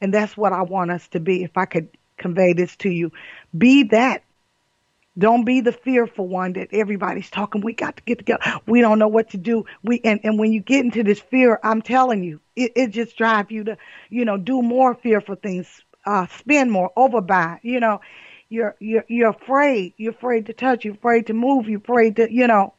And 0.00 0.12
that's 0.12 0.36
what 0.36 0.52
I 0.52 0.62
want 0.62 0.90
us 0.90 1.08
to 1.08 1.20
be. 1.20 1.42
If 1.42 1.56
I 1.56 1.64
could 1.64 1.88
convey 2.18 2.52
this 2.52 2.76
to 2.76 2.90
you, 2.90 3.12
be 3.56 3.84
that. 3.84 4.22
Don't 5.18 5.44
be 5.44 5.60
the 5.60 5.72
fearful 5.72 6.28
one 6.28 6.52
that 6.54 6.68
everybody's 6.72 7.30
talking. 7.30 7.62
We 7.62 7.72
got 7.72 7.96
to 7.96 8.02
get 8.02 8.18
together. 8.18 8.60
We 8.66 8.80
don't 8.82 8.98
know 8.98 9.08
what 9.08 9.30
to 9.30 9.38
do. 9.38 9.64
We 9.82 10.00
and, 10.04 10.20
and 10.24 10.38
when 10.38 10.52
you 10.52 10.60
get 10.60 10.84
into 10.84 11.02
this 11.02 11.20
fear, 11.20 11.58
I'm 11.62 11.80
telling 11.82 12.22
you, 12.22 12.40
it, 12.54 12.72
it 12.76 12.90
just 12.90 13.16
drives 13.16 13.50
you 13.50 13.64
to, 13.64 13.78
you 14.10 14.24
know, 14.24 14.36
do 14.36 14.60
more 14.62 14.94
fearful 14.94 15.36
things, 15.36 15.68
uh, 16.04 16.26
spend 16.38 16.70
more, 16.70 16.92
overbuy. 16.96 17.60
You 17.62 17.80
know, 17.80 18.00
you're 18.48 18.76
you're 18.78 19.04
you're 19.08 19.30
afraid. 19.30 19.94
You're 19.96 20.12
afraid 20.12 20.46
to 20.46 20.52
touch. 20.52 20.84
You're 20.84 20.94
afraid 20.94 21.28
to 21.28 21.32
move. 21.34 21.68
You're 21.68 21.80
afraid 21.80 22.16
to, 22.16 22.32
you 22.32 22.46
know, 22.46 22.74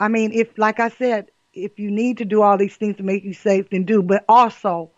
I 0.00 0.08
mean, 0.08 0.32
if 0.32 0.58
like 0.58 0.80
I 0.80 0.88
said, 0.88 1.30
if 1.52 1.78
you 1.78 1.90
need 1.90 2.18
to 2.18 2.24
do 2.24 2.42
all 2.42 2.58
these 2.58 2.76
things 2.76 2.96
to 2.96 3.02
make 3.02 3.24
you 3.24 3.32
safe, 3.32 3.70
then 3.70 3.84
do. 3.84 4.02
But 4.02 4.24
also 4.28 4.90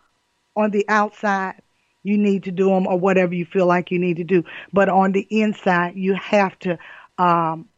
on 0.57 0.71
the 0.71 0.85
outside, 0.89 1.63
you 2.09 2.19
need 2.19 2.45
to 2.45 2.51
do 2.51 2.69
them 2.71 2.87
or 2.87 2.99
whatever 2.99 3.35
you 3.35 3.45
feel 3.45 3.67
like 3.67 3.91
you 3.91 3.99
need 3.99 4.17
to 4.17 4.25
do. 4.25 4.45
But 4.73 4.89
on 4.89 5.13
the 5.13 5.27
inside, 5.31 5.97
you 5.97 6.15
have 6.15 6.59
to 6.61 6.79
um, 7.19 7.69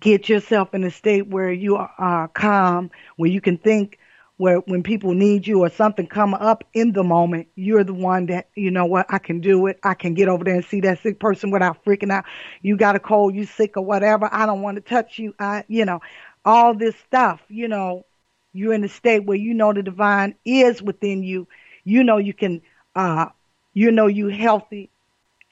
get 0.00 0.28
yourself 0.28 0.74
in 0.74 0.84
a 0.84 0.90
state 0.90 1.28
where 1.28 1.52
you 1.52 1.76
are 1.76 2.28
calm, 2.28 2.90
where 3.16 3.30
you 3.30 3.40
can 3.40 3.58
think. 3.58 3.98
Where 4.38 4.58
when 4.58 4.82
people 4.82 5.14
need 5.14 5.46
you 5.46 5.60
or 5.60 5.70
something 5.70 6.06
come 6.08 6.34
up 6.34 6.64
in 6.74 6.92
the 6.92 7.04
moment, 7.04 7.48
you're 7.54 7.84
the 7.84 7.94
one 7.94 8.26
that 8.26 8.48
you 8.56 8.72
know 8.72 8.86
what 8.86 9.06
I 9.08 9.18
can 9.18 9.40
do 9.40 9.66
it. 9.68 9.78
I 9.84 9.94
can 9.94 10.14
get 10.14 10.28
over 10.28 10.42
there 10.42 10.56
and 10.56 10.64
see 10.64 10.80
that 10.80 11.00
sick 11.00 11.20
person 11.20 11.52
without 11.52 11.84
freaking 11.84 12.10
out. 12.10 12.24
You 12.60 12.76
got 12.76 12.96
a 12.96 12.98
cold, 12.98 13.36
you 13.36 13.44
sick 13.44 13.76
or 13.76 13.84
whatever. 13.84 14.28
I 14.32 14.46
don't 14.46 14.62
want 14.62 14.76
to 14.76 14.80
touch 14.80 15.18
you. 15.18 15.34
I, 15.38 15.64
you 15.68 15.84
know, 15.84 16.00
all 16.44 16.74
this 16.74 16.96
stuff, 17.06 17.40
you 17.48 17.68
know, 17.68 18.04
you're 18.52 18.72
in 18.72 18.84
a 18.84 18.88
state 18.88 19.24
where 19.24 19.36
you 19.36 19.54
know 19.54 19.72
the 19.72 19.82
divine 19.82 20.34
is 20.44 20.82
within 20.82 21.22
you. 21.22 21.46
You 21.84 22.02
know 22.04 22.16
you 22.16 22.34
can, 22.34 22.62
uh, 22.94 23.26
you 23.74 23.90
know 23.90 24.06
you 24.06 24.28
healthy 24.28 24.90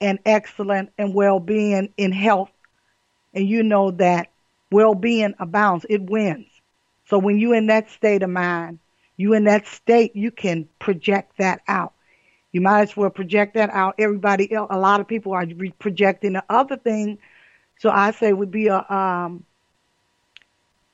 and 0.01 0.19
excellent 0.25 0.91
and 0.99 1.15
well-being 1.15 1.93
in 1.97 2.13
health. 2.13 2.51
And 3.35 3.47
you 3.47 3.63
know 3.63 3.93
that 3.93 4.31
well-being 4.71 5.35
abounds. 5.39 5.87
It 5.89 6.03
wins. 6.03 6.47
So 7.07 7.19
when 7.19 7.39
you're 7.39 7.55
in 7.55 7.67
that 7.67 7.91
state 7.91 8.23
of 8.23 8.31
mind, 8.31 8.79
you 9.17 9.35
in 9.35 9.45
that 9.45 9.67
state, 9.67 10.17
you 10.17 10.31
can 10.31 10.69
project 10.79 11.39
that 11.39 11.61
out. 11.69 11.93
You 12.53 12.61
might 12.61 12.83
as 12.83 12.97
well 12.97 13.11
project 13.11 13.55
that 13.55 13.71
out. 13.71 13.95
Everybody 13.99 14.51
else, 14.53 14.69
a 14.71 14.79
lot 14.79 15.01
of 15.01 15.07
people 15.07 15.33
are 15.33 15.47
projecting 15.79 16.33
the 16.33 16.45
other 16.49 16.77
thing. 16.77 17.19
So 17.79 17.91
I 17.91 18.11
say 18.13 18.33
would 18.33 18.51
be 18.51 18.69
a, 18.69 18.79
um, 18.91 19.45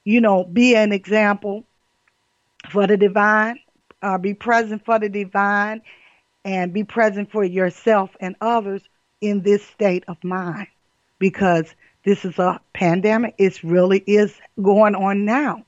you 0.05 0.21
know, 0.21 0.45
be 0.45 0.75
an 0.75 0.93
example 0.93 1.65
for 2.71 2.87
the 2.87 2.97
divine, 2.97 3.61
uh, 4.03 4.19
be 4.19 4.35
present 4.35 4.85
for 4.85 4.99
the 4.99 5.09
divine, 5.09 5.83
and 6.47 6.73
be 6.73 6.85
present 6.85 7.33
for 7.33 7.45
yourself 7.45 8.17
and 8.21 8.37
others 8.41 8.81
in 9.21 9.43
this 9.43 9.67
state 9.67 10.05
of 10.07 10.23
mind 10.23 10.69
because 11.19 11.67
this 12.05 12.25
is 12.25 12.39
a 12.39 12.61
pandemic. 12.73 13.35
It 13.37 13.63
really 13.65 13.99
is 13.99 14.33
going 14.63 14.95
on 14.95 15.25
now. 15.25 15.65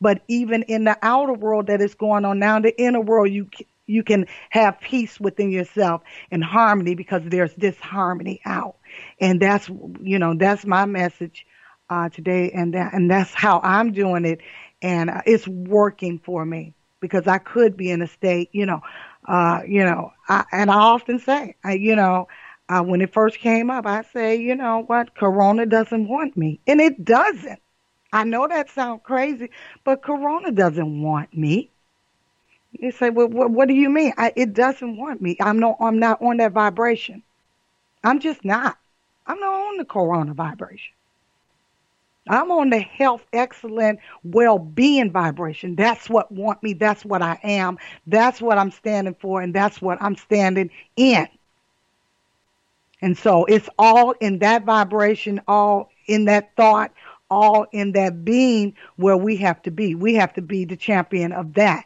But 0.00 0.22
even 0.26 0.62
in 0.62 0.84
the 0.84 0.96
outer 1.02 1.34
world 1.34 1.66
that 1.66 1.82
is 1.82 1.94
going 1.94 2.24
on 2.24 2.38
now, 2.38 2.58
the 2.58 2.76
inner 2.80 3.00
world, 3.00 3.30
you 3.30 3.48
you 3.86 4.02
can 4.02 4.26
have 4.50 4.80
peace 4.80 5.18
within 5.18 5.50
yourself 5.50 6.02
and 6.30 6.44
harmony 6.44 6.94
because 6.94 7.22
there's 7.24 7.54
disharmony 7.54 8.40
out, 8.46 8.76
and 9.20 9.42
that's 9.42 9.68
you 10.00 10.18
know 10.18 10.34
that's 10.34 10.64
my 10.64 10.86
message 10.86 11.44
uh, 11.90 12.08
today, 12.08 12.50
and 12.52 12.74
that 12.74 12.94
and 12.94 13.10
that's 13.10 13.34
how 13.34 13.60
I'm 13.62 13.92
doing 13.92 14.24
it, 14.24 14.40
and 14.80 15.10
uh, 15.10 15.22
it's 15.26 15.48
working 15.48 16.18
for 16.18 16.44
me 16.44 16.74
because 17.00 17.26
I 17.26 17.38
could 17.38 17.76
be 17.76 17.90
in 17.90 18.02
a 18.02 18.06
state, 18.06 18.50
you 18.52 18.66
know, 18.66 18.80
uh, 19.28 19.60
you 19.68 19.84
know, 19.84 20.12
I, 20.28 20.44
and 20.52 20.70
I 20.70 20.76
often 20.76 21.20
say, 21.20 21.54
I, 21.62 21.74
you 21.74 21.94
know, 21.94 22.28
uh, 22.68 22.82
when 22.82 23.02
it 23.02 23.12
first 23.12 23.38
came 23.38 23.70
up, 23.70 23.86
I 23.86 24.02
say, 24.02 24.36
you 24.36 24.54
know 24.56 24.84
what, 24.86 25.14
Corona 25.14 25.66
doesn't 25.66 26.08
want 26.08 26.36
me, 26.36 26.60
and 26.66 26.80
it 26.80 27.04
doesn't. 27.04 27.60
I 28.12 28.24
know 28.24 28.48
that 28.48 28.70
sounds 28.70 29.02
crazy, 29.04 29.50
but 29.84 30.02
Corona 30.02 30.50
doesn't 30.50 31.02
want 31.02 31.36
me. 31.36 31.70
You 32.72 32.90
say, 32.90 33.10
well, 33.10 33.28
what, 33.28 33.50
what 33.50 33.68
do 33.68 33.74
you 33.74 33.90
mean? 33.90 34.14
I, 34.16 34.32
it 34.34 34.54
doesn't 34.54 34.96
want 34.96 35.20
me. 35.20 35.36
I'm 35.40 35.58
no, 35.58 35.76
I'm 35.78 35.98
not 35.98 36.22
on 36.22 36.38
that 36.38 36.52
vibration. 36.52 37.22
I'm 38.02 38.20
just 38.20 38.44
not. 38.44 38.78
I'm 39.26 39.38
not 39.40 39.52
on 39.52 39.76
the 39.76 39.84
Corona 39.84 40.32
vibration. 40.32 40.94
I'm 42.28 42.50
on 42.50 42.70
the 42.70 42.80
health, 42.80 43.24
excellent, 43.32 44.00
well-being 44.24 45.10
vibration. 45.10 45.74
That's 45.74 46.08
what 46.08 46.30
want 46.30 46.62
me. 46.62 46.72
That's 46.74 47.04
what 47.04 47.22
I 47.22 47.38
am. 47.42 47.78
That's 48.06 48.40
what 48.40 48.58
I'm 48.58 48.70
standing 48.70 49.14
for, 49.14 49.40
and 49.40 49.54
that's 49.54 49.80
what 49.80 50.00
I'm 50.00 50.16
standing 50.16 50.70
in. 50.96 51.28
And 53.00 53.16
so 53.16 53.44
it's 53.44 53.68
all 53.78 54.12
in 54.12 54.40
that 54.40 54.64
vibration, 54.64 55.40
all 55.46 55.90
in 56.06 56.24
that 56.24 56.54
thought, 56.56 56.92
all 57.30 57.66
in 57.72 57.92
that 57.92 58.24
being 58.24 58.74
where 58.96 59.16
we 59.16 59.36
have 59.36 59.62
to 59.62 59.70
be. 59.70 59.94
We 59.94 60.14
have 60.14 60.34
to 60.34 60.42
be 60.42 60.64
the 60.64 60.76
champion 60.76 61.32
of 61.32 61.54
that. 61.54 61.84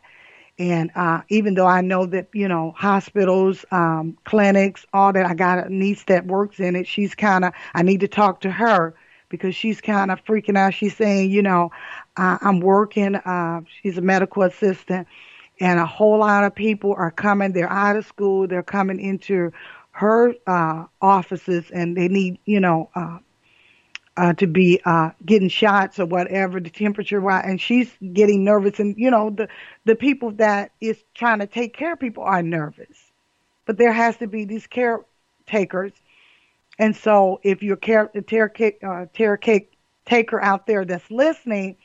And 0.58 0.90
uh, 0.94 1.22
even 1.28 1.54
though 1.54 1.66
I 1.66 1.80
know 1.80 2.06
that, 2.06 2.28
you 2.32 2.46
know, 2.46 2.72
hospitals, 2.76 3.64
um, 3.70 4.16
clinics, 4.24 4.86
all 4.92 5.12
that, 5.12 5.26
I 5.26 5.34
got 5.34 5.66
a 5.66 5.74
niece 5.74 6.04
that 6.04 6.26
works 6.26 6.60
in 6.60 6.76
it. 6.76 6.86
She's 6.86 7.14
kind 7.14 7.44
of, 7.44 7.52
I 7.74 7.82
need 7.82 8.00
to 8.00 8.08
talk 8.08 8.42
to 8.42 8.50
her 8.50 8.94
because 9.32 9.56
she's 9.56 9.80
kind 9.80 10.12
of 10.12 10.24
freaking 10.24 10.56
out. 10.56 10.74
She's 10.74 10.94
saying, 10.96 11.32
you 11.32 11.42
know, 11.42 11.72
uh, 12.16 12.38
I'm 12.40 12.60
working. 12.60 13.16
Uh, 13.16 13.62
she's 13.82 13.98
a 13.98 14.02
medical 14.02 14.44
assistant, 14.44 15.08
and 15.58 15.80
a 15.80 15.86
whole 15.86 16.18
lot 16.18 16.44
of 16.44 16.54
people 16.54 16.94
are 16.96 17.10
coming. 17.10 17.52
They're 17.52 17.72
out 17.72 17.96
of 17.96 18.06
school. 18.06 18.46
They're 18.46 18.62
coming 18.62 19.00
into 19.00 19.50
her 19.90 20.34
uh, 20.46 20.84
offices, 21.00 21.70
and 21.72 21.96
they 21.96 22.08
need, 22.08 22.38
you 22.44 22.60
know, 22.60 22.90
uh, 22.94 23.18
uh, 24.16 24.34
to 24.34 24.46
be 24.46 24.80
uh, 24.84 25.10
getting 25.24 25.48
shots 25.48 25.98
or 25.98 26.06
whatever 26.06 26.60
the 26.60 26.68
temperature 26.70 27.18
right 27.18 27.44
and 27.46 27.60
she's 27.60 27.90
getting 28.12 28.44
nervous 28.44 28.78
and 28.78 28.94
you 28.98 29.10
know 29.10 29.30
the 29.30 29.48
the 29.86 29.96
people 29.96 30.32
that 30.32 30.70
is 30.80 31.02
trying 31.14 31.38
to 31.38 31.46
take 31.46 31.74
care 31.74 31.94
of 31.94 32.00
people 32.00 32.22
are 32.22 32.42
nervous 32.42 33.10
but 33.64 33.78
there 33.78 33.92
has 33.92 34.16
to 34.18 34.26
be 34.26 34.44
these 34.44 34.66
caretakers 34.66 35.92
and 36.78 36.96
so 36.96 37.40
if 37.42 37.62
you're 37.62 37.78
a 38.14 38.22
terror 38.22 38.48
cake, 38.48 38.78
uh, 38.82 39.06
terror 39.14 39.36
cake 39.36 39.72
taker 40.06 40.40
out 40.40 40.66
there 40.66 40.84
that's 40.84 41.10
listening, 41.10 41.76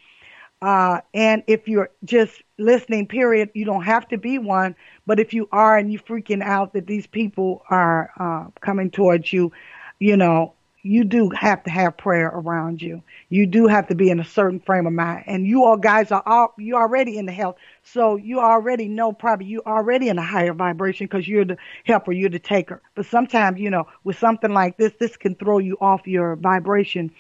uh, 0.62 1.02
and 1.14 1.44
if 1.48 1.68
you're 1.68 1.92
just 2.04 2.42
listening, 2.58 3.08
period, 3.08 3.50
you 3.54 3.66
don't 3.66 3.84
have 3.84 4.08
to 4.10 4.18
be 4.18 4.40
one. 4.40 4.76
But 5.06 5.20
if 5.20 5.34
you 5.34 5.48
are 5.52 5.78
and 5.78 5.92
you're 5.92 6.02
freaking 6.02 6.42
out 6.42 6.74
that 6.74 6.88
these 6.88 7.08
people 7.08 7.64
are 7.70 8.12
uh, 8.20 8.46
coming 8.62 8.90
towards 8.90 9.32
you, 9.32 9.52
you 10.00 10.18
know, 10.18 10.54
you 10.88 11.04
do 11.04 11.30
have 11.32 11.64
to 11.64 11.70
have 11.70 11.98
prayer 11.98 12.28
around 12.28 12.82
you. 12.82 13.04
You 13.30 13.46
do 13.46 13.68
have 13.68 13.88
to 13.88 13.96
be 13.96 14.10
in 14.10 14.20
a 14.20 14.26
certain 14.26 14.60
frame 14.60 14.88
of 14.88 14.94
mind. 14.94 15.26
And 15.28 15.46
you 15.46 15.66
all 15.66 15.76
guys 15.76 16.12
are 16.12 16.24
all, 16.26 16.54
you 16.58 16.76
already 16.76 17.18
in 17.18 17.26
the 17.26 17.32
health. 17.32 17.58
So 17.84 18.16
you 18.16 18.40
already 18.40 18.88
know 18.88 19.12
probably 19.12 19.48
you 19.48 19.62
already 19.66 20.08
in 20.08 20.18
a 20.18 20.24
higher 20.24 20.54
vibration 20.54 21.06
because 21.06 21.28
you're 21.28 21.46
the 21.46 21.58
helper, 21.84 22.14
you're 22.14 22.30
the 22.30 22.40
taker. 22.40 22.82
But 22.96 23.06
sometimes, 23.06 23.60
you 23.60 23.70
know, 23.70 23.88
with 24.04 24.18
something 24.18 24.52
like 24.52 24.78
this, 24.78 24.94
this 24.98 25.18
can 25.18 25.36
throw 25.36 25.58
you 25.58 25.78
off 25.82 26.08
your 26.08 26.38
vibration 26.38 27.12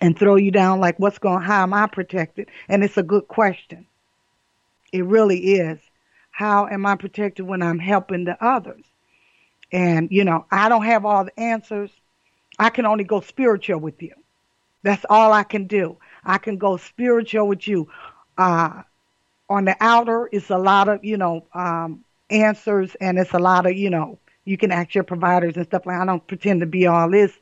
and 0.00 0.16
throw 0.16 0.36
you 0.36 0.52
down 0.52 0.78
like 0.78 0.98
what's 0.98 1.18
going, 1.18 1.42
how 1.42 1.64
am 1.64 1.74
I 1.74 1.88
protected? 1.88 2.48
And 2.68 2.84
it's 2.84 2.98
a 2.98 3.02
good 3.02 3.26
question. 3.26 3.86
It 4.92 5.04
really 5.04 5.38
is. 5.38 5.80
How 6.30 6.68
am 6.68 6.86
I 6.86 6.94
protected 6.94 7.46
when 7.46 7.62
I'm 7.62 7.78
helping 7.78 8.24
the 8.24 8.42
others? 8.44 8.84
And, 9.72 10.08
you 10.12 10.24
know, 10.24 10.46
I 10.52 10.68
don't 10.68 10.84
have 10.84 11.04
all 11.04 11.24
the 11.24 11.40
answers 11.40 11.90
I 12.58 12.70
can 12.70 12.86
only 12.86 13.04
go 13.04 13.20
spiritual 13.20 13.78
with 13.78 14.02
you. 14.02 14.14
That's 14.82 15.04
all 15.10 15.32
I 15.32 15.42
can 15.42 15.66
do. 15.66 15.96
I 16.24 16.38
can 16.38 16.58
go 16.58 16.76
spiritual 16.76 17.48
with 17.48 17.66
you. 17.66 17.88
Uh, 18.38 18.82
on 19.48 19.64
the 19.64 19.76
outer, 19.80 20.28
it's 20.32 20.50
a 20.50 20.58
lot 20.58 20.88
of, 20.88 21.04
you 21.04 21.16
know, 21.16 21.46
um, 21.54 22.04
answers 22.30 22.94
and 23.00 23.18
it's 23.18 23.32
a 23.32 23.38
lot 23.38 23.66
of, 23.66 23.76
you 23.76 23.90
know, 23.90 24.18
you 24.44 24.56
can 24.56 24.72
ask 24.72 24.94
your 24.94 25.04
providers 25.04 25.56
and 25.56 25.66
stuff 25.66 25.86
like 25.86 25.98
I 26.00 26.04
don't 26.04 26.26
pretend 26.26 26.60
to 26.60 26.66
be 26.66 26.86
all 26.86 27.10
this. 27.10 27.32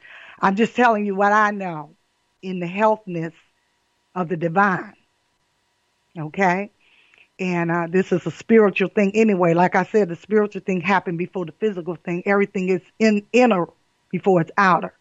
I'm 0.41 0.57
just 0.57 0.75
telling 0.75 1.07
you 1.07 1.15
what 1.15 1.33
I 1.33 1.51
know 1.51 1.95
in 2.43 2.61
the 2.61 2.67
healthness 2.67 3.33
of 4.15 4.29
the 4.29 4.37
divine. 4.37 4.95
Okay? 6.19 6.71
And 7.39 7.71
uh, 7.71 7.87
this 7.91 8.13
is 8.13 8.25
a 8.27 8.31
spiritual 8.31 8.89
thing 8.89 9.13
anyway. 9.15 9.55
Like 9.55 9.75
I 9.75 9.85
said, 9.85 10.09
the 10.09 10.17
spiritual 10.17 10.63
thing 10.63 10.81
happened 10.81 11.19
before 11.19 11.47
the 11.47 11.53
physical 11.53 11.97
thing. 11.97 12.23
Everything 12.27 12.69
is 12.69 12.83
in 12.99 13.27
inner 13.33 13.67
before 14.11 14.41
it's 14.41 14.53
outer. 14.57 14.95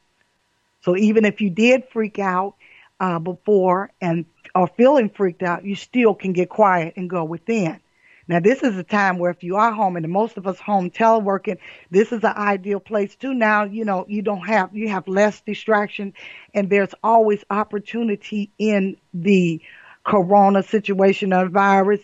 So 0.84 0.96
even 0.96 1.26
if 1.26 1.42
you 1.42 1.50
did 1.50 1.86
freak 1.92 2.20
out 2.20 2.56
uh, 3.00 3.20
before 3.20 3.92
and 4.02 4.26
are 4.54 4.68
feeling 4.68 5.10
freaked 5.10 5.44
out, 5.44 5.66
you 5.66 5.76
still 5.76 6.14
can 6.14 6.34
get 6.34 6.50
quiet 6.50 6.94
and 6.98 7.10
go 7.10 7.24
within. 7.24 7.80
Now, 8.28 8.40
this 8.40 8.64
is 8.64 8.78
a 8.78 8.84
time 8.84 9.18
where 9.18 9.32
if 9.32 9.44
you 9.44 9.58
are 9.58 9.72
home, 9.72 9.98
and 9.98 10.08
most 10.10 10.38
of 10.38 10.48
us 10.48 10.58
home 10.58 10.90
teleworking, 10.90 11.58
this 11.92 12.14
is 12.14 12.24
an 12.24 12.34
ideal 12.38 12.80
place 12.80 13.16
too. 13.16 13.34
Now, 13.34 13.64
you 13.64 13.84
know, 13.84 14.06
you 14.08 14.22
don't 14.22 14.48
have, 14.48 14.74
you 14.74 14.90
have 14.90 15.08
less 15.08 15.42
distraction, 15.42 16.14
and 16.54 16.70
there's 16.70 16.94
always 17.04 17.44
opportunity 17.50 18.50
in 18.58 18.96
the 19.14 19.62
corona 20.06 20.64
situation 20.64 21.34
or 21.34 21.50
virus. 21.50 22.00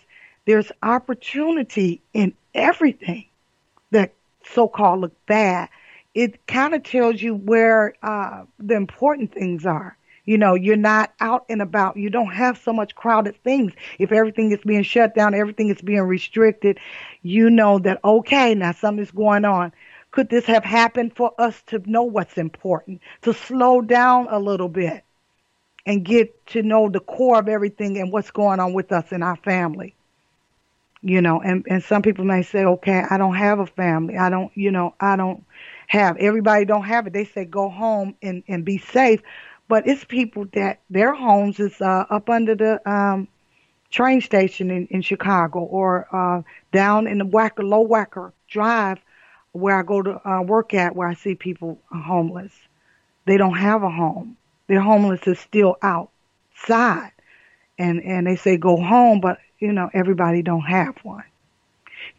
There's 0.46 0.72
opportunity 0.84 2.02
in 2.13 2.34
everything 2.54 3.26
that 3.92 4.13
so-called 4.54 5.02
look 5.02 5.26
bad. 5.26 5.70
It 6.19 6.45
kind 6.47 6.73
of 6.73 6.84
tells 6.84 7.21
you 7.21 7.34
where 7.34 7.93
uh, 8.03 8.43
the 8.60 8.75
important 8.75 9.34
things 9.34 9.65
are. 9.65 9.95
You 10.25 10.38
know, 10.38 10.53
you're 10.53 10.75
not 10.75 11.13
out 11.21 11.45
and 11.47 11.62
about. 11.62 11.95
You 11.95 12.10
don't 12.10 12.34
have 12.34 12.58
so 12.58 12.73
much 12.73 12.93
crowded 12.93 13.41
things. 13.43 13.71
If 13.99 14.12
everything 14.12 14.51
is 14.51 14.60
being 14.65 14.84
shut 14.84 15.15
down, 15.15 15.34
everything 15.34 15.69
is 15.69 15.82
being 15.82 16.01
restricted, 16.01 16.77
you 17.21 17.49
know 17.49 17.79
that, 17.79 18.03
okay, 18.03 18.53
now 18.53 18.73
something's 18.73 19.12
going 19.12 19.45
on. 19.45 19.71
Could 20.12 20.29
this 20.29 20.45
have 20.45 20.65
happened 20.65 21.15
for 21.15 21.32
us 21.38 21.62
to 21.67 21.82
know 21.89 22.03
what's 22.03 22.38
important, 22.38 22.99
to 23.21 23.34
slow 23.34 23.79
down 23.82 24.27
a 24.29 24.39
little 24.39 24.69
bit 24.69 25.03
and 25.86 26.03
get 26.03 26.45
to 26.47 26.62
know 26.62 26.89
the 26.89 26.99
core 26.99 27.39
of 27.39 27.47
everything 27.47 27.97
and 27.97 28.12
what's 28.12 28.32
going 28.32 28.60
on 28.60 28.73
with 28.73 28.91
us 28.91 29.13
in 29.13 29.23
our 29.23 29.38
family? 29.38 29.95
You 31.01 31.21
know, 31.21 31.39
and, 31.41 31.65
and 31.69 31.82
some 31.82 32.01
people 32.01 32.25
may 32.25 32.43
say, 32.43 32.65
okay, 32.65 33.03
I 33.10 33.17
don't 33.17 33.36
have 33.36 33.60
a 33.60 33.67
family. 33.67 34.17
I 34.17 34.29
don't, 34.29 34.51
you 34.55 34.69
know, 34.69 34.93
I 34.99 35.15
don't 35.15 35.45
have, 35.89 36.17
everybody 36.17 36.65
don't 36.65 36.86
have 36.86 37.06
it. 37.06 37.13
They 37.13 37.25
say 37.25 37.45
go 37.45 37.69
home 37.69 38.15
and, 38.21 38.43
and 38.47 38.65
be 38.65 38.78
safe 38.78 39.21
but 39.69 39.88
it's 39.88 40.04
people 40.04 40.45
that 40.54 40.82
their 40.89 41.13
homes 41.13 41.60
is 41.60 41.80
uh, 41.80 42.04
up 42.10 42.30
under 42.30 42.56
the 42.56 42.91
um, 42.91 43.28
train 43.91 44.19
station 44.19 44.71
in, 44.71 44.88
in 44.88 45.02
Chicago 45.02 45.60
or 45.60 46.08
uh, 46.12 46.41
down 46.73 47.08
in 47.08 47.19
the 47.19 47.25
Wacker, 47.25 47.63
Low 47.63 47.88
Wacker 47.88 48.34
Drive 48.49 48.97
where 49.52 49.78
I 49.78 49.84
go 49.84 50.02
to 50.02 50.30
uh, 50.30 50.41
work 50.41 50.73
at 50.73 50.95
where 50.95 51.08
I 51.08 51.13
see 51.13 51.36
people 51.36 51.80
homeless. 51.91 52.52
They 53.25 53.38
don't 53.38 53.58
have 53.58 53.84
a 53.84 53.89
home. 53.89 54.38
Their 54.67 54.82
homeless 54.82 55.21
is 55.28 55.39
still 55.39 55.78
outside. 55.82 57.12
And, 57.78 58.04
and 58.04 58.28
they 58.28 58.36
say 58.36 58.58
go 58.58 58.75
home, 58.78 59.21
but 59.21 59.38
you 59.60 59.71
know, 59.71 59.89
everybody 59.93 60.41
don't 60.41 60.62
have 60.62 60.97
one. 61.04 61.23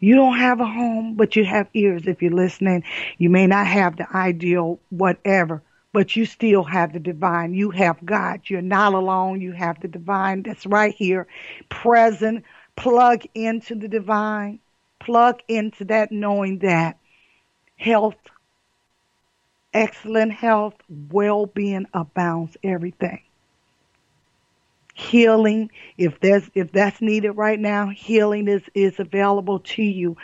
You 0.01 0.15
don't 0.15 0.37
have 0.37 0.59
a 0.59 0.65
home, 0.65 1.13
but 1.15 1.35
you 1.35 1.45
have 1.45 1.69
ears 1.75 2.07
if 2.07 2.23
you're 2.23 2.31
listening. 2.31 2.83
You 3.19 3.29
may 3.29 3.45
not 3.45 3.67
have 3.67 3.97
the 3.97 4.07
ideal 4.15 4.79
whatever, 4.89 5.61
but 5.93 6.15
you 6.15 6.25
still 6.25 6.63
have 6.63 6.93
the 6.93 6.99
divine. 6.99 7.53
You 7.53 7.69
have 7.69 8.03
God. 8.03 8.41
You're 8.47 8.63
not 8.63 8.95
alone. 8.95 9.41
You 9.41 9.51
have 9.51 9.79
the 9.79 9.87
divine 9.87 10.41
that's 10.41 10.65
right 10.65 10.95
here, 10.95 11.27
present. 11.69 12.45
Plug 12.75 13.23
into 13.35 13.75
the 13.75 13.87
divine. 13.87 14.59
Plug 14.99 15.41
into 15.47 15.85
that 15.85 16.11
knowing 16.11 16.59
that 16.59 16.97
health, 17.77 18.17
excellent 19.71 20.31
health, 20.31 20.75
well 20.89 21.45
being 21.45 21.85
abounds 21.93 22.57
everything. 22.63 23.21
Healing, 24.93 25.71
if 25.97 26.19
there's 26.19 26.49
if 26.53 26.71
that's 26.71 27.01
needed 27.01 27.31
right 27.31 27.59
now, 27.59 27.89
healing 27.89 28.47
is, 28.47 28.63
is 28.73 28.99
available 28.99 29.59
to 29.59 29.83
you. 29.83 30.17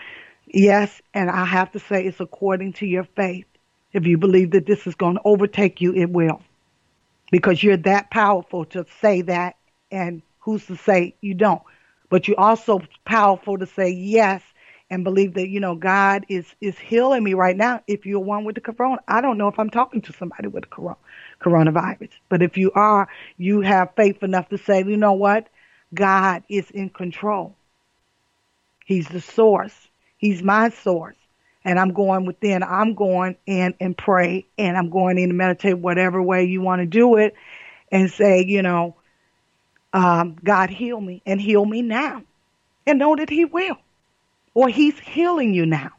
Yes, 0.45 1.01
and 1.13 1.29
I 1.29 1.45
have 1.45 1.71
to 1.73 1.79
say 1.79 2.05
it's 2.05 2.19
according 2.19 2.73
to 2.73 2.85
your 2.85 3.03
faith. 3.15 3.45
If 3.93 4.05
you 4.05 4.17
believe 4.17 4.51
that 4.51 4.65
this 4.65 4.85
is 4.87 4.95
going 4.95 5.15
to 5.15 5.21
overtake 5.25 5.81
you, 5.81 5.93
it 5.93 6.09
will. 6.09 6.41
Because 7.31 7.61
you're 7.61 7.77
that 7.77 8.09
powerful 8.11 8.65
to 8.65 8.85
say 9.01 9.21
that, 9.23 9.55
and 9.91 10.21
who's 10.39 10.65
to 10.67 10.77
say 10.77 11.15
you 11.21 11.33
don't? 11.33 11.61
But 12.09 12.27
you're 12.27 12.39
also 12.39 12.81
powerful 13.05 13.57
to 13.57 13.65
say 13.65 13.89
yes 13.89 14.41
and 14.89 15.03
believe 15.03 15.33
that, 15.33 15.49
you 15.49 15.59
know, 15.59 15.75
God 15.75 16.25
is, 16.29 16.45
is 16.61 16.77
healing 16.79 17.23
me 17.23 17.33
right 17.33 17.57
now. 17.57 17.81
If 17.87 18.05
you're 18.05 18.21
one 18.21 18.45
with 18.45 18.55
the 18.55 18.61
corona, 18.61 18.99
I 19.07 19.19
don't 19.19 19.37
know 19.37 19.49
if 19.49 19.59
I'm 19.59 19.69
talking 19.69 20.01
to 20.03 20.13
somebody 20.13 20.47
with 20.47 20.63
the 20.63 20.69
corona, 20.69 20.95
coronavirus. 21.39 22.09
But 22.29 22.41
if 22.41 22.57
you 22.57 22.71
are, 22.71 23.07
you 23.37 23.61
have 23.61 23.95
faith 23.95 24.23
enough 24.23 24.49
to 24.49 24.57
say, 24.57 24.79
you 24.79 24.97
know 24.97 25.13
what? 25.13 25.47
God 25.93 26.43
is 26.49 26.69
in 26.71 26.89
control. 26.89 27.55
He's 28.85 29.07
the 29.07 29.21
source. 29.21 29.75
He's 30.17 30.41
my 30.41 30.69
source 30.69 31.17
and 31.63 31.77
I'm 31.77 31.91
going 31.93 32.25
within. 32.25 32.63
I'm 32.63 32.95
going 32.95 33.35
in 33.45 33.75
and 33.81 33.97
pray 33.97 34.45
and 34.57 34.77
I'm 34.77 34.89
going 34.89 35.17
in 35.17 35.29
to 35.29 35.35
meditate 35.35 35.77
whatever 35.77 36.21
way 36.21 36.45
you 36.45 36.61
want 36.61 36.81
to 36.81 36.85
do 36.85 37.17
it 37.17 37.35
and 37.91 38.09
say, 38.09 38.45
you 38.47 38.61
know, 38.61 38.95
um, 39.91 40.37
God 40.43 40.69
heal 40.69 40.99
me 40.99 41.21
and 41.25 41.41
heal 41.41 41.65
me 41.65 41.81
now 41.81 42.23
and 42.85 42.99
know 42.99 43.15
that 43.17 43.29
he 43.29 43.43
will 43.43 43.77
or 44.53 44.69
he's 44.69 44.97
healing 44.99 45.53
you 45.53 45.65
now. 45.65 45.91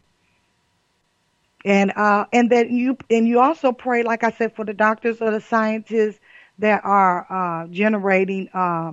And, 1.65 1.93
uh, 1.97 2.27
and 2.33 2.51
that 2.51 2.71
you, 2.71 2.97
and 3.11 3.27
you 3.27 3.41
also 3.41 3.73
pray, 3.73 4.03
like 4.03 4.25
I 4.25 4.31
said, 4.31 4.55
for 4.55 4.65
the 4.65 4.75
doctors 4.75 5.21
or 5.21 5.31
the 5.31 5.41
scientists 5.41 6.21
that 6.59 6.83
are, 6.85 7.27
uh, 7.65 7.67
generating, 7.69 8.49
uh, 8.55 8.93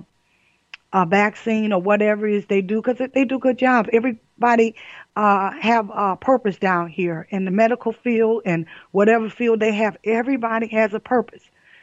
a 0.92 1.06
vaccine 1.06 1.72
or 1.72 1.80
whatever 1.80 2.26
it 2.26 2.34
is 2.34 2.46
they 2.46 2.62
do 2.62 2.80
because 2.82 2.98
they 3.12 3.24
do 3.24 3.38
good 3.38 3.58
job. 3.58 3.88
Everybody 3.92 4.76
uh, 5.14 5.52
have 5.52 5.90
a 5.92 6.16
purpose 6.16 6.58
down 6.58 6.88
here 6.88 7.26
in 7.30 7.44
the 7.44 7.50
medical 7.50 7.92
field 7.92 8.42
and 8.46 8.66
whatever 8.92 9.28
field 9.28 9.60
they 9.60 9.72
have. 9.74 9.96
Everybody 10.04 10.68
has 10.68 10.94
a 10.94 11.00
purpose. 11.00 11.42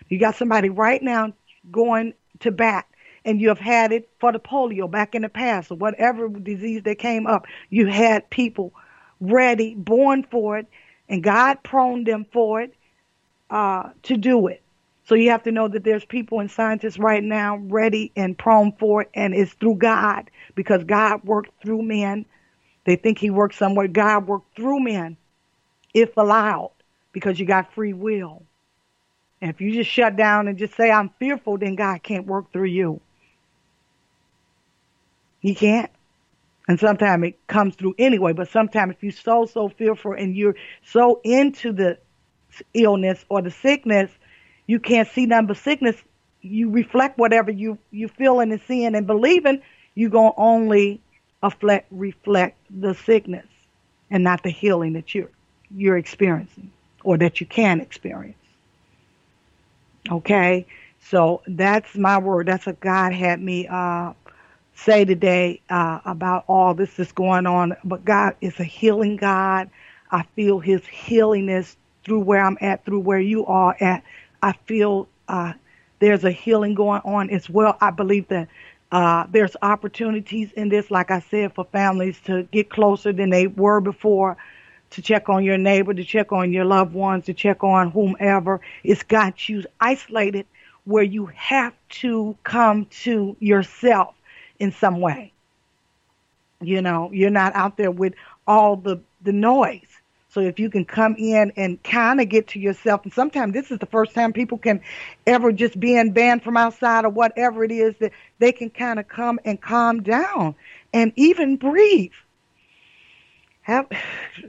You 0.09 0.19
got 0.19 0.35
somebody 0.35 0.69
right 0.69 1.01
now 1.01 1.33
going 1.71 2.13
to 2.39 2.51
bat 2.51 2.87
and 3.25 3.39
you 3.39 3.49
have 3.49 3.59
had 3.59 3.91
it 3.91 4.09
for 4.19 4.31
the 4.31 4.39
polio 4.39 4.89
back 4.89 5.15
in 5.15 5.21
the 5.21 5.29
past 5.29 5.71
or 5.71 5.77
whatever 5.77 6.27
disease 6.27 6.83
that 6.83 6.97
came 6.97 7.27
up. 7.27 7.45
You 7.69 7.87
had 7.87 8.29
people 8.29 8.73
ready, 9.31 9.75
born 9.75 10.23
for 10.23 10.57
it, 10.57 10.67
and 11.09 11.23
God 11.23 11.63
prone 11.63 12.03
them 12.03 12.25
for 12.31 12.62
it 12.62 12.73
uh, 13.49 13.89
to 14.03 14.17
do 14.17 14.47
it. 14.47 14.62
So 15.05 15.15
you 15.15 15.31
have 15.31 15.43
to 15.43 15.51
know 15.51 15.67
that 15.67 15.83
there's 15.83 16.05
people 16.05 16.39
and 16.39 16.49
scientists 16.49 16.97
right 16.97 17.23
now 17.23 17.57
ready 17.57 18.12
and 18.15 18.38
prone 18.38 18.71
for 18.73 19.01
it, 19.03 19.09
and 19.13 19.33
it's 19.33 19.53
through 19.53 19.75
God 19.75 20.29
because 20.55 20.83
God 20.83 21.23
worked 21.23 21.51
through 21.62 21.81
men 21.81 22.25
they 22.86 22.95
think 22.95 23.17
he 23.17 23.29
worked 23.29 23.55
somewhere. 23.55 23.88
God 23.88 24.27
worked 24.27 24.55
through 24.55 24.81
men, 24.81 25.17
if 25.93 26.17
allowed, 26.17 26.71
because 27.12 27.39
you 27.39 27.45
got 27.45 27.73
free 27.73 27.93
will. 27.93 28.43
And 29.41 29.49
if 29.49 29.62
you 29.62 29.73
just 29.73 29.89
shut 29.89 30.15
down 30.15 30.47
and 30.47 30.57
just 30.57 30.75
say, 30.75 30.91
I'm 30.91 31.09
fearful, 31.19 31.57
then 31.57 31.75
God 31.75 32.03
can't 32.03 32.25
work 32.25 32.51
through 32.51 32.69
you. 32.69 33.01
He 35.39 35.55
can't. 35.55 35.91
And 36.67 36.80
sometimes 36.80 37.26
it 37.26 37.47
comes 37.47 37.76
through 37.76 37.95
anyway, 37.97 38.34
but 38.34 38.49
sometimes 38.49 38.95
if 38.95 39.04
you're 39.04 39.12
so, 39.12 39.45
so 39.45 39.69
fearful 39.69 40.13
and 40.13 40.36
you're 40.36 40.56
so 40.86 41.19
into 41.23 41.73
the 41.73 41.97
illness 42.73 43.26
or 43.30 43.41
the 43.41 43.52
sickness, 43.52 44.10
you 44.67 44.80
can't 44.80 45.08
see 45.10 45.26
nothing 45.26 45.47
but 45.47 45.58
sickness. 45.58 45.95
You 46.41 46.69
reflect 46.69 47.17
whatever 47.17 47.52
you, 47.52 47.78
you 47.91 48.08
feeling 48.08 48.52
and 48.52 48.62
seeing 48.62 48.95
and 48.95 49.06
believing, 49.06 49.62
you're 49.95 50.10
going 50.10 50.32
to 50.32 50.39
only 50.39 51.02
reflect, 51.41 51.88
reflect 51.91 52.58
the 52.69 52.93
sickness 52.93 53.45
and 54.10 54.23
not 54.23 54.43
the 54.43 54.49
healing 54.49 54.93
that 54.93 55.13
you're, 55.13 55.30
you're 55.76 55.97
experiencing 55.97 56.71
or 57.04 57.17
that 57.17 57.41
you 57.41 57.45
can 57.45 57.82
experience. 57.82 58.38
Okay? 60.10 60.65
So 61.10 61.41
that's 61.45 61.95
my 61.95 62.17
word. 62.19 62.47
That's 62.47 62.65
what 62.65 62.80
God 62.80 63.13
had 63.13 63.41
me 63.41 63.67
uh, 63.67 64.13
say 64.75 65.05
today 65.05 65.62
uh, 65.69 65.99
about 66.05 66.45
all 66.47 66.73
this 66.73 66.95
that's 66.95 67.12
going 67.12 67.45
on. 67.45 67.75
But 67.83 68.05
God 68.05 68.36
is 68.41 68.59
a 68.59 68.63
healing 68.63 69.17
God. 69.17 69.69
I 70.12 70.23
feel 70.36 70.59
His 70.59 70.86
healingness 70.86 71.77
through 72.03 72.19
where 72.19 72.43
I'm 72.43 72.57
at, 72.62 72.86
through 72.86 72.99
where 72.99 73.19
you 73.19 73.45
are 73.45 73.75
at. 73.79 74.03
I 74.41 74.53
feel 74.65 75.07
uh, 75.27 75.53
there's 75.99 76.23
a 76.23 76.31
healing 76.31 76.75
going 76.75 77.01
on 77.05 77.29
as 77.29 77.49
well. 77.49 77.77
I 77.79 77.91
believe 77.91 78.27
that 78.27 78.49
uh, 78.91 79.25
there's 79.31 79.55
opportunities 79.62 80.51
in 80.51 80.69
this, 80.69 80.91
like 80.91 81.09
I 81.09 81.19
said, 81.19 81.55
for 81.55 81.65
families 81.65 82.19
to 82.25 82.43
get 82.51 82.69
closer 82.69 83.12
than 83.12 83.29
they 83.29 83.47
were 83.47 83.79
before, 83.79 84.38
to 84.91 85.01
check 85.01 85.29
on 85.29 85.43
your 85.43 85.57
neighbor, 85.57 85.93
to 85.93 86.03
check 86.03 86.31
on 86.31 86.51
your 86.51 86.65
loved 86.65 86.93
ones, 86.93 87.25
to 87.25 87.33
check 87.33 87.63
on 87.63 87.89
whomever. 87.89 88.62
It's 88.83 89.01
got 89.01 89.49
you 89.49 89.63
isolated 89.79 90.45
where 90.86 91.03
you 91.03 91.27
have 91.27 91.73
to 91.89 92.38
come 92.43 92.86
to 93.03 93.36
yourself 93.39 94.13
in 94.59 94.71
some 94.71 94.99
way. 94.99 95.31
You 96.61 96.81
know, 96.81 97.09
you're 97.11 97.29
not 97.29 97.55
out 97.55 97.77
there 97.77 97.91
with 97.91 98.13
all 98.47 98.75
the 98.75 99.01
the 99.21 99.33
noise. 99.33 99.87
So 100.29 100.39
if 100.39 100.59
you 100.59 100.69
can 100.71 100.83
come 100.83 101.15
in 101.17 101.51
and 101.57 101.81
kind 101.83 102.19
of 102.19 102.27
get 102.27 102.47
to 102.49 102.59
yourself, 102.59 103.03
and 103.03 103.13
sometimes 103.13 103.53
this 103.53 103.69
is 103.69 103.77
the 103.77 103.85
first 103.85 104.15
time 104.15 104.33
people 104.33 104.57
can 104.57 104.81
ever 105.27 105.51
just 105.51 105.79
being 105.79 106.11
banned 106.11 106.43
from 106.43 106.57
outside 106.57 107.05
or 107.05 107.09
whatever 107.09 107.63
it 107.63 107.71
is 107.71 107.95
that 107.99 108.11
they 108.39 108.51
can 108.51 108.71
kind 108.71 108.99
of 108.99 109.07
come 109.07 109.39
and 109.45 109.61
calm 109.61 110.01
down 110.01 110.55
and 110.91 111.13
even 111.15 111.57
breathe. 111.57 112.11
Have 113.61 113.87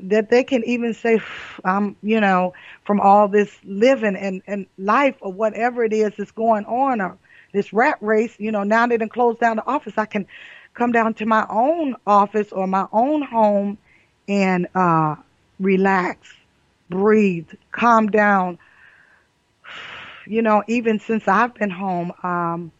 that 0.03 0.31
they 0.31 0.43
can 0.43 0.65
even 0.65 0.95
say, 0.95 1.21
um, 1.65 1.97
you 2.03 2.19
know, 2.21 2.55
from 2.85 2.99
all 3.01 3.29
this 3.29 3.55
living 3.65 4.17
and, 4.17 4.43
and 4.47 4.67
life 4.79 5.17
or 5.21 5.33
whatever 5.33 5.85
it 5.85 5.93
is 5.93 6.13
that's 6.17 6.33
going 6.33 6.65
on 6.65 7.01
or 7.01 7.19
this 7.55 7.73
rat 7.73 7.97
race, 8.03 8.37
you 8.39 8.53
know, 8.53 8.65
now 8.65 8.87
they 8.87 8.99
done 8.99 9.09
closed 9.09 9.41
down 9.41 9.57
the 9.57 9.67
office, 9.67 9.95
I 9.97 10.05
can 10.05 10.27
come 10.75 10.93
down 10.93 11.15
to 11.15 11.27
my 11.27 11.47
own 11.49 11.97
office 12.07 12.53
or 12.53 12.67
my 12.67 12.87
own 12.93 13.23
home 13.23 13.79
and 14.29 14.69
uh 14.75 15.17
relax, 15.61 16.35
breathe, 16.91 17.49
calm 17.73 18.09
down. 18.09 18.59
You 20.27 20.43
know, 20.43 20.63
even 20.69 21.01
since 21.01 21.29
I've 21.29 21.55
been 21.55 21.71
home, 21.71 22.13
um, 22.23 22.73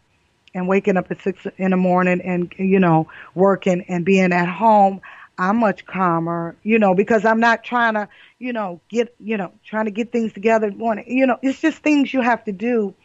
and 0.55 0.67
waking 0.69 0.97
up 0.97 1.11
at 1.11 1.21
six 1.21 1.45
in 1.57 1.71
the 1.71 1.77
morning 1.77 2.21
and, 2.21 2.53
you 2.57 2.79
know, 2.79 3.09
working 3.35 3.83
and 3.89 4.05
being 4.05 4.31
at 4.31 4.47
home, 4.47 5.01
I'm 5.37 5.57
much 5.57 5.85
calmer, 5.85 6.55
you 6.63 6.79
know, 6.79 6.95
because 6.95 7.25
I'm 7.25 7.41
not 7.41 7.63
trying 7.63 7.95
to, 7.95 8.07
you 8.39 8.53
know, 8.53 8.79
get, 8.89 9.13
you 9.19 9.35
know, 9.37 9.51
trying 9.65 9.85
to 9.85 9.91
get 9.91 10.13
things 10.13 10.31
together. 10.31 10.71
You 11.05 11.27
know, 11.27 11.37
it's 11.41 11.59
just 11.59 11.79
things 11.79 12.13
you 12.13 12.21
have 12.21 12.45
to 12.45 12.53
do 12.53 12.95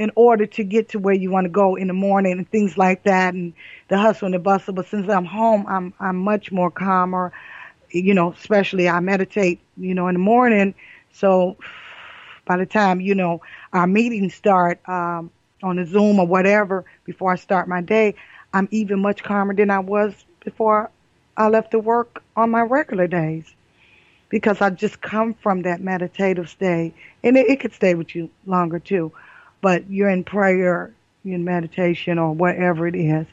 in 0.00 0.10
order 0.16 0.46
to 0.46 0.64
get 0.64 0.90
to 0.90 0.98
where 0.98 1.14
you 1.14 1.30
want 1.30 1.44
to 1.44 1.50
go 1.50 1.76
in 1.76 1.88
the 1.88 1.94
morning 1.94 2.32
and 2.32 2.50
things 2.50 2.78
like 2.78 3.04
that 3.04 3.34
and 3.34 3.52
the 3.88 3.98
hustle 3.98 4.26
and 4.26 4.34
the 4.34 4.38
bustle. 4.38 4.74
But 4.74 4.86
since 4.86 5.08
I'm 5.08 5.26
home, 5.26 5.66
I'm, 5.68 5.94
I'm 6.00 6.16
much 6.16 6.52
more 6.52 6.70
calmer 6.70 7.32
you 7.92 8.14
know, 8.14 8.32
especially 8.32 8.88
I 8.88 9.00
meditate, 9.00 9.60
you 9.76 9.94
know, 9.94 10.08
in 10.08 10.14
the 10.14 10.20
morning. 10.20 10.74
So 11.12 11.56
by 12.46 12.56
the 12.56 12.66
time, 12.66 13.00
you 13.00 13.14
know, 13.14 13.42
our 13.72 13.86
meetings 13.86 14.34
start 14.34 14.80
um, 14.88 15.30
on 15.62 15.78
a 15.78 15.86
Zoom 15.86 16.18
or 16.18 16.26
whatever, 16.26 16.84
before 17.04 17.32
I 17.32 17.36
start 17.36 17.68
my 17.68 17.80
day, 17.80 18.14
I'm 18.52 18.68
even 18.70 19.00
much 19.00 19.22
calmer 19.22 19.54
than 19.54 19.70
I 19.70 19.80
was 19.80 20.14
before 20.44 20.90
I 21.36 21.48
left 21.48 21.72
to 21.72 21.78
work 21.78 22.22
on 22.36 22.50
my 22.50 22.62
regular 22.62 23.06
days 23.06 23.54
because 24.28 24.60
I 24.60 24.70
just 24.70 25.00
come 25.00 25.34
from 25.34 25.62
that 25.62 25.80
meditative 25.80 26.48
state. 26.48 26.94
And 27.24 27.36
it, 27.36 27.48
it 27.48 27.60
could 27.60 27.72
stay 27.72 27.94
with 27.94 28.14
you 28.14 28.30
longer 28.46 28.78
too, 28.78 29.12
but 29.60 29.90
you're 29.90 30.08
in 30.08 30.24
prayer, 30.24 30.94
you're 31.24 31.34
in 31.34 31.44
meditation 31.44 32.18
or 32.18 32.32
whatever 32.32 32.86
it 32.86 32.94
is. 32.96 33.26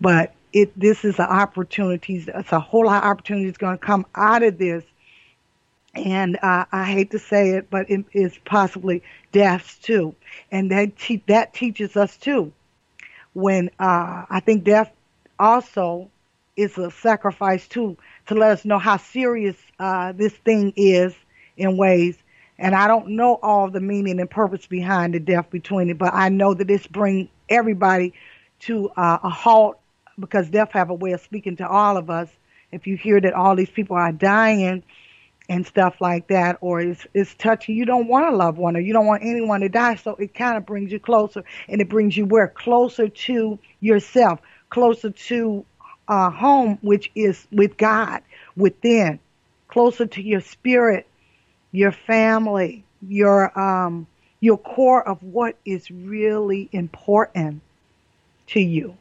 But 0.00 0.34
it 0.52 0.78
this 0.78 1.04
is 1.04 1.18
an 1.18 1.26
opportunity. 1.26 2.24
It's 2.26 2.52
a 2.52 2.60
whole 2.60 2.86
lot 2.86 3.02
of 3.02 3.10
opportunities 3.10 3.56
going 3.56 3.78
to 3.78 3.84
come 3.84 4.06
out 4.14 4.42
of 4.42 4.58
this. 4.58 4.84
And 5.94 6.38
uh, 6.42 6.64
I 6.72 6.84
hate 6.84 7.10
to 7.10 7.18
say 7.18 7.50
it, 7.50 7.68
but 7.70 7.90
it 7.90 8.04
is 8.12 8.38
possibly 8.44 9.02
deaths 9.30 9.78
too. 9.78 10.14
And 10.50 10.70
that 10.70 10.96
te- 10.96 11.22
that 11.26 11.54
teaches 11.54 11.96
us 11.96 12.16
too. 12.16 12.52
When 13.34 13.70
uh, 13.78 14.24
I 14.28 14.40
think 14.44 14.64
death 14.64 14.90
also 15.38 16.10
is 16.56 16.76
a 16.78 16.90
sacrifice 16.90 17.66
too 17.66 17.96
to 18.26 18.34
let 18.34 18.52
us 18.52 18.64
know 18.64 18.78
how 18.78 18.96
serious 18.98 19.56
uh, 19.78 20.12
this 20.12 20.32
thing 20.32 20.72
is 20.76 21.14
in 21.56 21.76
ways. 21.76 22.16
And 22.62 22.76
I 22.76 22.86
don't 22.86 23.08
know 23.08 23.40
all 23.42 23.68
the 23.68 23.80
meaning 23.80 24.20
and 24.20 24.30
purpose 24.30 24.68
behind 24.68 25.14
the 25.14 25.18
death 25.18 25.50
between 25.50 25.90
it, 25.90 25.98
but 25.98 26.14
I 26.14 26.28
know 26.28 26.54
that 26.54 26.70
it's 26.70 26.86
bring 26.86 27.28
everybody 27.48 28.14
to 28.60 28.88
uh, 28.90 29.18
a 29.24 29.28
halt 29.28 29.80
because 30.16 30.48
death 30.48 30.70
have 30.70 30.88
a 30.88 30.94
way 30.94 31.10
of 31.10 31.20
speaking 31.20 31.56
to 31.56 31.66
all 31.68 31.96
of 31.96 32.08
us. 32.08 32.28
If 32.70 32.86
you 32.86 32.96
hear 32.96 33.20
that 33.20 33.32
all 33.32 33.56
these 33.56 33.68
people 33.68 33.96
are 33.96 34.12
dying 34.12 34.84
and 35.48 35.66
stuff 35.66 36.00
like 36.00 36.28
that, 36.28 36.58
or 36.60 36.80
it's, 36.80 37.04
it's 37.12 37.34
touching, 37.34 37.74
you 37.74 37.84
don't 37.84 38.06
want 38.06 38.32
a 38.32 38.36
loved 38.36 38.58
one 38.58 38.76
or 38.76 38.80
you 38.80 38.92
don't 38.92 39.06
want 39.06 39.24
anyone 39.24 39.62
to 39.62 39.68
die. 39.68 39.96
So 39.96 40.14
it 40.14 40.32
kind 40.32 40.56
of 40.56 40.64
brings 40.64 40.92
you 40.92 41.00
closer 41.00 41.42
and 41.68 41.80
it 41.80 41.88
brings 41.88 42.16
you 42.16 42.26
where? 42.26 42.46
Closer 42.46 43.08
to 43.08 43.58
yourself, 43.80 44.38
closer 44.70 45.10
to 45.10 45.64
uh, 46.06 46.30
home, 46.30 46.78
which 46.80 47.10
is 47.16 47.44
with 47.50 47.76
God 47.76 48.22
within, 48.54 49.18
closer 49.66 50.06
to 50.06 50.22
your 50.22 50.40
spirit, 50.40 51.08
your 51.72 51.92
family, 51.92 52.84
your, 53.06 53.58
um, 53.58 54.06
your 54.40 54.58
core 54.58 55.06
of 55.06 55.22
what 55.22 55.56
is 55.64 55.90
really 55.90 56.68
important 56.72 57.62
to 58.48 58.60
you 58.60 58.96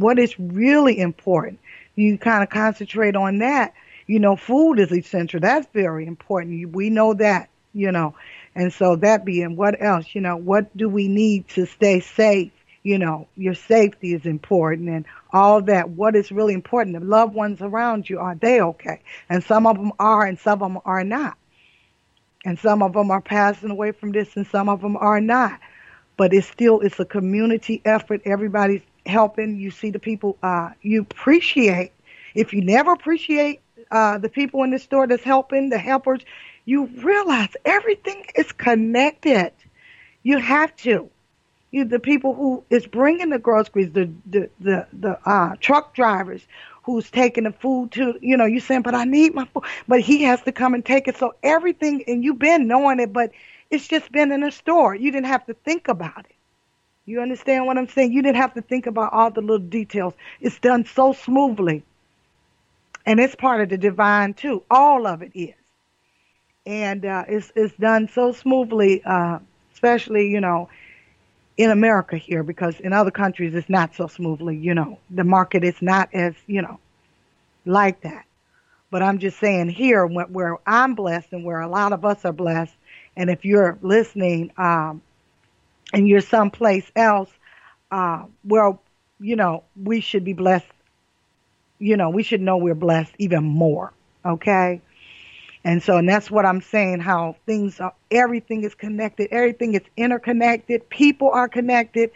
what 0.00 0.18
is 0.18 0.38
really 0.40 0.98
important. 0.98 1.60
You 1.94 2.16
kind 2.16 2.42
of 2.42 2.48
concentrate 2.48 3.16
on 3.16 3.38
that. 3.38 3.74
You 4.06 4.18
know, 4.18 4.34
food 4.34 4.78
is 4.78 4.90
essential. 4.92 5.40
That's 5.40 5.68
very 5.72 6.06
important. 6.06 6.74
We 6.74 6.90
know 6.90 7.14
that, 7.14 7.50
you 7.74 7.92
know. 7.92 8.14
And 8.54 8.72
so 8.72 8.96
that 8.96 9.24
being 9.24 9.56
what 9.56 9.80
else, 9.80 10.06
you 10.14 10.20
know, 10.20 10.36
what 10.36 10.74
do 10.76 10.88
we 10.88 11.06
need 11.06 11.48
to 11.48 11.66
stay 11.66 12.00
safe? 12.00 12.50
You 12.82 12.98
know, 12.98 13.28
your 13.36 13.54
safety 13.54 14.14
is 14.14 14.24
important 14.24 14.88
and 14.88 15.04
all 15.32 15.60
that. 15.62 15.90
What 15.90 16.16
is 16.16 16.32
really 16.32 16.54
important? 16.54 16.98
The 16.98 17.04
loved 17.04 17.34
ones 17.34 17.60
around 17.60 18.08
you, 18.08 18.18
are 18.18 18.34
they 18.34 18.60
okay? 18.60 19.00
And 19.28 19.44
some 19.44 19.66
of 19.66 19.76
them 19.76 19.92
are 19.98 20.24
and 20.24 20.38
some 20.38 20.62
of 20.62 20.72
them 20.72 20.82
are 20.86 21.04
not. 21.04 21.36
And 22.44 22.58
some 22.58 22.82
of 22.82 22.94
them 22.94 23.10
are 23.10 23.20
passing 23.20 23.70
away 23.70 23.92
from 23.92 24.12
this 24.12 24.36
and 24.36 24.46
some 24.46 24.68
of 24.68 24.80
them 24.80 24.96
are 24.96 25.20
not. 25.20 25.60
But 26.16 26.32
it's 26.32 26.46
still, 26.48 26.80
it's 26.80 26.98
a 27.00 27.04
community 27.04 27.80
effort. 27.84 28.22
Everybody's 28.24 28.82
helping. 29.06 29.58
You 29.58 29.70
see 29.70 29.90
the 29.90 29.98
people 29.98 30.38
uh, 30.42 30.70
you 30.82 31.02
appreciate. 31.02 31.92
If 32.34 32.52
you 32.52 32.62
never 32.62 32.92
appreciate 32.92 33.60
uh, 33.90 34.18
the 34.18 34.28
people 34.28 34.62
in 34.62 34.70
the 34.70 34.78
store 34.78 35.06
that's 35.06 35.22
helping, 35.22 35.70
the 35.70 35.78
helpers, 35.78 36.20
you 36.64 36.86
realize 36.86 37.48
everything 37.64 38.24
is 38.34 38.52
connected. 38.52 39.52
You 40.22 40.38
have 40.38 40.74
to. 40.76 41.10
You, 41.72 41.84
the 41.84 42.00
people 42.00 42.34
who 42.34 42.64
is 42.68 42.86
bringing 42.86 43.30
the 43.30 43.38
groceries, 43.38 43.92
the 43.92 44.10
the 44.26 44.50
the, 44.60 44.86
the 44.92 45.18
uh, 45.28 45.56
truck 45.60 45.94
drivers 45.94 46.42
who's 46.92 47.10
taking 47.10 47.44
the 47.44 47.52
food 47.52 47.92
to, 47.92 48.18
you 48.20 48.36
know, 48.36 48.46
you're 48.46 48.60
saying, 48.60 48.82
but 48.82 48.94
I 48.94 49.04
need 49.04 49.34
my 49.34 49.46
food, 49.46 49.64
but 49.88 50.00
he 50.00 50.24
has 50.24 50.42
to 50.42 50.52
come 50.52 50.74
and 50.74 50.84
take 50.84 51.08
it. 51.08 51.16
So 51.16 51.34
everything, 51.42 52.04
and 52.06 52.24
you've 52.24 52.38
been 52.38 52.66
knowing 52.68 53.00
it, 53.00 53.12
but 53.12 53.32
it's 53.70 53.86
just 53.88 54.10
been 54.12 54.32
in 54.32 54.42
a 54.42 54.50
store. 54.50 54.94
You 54.94 55.12
didn't 55.12 55.26
have 55.26 55.46
to 55.46 55.54
think 55.54 55.88
about 55.88 56.20
it. 56.20 56.34
You 57.06 57.20
understand 57.20 57.66
what 57.66 57.78
I'm 57.78 57.88
saying? 57.88 58.12
You 58.12 58.22
didn't 58.22 58.36
have 58.36 58.54
to 58.54 58.62
think 58.62 58.86
about 58.86 59.12
all 59.12 59.30
the 59.30 59.40
little 59.40 59.58
details. 59.58 60.14
It's 60.40 60.58
done 60.58 60.84
so 60.84 61.12
smoothly. 61.12 61.82
And 63.06 63.18
it's 63.18 63.34
part 63.34 63.60
of 63.62 63.68
the 63.70 63.78
divine 63.78 64.34
too. 64.34 64.62
All 64.70 65.06
of 65.06 65.22
it 65.22 65.32
is. 65.34 65.54
And 66.66 67.04
uh, 67.04 67.24
it's, 67.26 67.50
it's 67.56 67.74
done 67.76 68.08
so 68.08 68.32
smoothly, 68.32 69.02
uh, 69.04 69.40
especially, 69.72 70.28
you 70.28 70.40
know, 70.40 70.68
in 71.60 71.70
America 71.70 72.16
here, 72.16 72.42
because 72.42 72.80
in 72.80 72.94
other 72.94 73.10
countries 73.10 73.54
it's 73.54 73.68
not 73.68 73.94
so 73.94 74.06
smoothly, 74.06 74.56
you 74.56 74.72
know. 74.72 74.98
The 75.10 75.24
market 75.24 75.62
is 75.62 75.82
not 75.82 76.08
as, 76.14 76.32
you 76.46 76.62
know, 76.62 76.80
like 77.66 78.00
that. 78.00 78.24
But 78.90 79.02
I'm 79.02 79.18
just 79.18 79.38
saying 79.38 79.68
here, 79.68 80.06
where 80.06 80.56
I'm 80.66 80.94
blessed 80.94 81.28
and 81.32 81.44
where 81.44 81.60
a 81.60 81.68
lot 81.68 81.92
of 81.92 82.02
us 82.02 82.24
are 82.24 82.32
blessed, 82.32 82.74
and 83.14 83.28
if 83.28 83.44
you're 83.44 83.78
listening, 83.82 84.52
um, 84.56 85.02
and 85.92 86.08
you're 86.08 86.22
someplace 86.22 86.90
else, 86.96 87.28
uh, 87.90 88.24
well, 88.42 88.82
you 89.20 89.36
know, 89.36 89.62
we 89.76 90.00
should 90.00 90.24
be 90.24 90.32
blessed. 90.32 90.64
You 91.78 91.98
know, 91.98 92.08
we 92.08 92.22
should 92.22 92.40
know 92.40 92.56
we're 92.56 92.74
blessed 92.74 93.12
even 93.18 93.44
more. 93.44 93.92
Okay. 94.24 94.80
And 95.64 95.82
so, 95.82 95.98
and 95.98 96.08
that's 96.08 96.30
what 96.30 96.46
I'm 96.46 96.62
saying, 96.62 97.00
how 97.00 97.36
things 97.44 97.80
are, 97.80 97.92
everything 98.10 98.64
is 98.64 98.74
connected. 98.74 99.28
Everything 99.30 99.74
is 99.74 99.82
interconnected. 99.96 100.88
People 100.88 101.30
are 101.30 101.48
connected. 101.48 102.10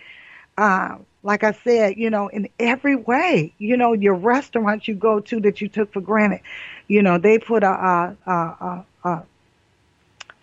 Uh, 0.56 0.96
like 1.22 1.44
I 1.44 1.52
said, 1.52 1.96
you 1.96 2.10
know, 2.10 2.28
in 2.28 2.48
every 2.58 2.96
way, 2.96 3.52
you 3.58 3.76
know, 3.76 3.92
your 3.92 4.14
restaurants 4.14 4.88
you 4.88 4.94
go 4.94 5.20
to 5.20 5.40
that 5.40 5.60
you 5.60 5.68
took 5.68 5.92
for 5.92 6.00
granted, 6.00 6.40
you 6.88 7.02
know, 7.02 7.18
they 7.18 7.38
put 7.38 7.62
a, 7.62 7.68
a, 7.68 8.16
a, 8.30 8.84
a 9.04 9.22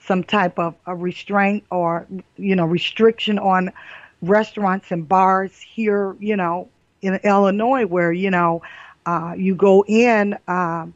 some 0.06 0.24
type 0.24 0.58
of 0.60 0.76
a 0.88 0.96
restraint 0.96 1.64
or 1.70 2.08
you 2.38 2.56
know 2.56 2.66
restriction 2.66 3.40
on 3.40 3.72
restaurants 4.22 4.92
and 4.92 5.08
bars 5.08 5.58
here 5.60 6.16
you 6.20 6.36
know 6.36 6.68
in 7.02 7.16
Illinois 7.24 7.86
where 7.86 8.12
you 8.12 8.30
know 8.30 8.62
uh, 9.06 9.34
you 9.38 9.56
go 9.56 9.84
in 9.88 10.38
um, 10.48 10.94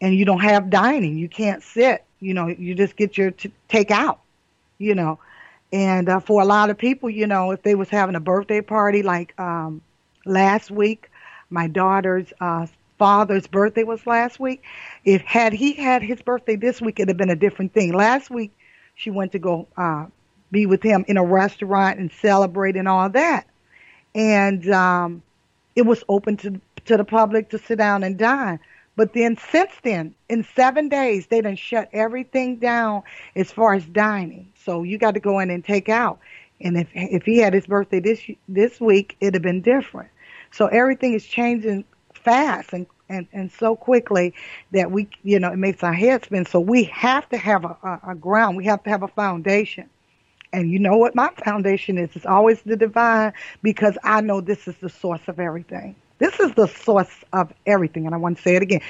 and 0.00 0.14
you 0.14 0.24
don't 0.24 0.40
have 0.40 0.70
dining 0.70 1.16
you 1.16 1.28
can't 1.28 1.62
sit 1.62 2.04
you 2.20 2.34
know 2.34 2.48
you 2.48 2.74
just 2.74 2.96
get 2.96 3.16
your 3.16 3.30
t- 3.30 3.52
take 3.68 3.90
out 3.90 4.20
you 4.78 4.94
know 4.94 5.18
and 5.72 6.08
uh, 6.08 6.20
for 6.20 6.42
a 6.42 6.44
lot 6.44 6.70
of 6.70 6.78
people 6.78 7.10
you 7.10 7.26
know 7.26 7.50
if 7.50 7.62
they 7.62 7.74
was 7.74 7.88
having 7.88 8.14
a 8.14 8.20
birthday 8.20 8.60
party 8.60 9.02
like 9.02 9.38
um, 9.38 9.80
last 10.24 10.70
week 10.70 11.10
my 11.50 11.66
daughter's 11.66 12.32
uh, 12.40 12.66
father's 12.98 13.46
birthday 13.46 13.84
was 13.84 14.06
last 14.06 14.40
week. 14.40 14.62
If 15.04 15.22
had 15.22 15.52
he 15.52 15.72
had 15.74 16.02
his 16.02 16.20
birthday 16.22 16.56
this 16.56 16.80
week, 16.80 16.98
it'd 16.98 17.08
have 17.08 17.16
been 17.16 17.30
a 17.30 17.36
different 17.36 17.72
thing. 17.72 17.92
Last 17.92 18.30
week, 18.30 18.52
she 18.94 19.10
went 19.10 19.32
to 19.32 19.38
go 19.38 19.68
uh, 19.76 20.06
be 20.50 20.66
with 20.66 20.82
him 20.82 21.04
in 21.08 21.16
a 21.16 21.24
restaurant 21.24 21.98
and 21.98 22.10
celebrate 22.10 22.76
and 22.76 22.88
all 22.88 23.08
that, 23.10 23.46
and 24.14 24.68
um, 24.70 25.22
it 25.74 25.82
was 25.82 26.02
open 26.08 26.36
to 26.38 26.60
to 26.86 26.96
the 26.96 27.04
public 27.04 27.50
to 27.50 27.58
sit 27.58 27.78
down 27.78 28.02
and 28.02 28.18
dine. 28.18 28.60
But 28.96 29.12
then 29.12 29.36
since 29.36 29.72
then, 29.82 30.14
in 30.28 30.44
seven 30.56 30.88
days, 30.88 31.26
they 31.26 31.42
done 31.42 31.56
shut 31.56 31.88
everything 31.92 32.56
down 32.56 33.02
as 33.36 33.52
far 33.52 33.74
as 33.74 33.84
dining. 33.86 34.52
So 34.64 34.82
you 34.82 34.98
got 34.98 35.14
to 35.14 35.20
go 35.20 35.38
in 35.38 35.50
and 35.50 35.64
take 35.64 35.88
out. 35.88 36.18
And 36.60 36.78
if 36.78 36.88
if 36.94 37.24
he 37.24 37.38
had 37.38 37.52
his 37.54 37.66
birthday 37.66 38.00
this 38.00 38.22
this 38.48 38.80
week, 38.80 39.16
it'd 39.20 39.34
have 39.34 39.42
been 39.42 39.62
different. 39.62 40.10
So 40.50 40.66
everything 40.68 41.12
is 41.14 41.26
changing 41.26 41.84
fast 42.14 42.72
and 42.72 42.86
and 43.08 43.26
and 43.32 43.52
so 43.52 43.76
quickly 43.76 44.34
that 44.72 44.90
we 44.90 45.08
you 45.22 45.38
know 45.38 45.52
it 45.52 45.58
makes 45.58 45.82
our 45.84 45.92
head 45.92 46.24
spin. 46.24 46.46
So 46.46 46.60
we 46.60 46.84
have 46.84 47.28
to 47.30 47.36
have 47.36 47.64
a, 47.64 47.76
a, 47.82 48.10
a 48.12 48.14
ground. 48.14 48.56
We 48.56 48.64
have 48.66 48.82
to 48.84 48.90
have 48.90 49.02
a 49.02 49.08
foundation. 49.08 49.90
And 50.52 50.70
you 50.70 50.78
know 50.78 50.96
what 50.96 51.14
my 51.14 51.30
foundation 51.44 51.98
is? 51.98 52.10
It's 52.16 52.26
always 52.26 52.62
the 52.62 52.76
divine 52.76 53.34
because 53.62 53.98
I 54.02 54.22
know 54.22 54.40
this 54.40 54.66
is 54.66 54.76
the 54.78 54.88
source 54.88 55.28
of 55.28 55.38
everything. 55.38 55.96
This 56.18 56.38
is 56.40 56.54
the 56.54 56.66
source 56.66 57.24
of 57.32 57.52
everything. 57.66 58.06
And 58.06 58.14
I 58.14 58.18
want 58.18 58.36
to 58.38 58.42
say 58.42 58.56
it 58.56 58.62
again. 58.62 58.80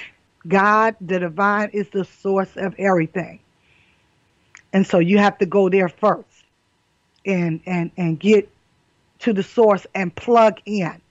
God, 0.47 0.95
the 1.01 1.19
divine, 1.19 1.69
is 1.73 1.89
the 1.89 2.05
source 2.05 2.55
of 2.55 2.75
everything. 2.77 3.39
And 4.71 4.85
so 4.85 4.99
you 4.99 5.17
have 5.17 5.37
to 5.39 5.45
go 5.45 5.69
there 5.69 5.89
first 5.89 6.27
and, 7.25 7.61
and, 7.65 7.91
and 7.97 8.19
get 8.19 8.49
to 9.19 9.33
the 9.33 9.43
source 9.43 9.85
and 9.95 10.15
plug 10.15 10.59
in. 10.65 11.01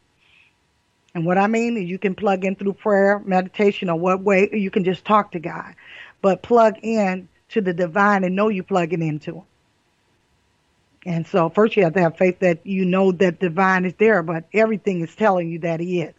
And 1.14 1.24
what 1.24 1.38
I 1.38 1.46
mean 1.46 1.76
is 1.76 1.88
you 1.88 1.98
can 1.98 2.14
plug 2.14 2.44
in 2.44 2.56
through 2.56 2.74
prayer, 2.74 3.20
meditation, 3.24 3.88
or 3.88 3.98
what 3.98 4.20
way, 4.20 4.48
or 4.52 4.56
you 4.56 4.70
can 4.70 4.84
just 4.84 5.04
talk 5.04 5.32
to 5.32 5.38
God. 5.38 5.74
But 6.20 6.42
plug 6.42 6.74
in 6.82 7.28
to 7.50 7.60
the 7.60 7.72
divine 7.72 8.24
and 8.24 8.36
know 8.36 8.48
you're 8.48 8.64
plugging 8.64 9.02
into 9.02 9.36
Him. 9.36 9.42
And 11.06 11.24
so 11.24 11.48
first 11.48 11.76
you 11.76 11.84
have 11.84 11.94
to 11.94 12.00
have 12.00 12.18
faith 12.18 12.40
that 12.40 12.66
you 12.66 12.84
know 12.84 13.12
that 13.12 13.38
divine 13.38 13.84
is 13.84 13.94
there, 13.94 14.24
but 14.24 14.44
everything 14.52 15.02
is 15.02 15.14
telling 15.14 15.48
you 15.48 15.60
that 15.60 15.78
he 15.78 16.02
is. 16.02 16.14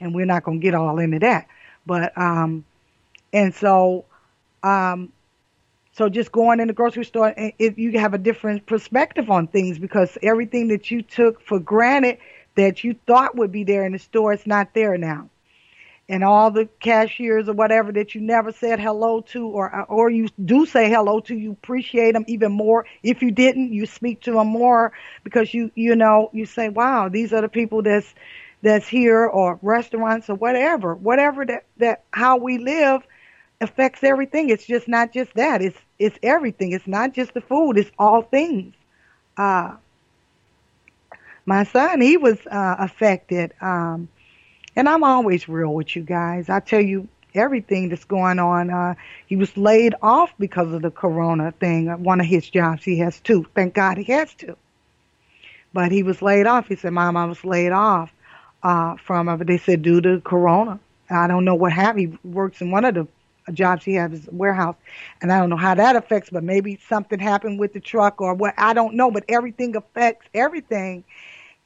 And 0.00 0.14
we're 0.14 0.24
not 0.24 0.44
going 0.44 0.60
to 0.60 0.62
get 0.62 0.72
all 0.72 1.00
into 1.00 1.18
that. 1.18 1.48
But, 1.84 2.16
um, 2.16 2.64
and 3.32 3.52
so, 3.52 4.04
um, 4.62 5.12
so 5.92 6.08
just 6.08 6.30
going 6.30 6.60
in 6.60 6.68
the 6.68 6.72
grocery 6.72 7.04
store, 7.04 7.34
if 7.36 7.76
you 7.76 7.98
have 7.98 8.14
a 8.14 8.18
different 8.18 8.64
perspective 8.66 9.30
on 9.30 9.48
things 9.48 9.80
because 9.80 10.16
everything 10.22 10.68
that 10.68 10.92
you 10.92 11.02
took 11.02 11.42
for 11.42 11.58
granted 11.58 12.18
that 12.54 12.84
you 12.84 12.94
thought 13.08 13.34
would 13.34 13.50
be 13.50 13.64
there 13.64 13.84
in 13.84 13.92
the 13.92 13.98
store, 13.98 14.32
it's 14.32 14.46
not 14.46 14.72
there 14.74 14.96
now 14.96 15.28
and 16.10 16.24
all 16.24 16.50
the 16.52 16.66
cashiers 16.80 17.48
or 17.48 17.54
whatever 17.54 17.92
that 17.92 18.14
you 18.14 18.20
never 18.22 18.52
said 18.52 18.80
hello 18.80 19.22
to 19.22 19.46
or 19.48 19.84
or 19.88 20.10
you 20.10 20.28
do 20.44 20.66
say 20.66 20.90
hello 20.90 21.20
to 21.20 21.36
you 21.36 21.52
appreciate 21.52 22.12
them 22.12 22.26
even 22.28 22.52
more. 22.52 22.86
If 23.02 23.22
you 23.22 23.32
didn't 23.32 23.72
you 23.72 23.86
speak 23.86 24.22
to 24.22 24.32
them 24.32 24.48
more 24.48 24.92
because 25.24 25.54
you 25.54 25.72
you 25.76 25.96
know 25.96 26.30
you 26.34 26.46
say 26.46 26.68
wow 26.70 27.08
these 27.08 27.32
are 27.32 27.42
the 27.42 27.48
people 27.48 27.82
that's 27.82 28.14
that's 28.62 28.88
here 28.88 29.26
or 29.26 29.58
restaurants 29.62 30.30
or 30.30 30.36
whatever. 30.36 30.94
Whatever 30.94 31.46
that 31.46 31.66
that 31.78 32.04
how 32.12 32.38
we 32.38 32.58
live 32.58 33.02
affects 33.60 34.04
everything. 34.04 34.50
It's 34.50 34.66
just 34.66 34.88
not 34.88 35.12
just 35.12 35.34
that. 35.34 35.62
It's 35.62 35.78
it's 35.98 36.18
everything. 36.22 36.72
It's 36.72 36.88
not 36.88 37.14
just 37.14 37.34
the 37.34 37.40
food. 37.42 37.78
It's 37.78 37.90
all 37.98 38.22
things. 38.22 38.74
Uh 39.36 39.76
my 41.46 41.64
son 41.64 42.00
he 42.00 42.16
was 42.16 42.38
uh 42.46 42.76
affected 42.78 43.52
um 43.60 44.08
and 44.80 44.88
I'm 44.88 45.04
always 45.04 45.46
real 45.46 45.74
with 45.74 45.94
you 45.94 46.02
guys. 46.02 46.48
I 46.48 46.58
tell 46.60 46.80
you 46.80 47.06
everything 47.34 47.90
that's 47.90 48.06
going 48.06 48.38
on. 48.38 48.70
Uh, 48.70 48.94
he 49.26 49.36
was 49.36 49.54
laid 49.58 49.94
off 50.00 50.32
because 50.38 50.72
of 50.72 50.80
the 50.80 50.90
corona 50.90 51.52
thing. 51.52 51.88
One 52.02 52.18
of 52.18 52.24
his 52.24 52.48
jobs, 52.48 52.82
he 52.82 52.96
has 53.00 53.20
two. 53.20 53.44
Thank 53.54 53.74
God 53.74 53.98
he 53.98 54.04
has 54.04 54.32
two. 54.32 54.56
But 55.74 55.92
he 55.92 56.02
was 56.02 56.22
laid 56.22 56.46
off. 56.46 56.66
He 56.66 56.76
said, 56.76 56.94
Mom, 56.94 57.18
I 57.18 57.26
was 57.26 57.44
laid 57.44 57.72
off 57.72 58.10
uh, 58.62 58.96
from, 58.96 59.28
uh, 59.28 59.36
they 59.36 59.58
said, 59.58 59.82
due 59.82 60.00
to 60.00 60.22
corona. 60.22 60.80
I 61.10 61.26
don't 61.26 61.44
know 61.44 61.56
what 61.56 61.72
happened. 61.72 62.00
He 62.00 62.28
works 62.28 62.62
in 62.62 62.70
one 62.70 62.86
of 62.86 62.94
the 62.94 63.06
jobs 63.52 63.84
he 63.84 63.96
has, 63.96 64.30
warehouse. 64.32 64.76
And 65.20 65.30
I 65.30 65.40
don't 65.40 65.50
know 65.50 65.58
how 65.58 65.74
that 65.74 65.94
affects, 65.94 66.30
but 66.30 66.42
maybe 66.42 66.80
something 66.88 67.18
happened 67.18 67.60
with 67.60 67.74
the 67.74 67.80
truck 67.80 68.22
or 68.22 68.32
what. 68.32 68.54
I 68.56 68.72
don't 68.72 68.94
know, 68.94 69.10
but 69.10 69.24
everything 69.28 69.76
affects 69.76 70.26
everything 70.32 71.04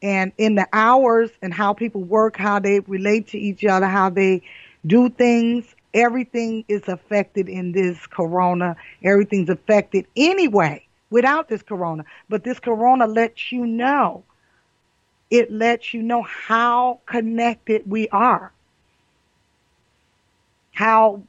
and 0.04 0.32
in 0.36 0.54
the 0.54 0.68
hours 0.74 1.30
and 1.40 1.52
how 1.52 1.72
people 1.72 2.02
work, 2.02 2.36
how 2.36 2.58
they 2.58 2.80
relate 2.80 3.28
to 3.28 3.38
each 3.38 3.64
other, 3.64 3.86
how 3.86 4.10
they 4.10 4.42
do 4.86 5.08
things, 5.08 5.64
everything 5.94 6.62
is 6.68 6.82
affected 6.88 7.48
in 7.48 7.72
this 7.72 8.06
corona. 8.08 8.76
Everything's 9.02 9.48
affected 9.48 10.06
anyway 10.14 10.86
without 11.08 11.48
this 11.48 11.62
corona. 11.62 12.04
But 12.28 12.44
this 12.44 12.60
corona 12.60 13.06
lets 13.06 13.50
you 13.50 13.64
know. 13.66 14.24
It 15.30 15.50
lets 15.50 15.94
you 15.94 16.02
know 16.02 16.22
how 16.22 17.00
connected 17.06 17.90
we 17.90 18.06
are. 18.10 18.52
How 20.72 21.22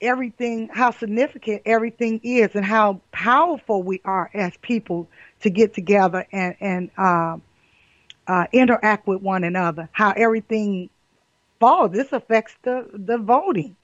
everything, 0.00 0.70
how 0.72 0.90
significant 0.90 1.62
everything 1.66 2.20
is 2.24 2.56
and 2.56 2.64
how 2.64 3.00
powerful 3.12 3.80
we 3.80 4.00
are 4.04 4.28
as 4.34 4.56
people 4.60 5.08
to 5.42 5.50
get 5.50 5.72
together 5.72 6.26
and, 6.32 6.56
and, 6.58 6.90
um, 6.98 7.42
uh, 8.26 8.46
interact 8.52 9.06
with 9.06 9.22
one 9.22 9.44
another, 9.44 9.88
how 9.92 10.12
everything 10.16 10.90
falls. 11.60 11.92
This 11.92 12.12
affects 12.12 12.54
the, 12.62 12.86
the 12.92 13.18
voting. 13.18 13.76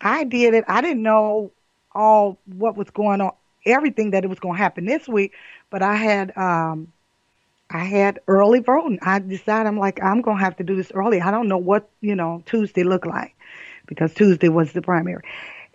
I 0.00 0.24
did 0.24 0.54
it. 0.54 0.64
I 0.68 0.80
didn't 0.80 1.02
know 1.02 1.52
all 1.94 2.38
what 2.46 2.76
was 2.76 2.90
going 2.90 3.20
on, 3.20 3.32
everything 3.64 4.10
that 4.10 4.24
it 4.24 4.28
was 4.28 4.40
going 4.40 4.56
to 4.56 4.62
happen 4.62 4.84
this 4.84 5.06
week, 5.06 5.32
but 5.70 5.82
I 5.82 5.94
had, 5.94 6.36
um, 6.36 6.92
I 7.70 7.84
had 7.84 8.20
early 8.26 8.60
voting. 8.60 8.98
I 9.02 9.18
decided 9.20 9.66
I'm 9.68 9.78
like, 9.78 10.02
I'm 10.02 10.22
going 10.22 10.38
to 10.38 10.44
have 10.44 10.56
to 10.56 10.64
do 10.64 10.76
this 10.76 10.92
early. 10.92 11.20
I 11.20 11.30
don't 11.30 11.48
know 11.48 11.58
what, 11.58 11.88
you 12.00 12.14
know, 12.14 12.42
Tuesday 12.46 12.84
looked 12.84 13.06
like 13.06 13.34
because 13.86 14.12
Tuesday 14.14 14.48
was 14.48 14.72
the 14.72 14.82
primary. 14.82 15.22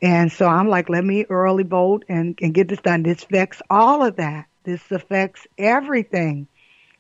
And 0.02 0.32
so 0.32 0.48
I'm 0.48 0.70
like, 0.70 0.90
let 0.90 1.04
me 1.04 1.26
early 1.30 1.64
vote 1.64 2.06
and, 2.08 2.38
and 2.42 2.54
get 2.54 2.68
this 2.68 2.80
done. 2.80 3.04
This 3.04 3.24
affects 3.24 3.62
all 3.70 4.06
of 4.06 4.16
that. 4.18 4.48
This 4.64 4.92
affects 4.92 5.46
everything 5.58 6.48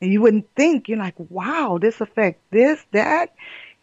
and 0.01 0.11
you 0.11 0.21
wouldn't 0.21 0.47
think 0.55 0.87
you're 0.87 0.97
like 0.97 1.15
wow 1.17 1.77
this 1.79 2.01
affect 2.01 2.39
this 2.51 2.85
that 2.91 3.33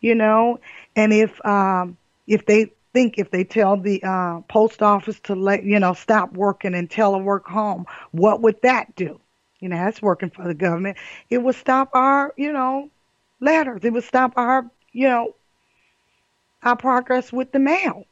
you 0.01 0.15
know? 0.15 0.59
And 0.95 1.13
if 1.13 1.45
um 1.45 1.97
if 2.27 2.47
they 2.47 2.73
think 2.93 3.19
if 3.19 3.31
they 3.31 3.45
tell 3.45 3.77
the 3.77 4.03
uh 4.03 4.41
post 4.49 4.83
office 4.83 5.21
to 5.21 5.35
let 5.35 5.65
you 5.65 5.79
know 5.79 5.95
stop 5.95 6.33
working 6.33 6.75
and 6.75 6.89
telework 6.89 7.45
home 7.45 7.87
what 8.13 8.43
would 8.43 8.61
that 8.63 8.95
do? 8.97 9.21
You 9.61 9.69
know 9.69 9.77
that's 9.77 10.03
working 10.03 10.31
for 10.31 10.47
the 10.47 10.55
government. 10.55 10.97
It 11.31 11.39
would 11.39 11.55
stop 11.57 11.91
our 11.95 12.33
you 12.37 12.53
know 12.53 12.91
letters. 13.41 13.81
It 13.85 13.93
would 13.93 14.05
stop 14.05 14.33
our 14.37 14.71
you 14.93 15.09
know 15.09 15.35
our 16.63 16.77
progress 16.77 17.33
with 17.33 17.53
the 17.53 17.59
mail. 17.59 18.05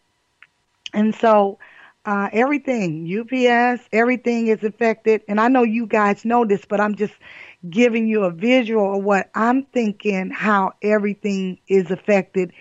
And 0.93 1.15
so 1.15 1.59
uh, 2.05 2.29
everything, 2.33 3.07
UPS, 3.07 3.89
everything 3.93 4.49
is 4.49 4.63
affected. 4.65 5.23
And 5.29 5.41
I 5.41 5.49
know 5.49 5.63
you 5.63 5.87
guys 5.87 6.25
know 6.25 6.45
this, 6.45 6.65
but 6.65 6.81
I'm 6.81 6.95
just 6.95 7.15
giving 7.69 8.07
you 8.07 8.25
a 8.25 8.31
visual 8.31 8.99
of 8.99 9.05
what 9.05 9.31
I'm 9.35 9.65
thinking, 9.65 10.31
how 10.31 10.73
everything 10.83 11.59
is 11.69 11.91
affected. 11.91 12.53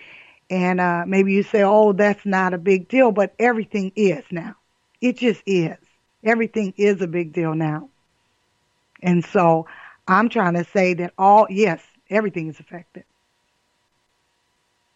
And 0.50 0.80
uh, 0.80 1.04
maybe 1.06 1.32
you 1.32 1.42
say, 1.42 1.62
oh, 1.62 1.92
that's 1.92 2.24
not 2.24 2.54
a 2.54 2.58
big 2.58 2.88
deal, 2.88 3.12
but 3.12 3.34
everything 3.38 3.92
is 3.96 4.24
now. 4.30 4.56
It 5.00 5.18
just 5.18 5.42
is. 5.46 5.76
Everything 6.24 6.74
is 6.76 7.00
a 7.02 7.06
big 7.06 7.32
deal 7.32 7.54
now. 7.54 7.90
And 9.02 9.24
so 9.24 9.66
I'm 10.06 10.28
trying 10.28 10.54
to 10.54 10.64
say 10.64 10.94
that 10.94 11.12
all, 11.18 11.46
yes, 11.50 11.82
everything 12.10 12.48
is 12.48 12.60
affected. 12.60 13.04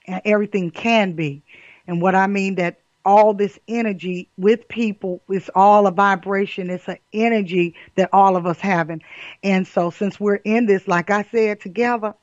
And 0.07 0.23
everything 0.25 0.71
can 0.71 1.13
be. 1.13 1.43
And 1.87 2.01
what 2.01 2.15
I 2.15 2.27
mean 2.27 2.57
that 2.57 2.81
all 3.05 3.35
this 3.35 3.59
energy 3.69 4.29
with 4.37 4.69
people. 4.69 5.23
It's 5.29 5.51
all 5.55 5.87
a 5.87 5.91
vibration. 5.91 6.71
It's 6.71 6.89
an 6.89 6.99
energy 7.13 7.75
that 7.97 8.11
all 8.13 8.37
of 8.37 8.47
us 8.47 8.61
having. 8.61 9.03
And 9.43 9.67
so 9.67 9.91
since 9.91 10.21
we're 10.21 10.37
in 10.37 10.67
this, 10.67 10.87
like 10.89 11.11
I 11.11 11.23
said, 11.23 11.61
together, 11.61 12.15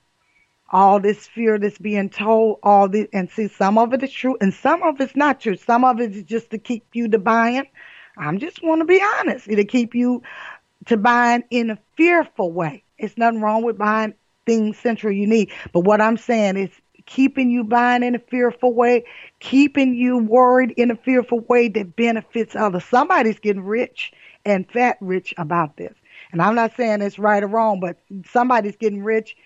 all 0.71 0.99
this 0.99 1.27
fear 1.27 1.57
that's 1.57 1.77
being 1.77 2.09
told, 2.09 2.59
all 2.63 2.89
this, 2.89 3.07
and 3.13 3.29
see, 3.29 3.47
some 3.47 3.77
of 3.77 3.93
it 3.93 4.03
is 4.03 4.11
true 4.11 4.37
and 4.41 4.53
some 4.53 4.83
of 4.83 4.99
it's 4.99 5.15
not 5.15 5.39
true. 5.39 5.55
Some 5.55 5.83
of 5.83 5.99
it 5.99 6.15
is 6.15 6.23
just 6.23 6.49
to 6.51 6.57
keep 6.57 6.85
you 6.93 7.07
to 7.09 7.19
buying. 7.19 7.65
I'm 8.17 8.39
just 8.39 8.63
want 8.63 8.81
to 8.81 8.85
be 8.85 9.01
honest. 9.19 9.47
It'll 9.47 9.65
keep 9.65 9.93
you 9.93 10.23
to 10.87 10.97
buying 10.97 11.43
in 11.49 11.69
a 11.69 11.79
fearful 11.95 12.51
way. 12.51 12.83
It's 12.97 13.17
nothing 13.17 13.41
wrong 13.41 13.63
with 13.63 13.77
buying 13.77 14.15
things 14.45 14.77
central 14.77 15.13
you 15.13 15.27
need. 15.27 15.51
But 15.73 15.81
what 15.81 16.01
I'm 16.01 16.17
saying 16.17 16.57
is 16.57 16.69
keeping 17.05 17.49
you 17.49 17.63
buying 17.63 18.03
in 18.03 18.15
a 18.15 18.19
fearful 18.19 18.73
way, 18.73 19.03
keeping 19.39 19.95
you 19.95 20.17
worried 20.17 20.71
in 20.71 20.91
a 20.91 20.95
fearful 20.95 21.41
way 21.41 21.67
that 21.69 21.95
benefits 21.95 22.55
others. 22.55 22.83
Somebody's 22.85 23.39
getting 23.39 23.63
rich 23.63 24.11
and 24.45 24.69
fat 24.71 24.97
rich 25.01 25.33
about 25.37 25.77
this. 25.77 25.93
And 26.31 26.41
I'm 26.41 26.55
not 26.55 26.75
saying 26.75 27.01
it's 27.01 27.19
right 27.19 27.43
or 27.43 27.47
wrong, 27.47 27.79
but 27.79 27.97
somebody's 28.31 28.75
getting 28.75 29.03
rich 29.03 29.37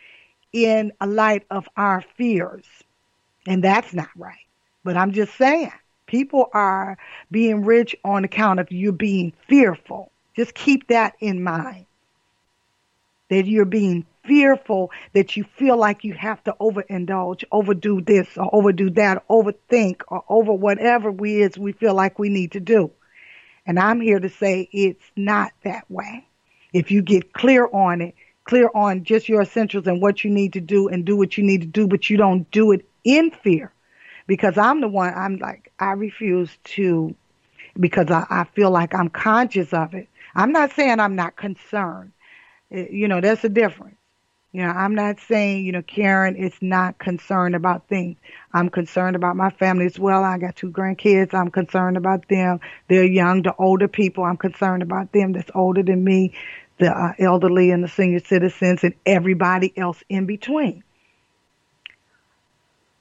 in 0.53 0.91
a 1.01 1.07
light 1.07 1.45
of 1.51 1.68
our 1.78 2.03
fears. 2.18 2.66
And 3.45 3.64
that's 3.64 3.93
not 3.93 4.10
right. 4.16 4.45
But 4.84 4.97
I'm 4.97 5.12
just 5.12 5.36
saying, 5.36 5.72
people 6.07 6.49
are 6.53 6.97
being 7.32 7.64
rich 7.64 7.95
on 8.03 8.24
account 8.24 8.60
of 8.60 8.72
you 8.72 8.91
being 8.91 9.34
fearful. 9.47 10.12
Just 10.36 10.53
keep 10.53 10.88
that 10.88 11.16
in 11.20 11.43
mind. 11.43 11.86
That 13.30 13.46
you're 13.46 13.66
being 13.66 14.06
fearful, 14.26 14.92
that 15.14 15.38
you 15.38 15.44
feel 15.44 15.78
like 15.78 16.04
you 16.04 16.14
have 16.14 16.44
to 16.44 16.56
overindulge, 16.60 17.44
overdo 17.52 18.02
this 18.02 18.28
or 18.38 18.54
overdo 18.54 18.90
that, 18.92 19.28
overthink 19.28 20.02
or 20.08 20.24
over 20.30 20.54
whatever 20.54 21.12
we 21.12 21.42
is 21.42 21.58
we 21.58 21.72
feel 21.72 21.94
like 21.94 22.20
we 22.20 22.30
need 22.30 22.52
to 22.52 22.60
do. 22.60 22.92
And 23.66 23.80
I'm 23.80 24.02
here 24.02 24.20
to 24.20 24.30
say 24.30 24.68
it's 24.72 25.04
not 25.16 25.52
that 25.64 25.90
way. 25.90 26.28
If 26.74 26.92
you 26.92 27.02
get 27.02 27.34
clear 27.34 27.68
on 27.72 28.02
it, 28.02 28.16
clear 28.44 28.70
on 28.74 29.04
just 29.04 29.30
your 29.30 29.42
essentials 29.42 29.88
and 29.88 30.02
what 30.02 30.24
you 30.24 30.32
need 30.32 30.54
to 30.54 30.62
do 30.62 30.88
and 30.88 31.06
do 31.06 31.16
what 31.16 31.38
you 31.38 31.44
need 31.44 31.62
to 31.62 31.68
do, 31.68 31.88
but 31.88 32.10
you 32.10 32.18
don't 32.18 32.50
do 32.52 32.72
it 32.72 32.88
in 33.04 33.32
fear. 33.32 33.72
Because 34.28 34.58
I'm 34.58 34.82
the 34.82 34.88
one, 34.88 35.14
I'm 35.16 35.38
like, 35.38 35.72
I 35.80 35.92
refuse 35.92 36.56
to, 36.76 37.16
because 37.80 38.12
I, 38.12 38.26
I 38.30 38.44
feel 38.56 38.70
like 38.70 38.94
I'm 38.94 39.10
conscious 39.10 39.74
of 39.74 39.94
it. 39.94 40.08
I'm 40.36 40.52
not 40.52 40.72
saying 40.74 41.00
I'm 41.00 41.16
not 41.16 41.36
concerned. 41.36 42.12
Eh, 42.72 42.88
you 42.91 43.07
know, 43.07 43.22
that's 43.22 43.43
a 43.43 43.49
difference. 43.49 43.95
You 44.51 44.63
know, 44.63 44.70
I'm 44.70 44.95
not 44.95 45.20
saying, 45.20 45.65
you 45.65 45.72
know, 45.72 45.84
Karen 45.84 46.36
is 46.36 46.53
not 46.59 46.97
concerned 46.97 47.55
about 47.55 47.88
things. 47.88 48.17
I'm 48.51 48.70
concerned 48.70 49.15
about 49.15 49.36
my 49.36 49.51
family 49.51 49.86
as 49.86 49.99
well. 49.99 50.24
I 50.24 50.39
got 50.39 50.55
two 50.55 50.72
grandkids. 50.72 51.36
I'm 51.36 51.51
concerned 51.51 51.97
about 51.97 52.28
them. 52.30 52.59
They're 52.88 53.03
young 53.03 53.43
to 53.43 53.53
older 53.59 53.88
people. 53.88 54.24
I'm 54.24 54.38
concerned 54.38 54.82
about 54.82 55.11
them 55.11 55.34
that's 55.34 55.51
older 55.53 55.84
than 55.84 56.03
me, 56.03 56.34
the 56.80 56.91
uh, 56.91 57.13
elderly 57.20 57.70
and 57.70 57.84
the 57.84 57.88
senior 57.88 58.22
citizens 58.22 58.84
and 58.84 58.95
everybody 59.05 59.72
else 59.78 60.03
in 60.09 60.26
between. 60.26 60.84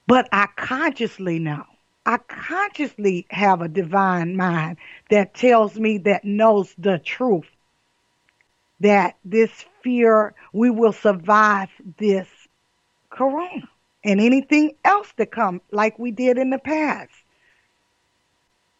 But 0.06 0.28
I 0.32 0.48
consciously 0.54 1.38
know, 1.38 1.64
I 2.04 2.18
consciously 2.18 3.26
have 3.30 3.62
a 3.62 3.68
divine 3.68 4.36
mind 4.36 4.76
that 5.10 5.32
tells 5.32 5.78
me 5.78 5.98
that 5.98 6.24
knows 6.24 6.74
the 6.76 6.98
truth 6.98 7.46
that 8.80 9.16
this 9.24 9.50
fear, 9.82 10.34
we 10.52 10.70
will 10.70 10.92
survive 10.92 11.68
this 11.98 12.28
corona 13.10 13.68
and 14.04 14.20
anything 14.20 14.74
else 14.84 15.12
that 15.16 15.30
come 15.32 15.60
like 15.70 15.98
we 15.98 16.10
did 16.10 16.38
in 16.38 16.50
the 16.50 16.58
past 16.58 17.10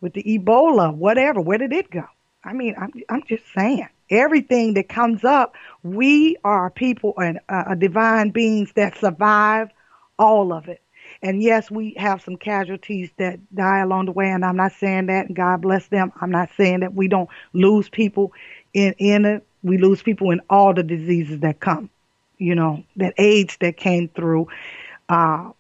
with 0.01 0.13
the 0.13 0.23
Ebola, 0.23 0.95
whatever. 0.95 1.41
Where 1.41 1.59
did 1.59 1.73
it 1.73 1.91
go? 1.91 2.05
I 2.45 2.53
mean, 2.53 2.75
I'm, 2.79 2.93
I'm 3.09 3.23
just 3.29 3.45
saying 3.53 3.89
everything 4.11 4.75
that 4.75 4.89
comes 4.89 5.25
up, 5.25 5.55
we 5.83 6.37
are 6.45 6.71
people 6.71 7.15
and 7.19 7.41
uh, 7.49 7.75
divine 7.75 8.31
beings 8.31 8.73
that 8.77 8.97
survive 8.99 9.71
all 10.19 10.53
of 10.53 10.69
it. 10.69 10.83
And 11.23 11.43
yes, 11.43 11.71
we 11.71 11.95
have 11.97 12.23
some 12.23 12.37
casualties 12.37 13.11
that 13.19 13.41
die 13.55 13.81
along 13.81 14.07
the 14.07 14.13
way, 14.13 14.31
and 14.31 14.45
I'm 14.45 14.57
not 14.57 14.73
saying 14.73 15.07
that, 15.07 15.33
God 15.33 15.63
bless 15.63 15.89
them. 15.89 16.13
I'm 16.21 16.31
not 16.31 16.51
saying 16.57 16.81
that 16.81 16.95
we 16.95 17.09
don't 17.09 17.29
lose 17.53 17.89
people 17.89 18.33
in 18.73 18.95
in 18.99 19.25
it, 19.25 19.47
we 19.63 19.79
lose 19.79 20.03
people 20.03 20.31
in 20.31 20.41
all 20.49 20.75
the 20.75 20.83
diseases 20.83 21.41
that 21.41 21.61
come. 21.61 21.91
You 22.39 22.55
know, 22.55 22.85
that 22.97 23.15
AIDS 23.19 23.57
that 23.61 23.77
came 23.77 24.09
through, 24.09 24.49
uh, 25.09 25.51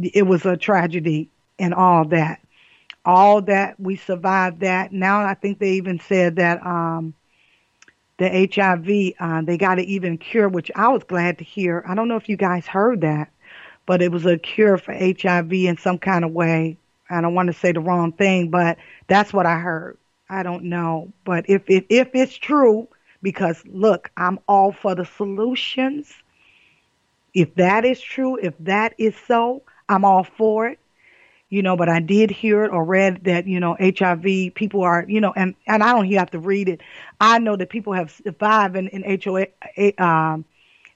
it 0.00 0.26
was 0.26 0.46
a 0.46 0.56
tragedy 0.56 1.28
and 1.58 1.74
all 1.74 2.04
that. 2.06 2.40
All 3.04 3.42
that 3.42 3.78
we 3.78 3.96
survived 3.96 4.60
that. 4.60 4.92
Now 4.92 5.20
I 5.24 5.34
think 5.34 5.58
they 5.58 5.72
even 5.72 6.00
said 6.00 6.36
that 6.36 6.64
um, 6.64 7.14
the 8.18 8.48
HIV 8.52 9.14
uh, 9.18 9.42
they 9.42 9.58
got 9.58 9.78
it 9.78 9.88
even 9.88 10.18
cure, 10.18 10.48
which 10.48 10.70
I 10.74 10.88
was 10.88 11.04
glad 11.04 11.38
to 11.38 11.44
hear. 11.44 11.84
I 11.86 11.94
don't 11.94 12.08
know 12.08 12.16
if 12.16 12.28
you 12.28 12.36
guys 12.36 12.66
heard 12.66 13.00
that, 13.02 13.30
but 13.86 14.00
it 14.00 14.12
was 14.12 14.24
a 14.24 14.38
cure 14.38 14.78
for 14.78 14.94
HIV 14.94 15.52
in 15.52 15.76
some 15.76 15.98
kind 15.98 16.24
of 16.24 16.32
way. 16.32 16.76
I 17.10 17.20
don't 17.20 17.34
want 17.34 17.48
to 17.48 17.52
say 17.52 17.72
the 17.72 17.80
wrong 17.80 18.12
thing, 18.12 18.48
but 18.48 18.78
that's 19.08 19.32
what 19.32 19.46
I 19.46 19.58
heard. 19.58 19.98
I 20.28 20.42
don't 20.42 20.64
know, 20.64 21.12
but 21.24 21.48
if 21.50 21.68
it, 21.68 21.86
if 21.90 22.08
it's 22.14 22.36
true, 22.36 22.88
because 23.24 23.64
look, 23.66 24.12
I'm 24.16 24.38
all 24.48 24.72
for 24.72 24.94
the 24.94 25.06
solutions. 25.06 26.12
If 27.34 27.56
that 27.56 27.84
is 27.84 28.00
true, 28.00 28.36
if 28.40 28.54
that 28.60 28.94
is 28.98 29.16
so, 29.26 29.64
I'm 29.88 30.04
all 30.04 30.24
for 30.24 30.68
it. 30.68 30.78
You 31.50 31.62
know, 31.62 31.76
but 31.76 31.88
I 31.88 32.00
did 32.00 32.30
hear 32.30 32.64
it 32.64 32.72
or 32.72 32.84
read 32.84 33.24
that, 33.24 33.46
you 33.46 33.60
know, 33.60 33.76
HIV 33.80 34.54
people 34.54 34.82
are, 34.82 35.04
you 35.08 35.20
know, 35.20 35.32
and, 35.36 35.54
and 35.66 35.82
I 35.82 35.92
don't 35.92 36.10
have 36.12 36.30
to 36.32 36.40
read 36.40 36.68
it. 36.68 36.82
I 37.20 37.38
know 37.38 37.56
that 37.56 37.70
people 37.70 37.92
have 37.92 38.10
survived 38.10 38.76
in, 38.76 38.88
in 38.88 39.04
HOA, 39.24 39.46
um, 39.98 40.44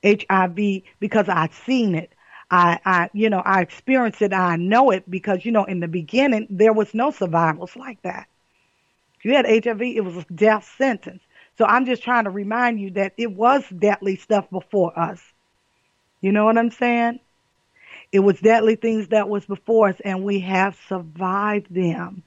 HIV 0.02 0.82
because 1.00 1.28
I've 1.28 1.54
seen 1.54 1.94
it. 1.94 2.12
I, 2.50 2.80
I, 2.84 3.10
you 3.14 3.30
know, 3.30 3.40
I 3.44 3.60
experienced 3.62 4.22
it. 4.22 4.32
I 4.32 4.56
know 4.56 4.90
it 4.90 5.08
because, 5.10 5.44
you 5.44 5.52
know, 5.52 5.64
in 5.64 5.80
the 5.80 5.88
beginning, 5.88 6.48
there 6.50 6.72
was 6.72 6.94
no 6.94 7.10
survivals 7.12 7.76
like 7.76 8.02
that. 8.02 8.26
If 9.18 9.24
you 9.26 9.34
had 9.34 9.46
HIV, 9.46 9.82
it 9.82 10.04
was 10.04 10.16
a 10.16 10.24
death 10.34 10.74
sentence. 10.76 11.22
So 11.58 11.64
I'm 11.64 11.86
just 11.86 12.04
trying 12.04 12.24
to 12.24 12.30
remind 12.30 12.80
you 12.80 12.92
that 12.92 13.14
it 13.16 13.32
was 13.32 13.64
deadly 13.68 14.14
stuff 14.14 14.48
before 14.48 14.96
us. 14.96 15.20
You 16.20 16.30
know 16.30 16.44
what 16.44 16.56
I'm 16.56 16.70
saying? 16.70 17.18
It 18.12 18.20
was 18.20 18.40
deadly 18.40 18.76
things 18.76 19.08
that 19.08 19.28
was 19.28 19.44
before 19.44 19.88
us 19.88 20.00
and 20.04 20.22
we 20.22 20.38
have 20.40 20.78
survived 20.88 21.74
them. 21.74 22.22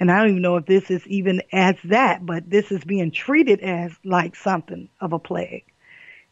And 0.00 0.10
I 0.10 0.18
don't 0.18 0.30
even 0.30 0.42
know 0.42 0.56
if 0.56 0.66
this 0.66 0.90
is 0.90 1.06
even 1.06 1.42
as 1.52 1.76
that, 1.84 2.24
but 2.24 2.48
this 2.48 2.72
is 2.72 2.82
being 2.84 3.10
treated 3.10 3.60
as 3.60 3.92
like 4.02 4.34
something 4.34 4.88
of 5.00 5.12
a 5.12 5.18
plague. 5.18 5.64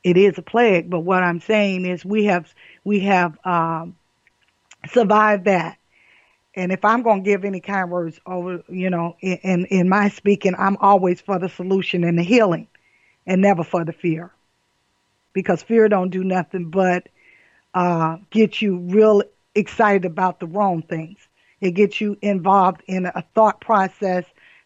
It 0.03 0.17
is 0.17 0.37
a 0.39 0.43
plague, 0.43 0.91
but 0.91 1.01
what 1.01 1.23
I'm 1.23 1.41
saying 1.41 1.85
is 1.85 2.05
we 2.05 2.25
have 2.25 2.53
we 2.83 3.01
have 3.01 3.39
um, 3.47 3.95
survived 4.89 5.45
that. 5.45 5.79
And 6.55 6.71
if 6.71 6.85
I'm 6.85 7.03
going 7.03 7.25
to 7.25 7.31
give 7.31 7.45
any 7.45 7.61
kind 7.61 7.91
words 7.91 8.21
over, 8.27 8.63
you 8.69 8.91
know, 8.91 9.17
in, 9.21 9.67
in 9.67 9.89
my 9.89 10.11
speaking, 10.11 10.55
I'm 10.59 10.77
always 10.79 11.21
for 11.21 11.39
the 11.39 11.49
solution 11.49 12.05
and 12.05 12.19
the 12.19 12.23
healing 12.23 12.69
and 13.27 13.41
never 13.41 13.65
for 13.65 13.85
the 13.85 13.93
fear. 13.93 14.31
Because 15.33 15.63
fear 15.63 15.89
don't 15.89 16.11
do 16.11 16.23
nothing 16.23 16.69
but 16.69 17.09
uh, 17.73 18.19
get 18.31 18.61
you 18.61 18.79
real 18.79 19.23
excited 19.55 20.05
about 20.05 20.41
the 20.41 20.47
wrong 20.47 20.83
things. 20.83 21.19
It 21.61 21.73
gets 21.73 22.01
you 22.01 22.19
involved 22.21 22.83
in 22.87 23.07
a 23.07 23.25
thought 23.35 23.61
process 23.61 24.25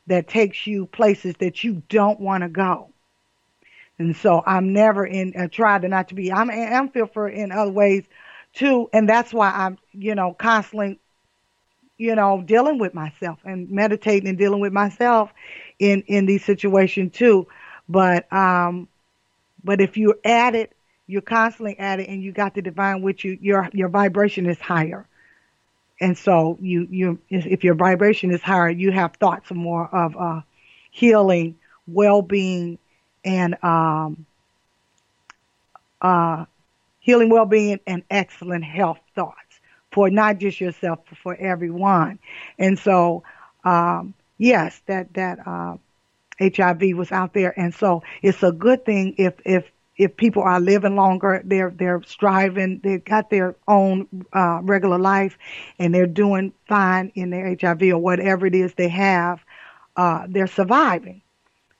that 0.08 0.28
takes 0.28 0.66
you 0.66 0.86
places 0.86 1.34
that 1.38 1.62
you 1.62 1.82
don't 1.88 2.18
want 2.18 2.42
to 2.42 2.48
go. 2.48 2.90
And 3.98 4.16
so 4.16 4.42
I'm 4.44 4.72
never 4.72 5.06
in, 5.06 5.34
I 5.38 5.46
try 5.46 5.78
to 5.78 5.88
not 5.88 6.08
to 6.08 6.14
be, 6.14 6.32
I'm, 6.32 6.50
I'm 6.50 6.88
fearful 6.88 7.26
in 7.26 7.52
other 7.52 7.70
ways 7.70 8.04
too. 8.54 8.88
And 8.92 9.08
that's 9.08 9.32
why 9.32 9.50
I'm, 9.50 9.78
you 9.92 10.14
know, 10.14 10.34
constantly 10.34 10.98
you 11.98 12.14
know, 12.14 12.42
dealing 12.42 12.78
with 12.78 12.94
myself 12.94 13.38
and 13.44 13.70
meditating 13.70 14.28
and 14.28 14.38
dealing 14.38 14.60
with 14.60 14.72
myself 14.72 15.32
in, 15.78 16.02
in 16.02 16.26
these 16.26 16.44
situations 16.44 17.12
too. 17.12 17.46
But, 17.88 18.30
um, 18.32 18.88
but 19.64 19.80
if 19.80 19.96
you're 19.96 20.18
at 20.24 20.54
it, 20.54 20.72
you're 21.06 21.22
constantly 21.22 21.78
at 21.78 22.00
it 22.00 22.08
and 22.08 22.22
you 22.22 22.32
got 22.32 22.54
the 22.54 22.62
divine 22.62 23.00
with 23.02 23.24
you, 23.24 23.38
your, 23.40 23.70
your 23.72 23.88
vibration 23.88 24.46
is 24.46 24.58
higher. 24.60 25.06
And 26.00 26.18
so 26.18 26.58
you, 26.60 26.86
you, 26.90 27.18
if 27.30 27.64
your 27.64 27.74
vibration 27.74 28.30
is 28.30 28.42
higher, 28.42 28.68
you 28.68 28.90
have 28.92 29.14
thoughts 29.14 29.50
more 29.50 29.86
of, 29.86 30.16
uh, 30.16 30.40
healing, 30.90 31.56
well-being, 31.86 32.78
and, 33.24 33.56
um, 33.62 34.26
uh, 36.02 36.44
healing, 37.00 37.30
well-being, 37.30 37.80
and 37.86 38.02
excellent 38.10 38.64
health 38.64 38.98
thoughts 39.14 39.45
for 39.96 40.10
not 40.10 40.36
just 40.36 40.60
yourself, 40.60 40.98
but 41.08 41.16
for 41.16 41.34
everyone. 41.34 42.18
And 42.58 42.78
so, 42.78 43.22
um, 43.64 44.12
yes, 44.36 44.78
that 44.88 45.14
that 45.14 45.38
uh, 45.46 45.78
HIV 46.38 46.94
was 46.94 47.10
out 47.10 47.32
there, 47.32 47.58
and 47.58 47.74
so 47.74 48.02
it's 48.20 48.42
a 48.42 48.52
good 48.52 48.84
thing 48.84 49.14
if 49.16 49.32
if 49.46 49.64
if 49.96 50.14
people 50.18 50.42
are 50.42 50.60
living 50.60 50.96
longer, 50.96 51.40
they're 51.46 51.70
they're 51.74 52.02
striving, 52.06 52.82
they've 52.84 53.02
got 53.02 53.30
their 53.30 53.56
own 53.66 54.06
uh, 54.34 54.60
regular 54.62 54.98
life, 54.98 55.38
and 55.78 55.94
they're 55.94 56.06
doing 56.06 56.52
fine 56.68 57.10
in 57.14 57.30
their 57.30 57.56
HIV 57.58 57.80
or 57.84 57.98
whatever 57.98 58.44
it 58.44 58.54
is 58.54 58.74
they 58.74 58.90
have, 58.90 59.42
uh, 59.96 60.26
they're 60.28 60.46
surviving. 60.46 61.22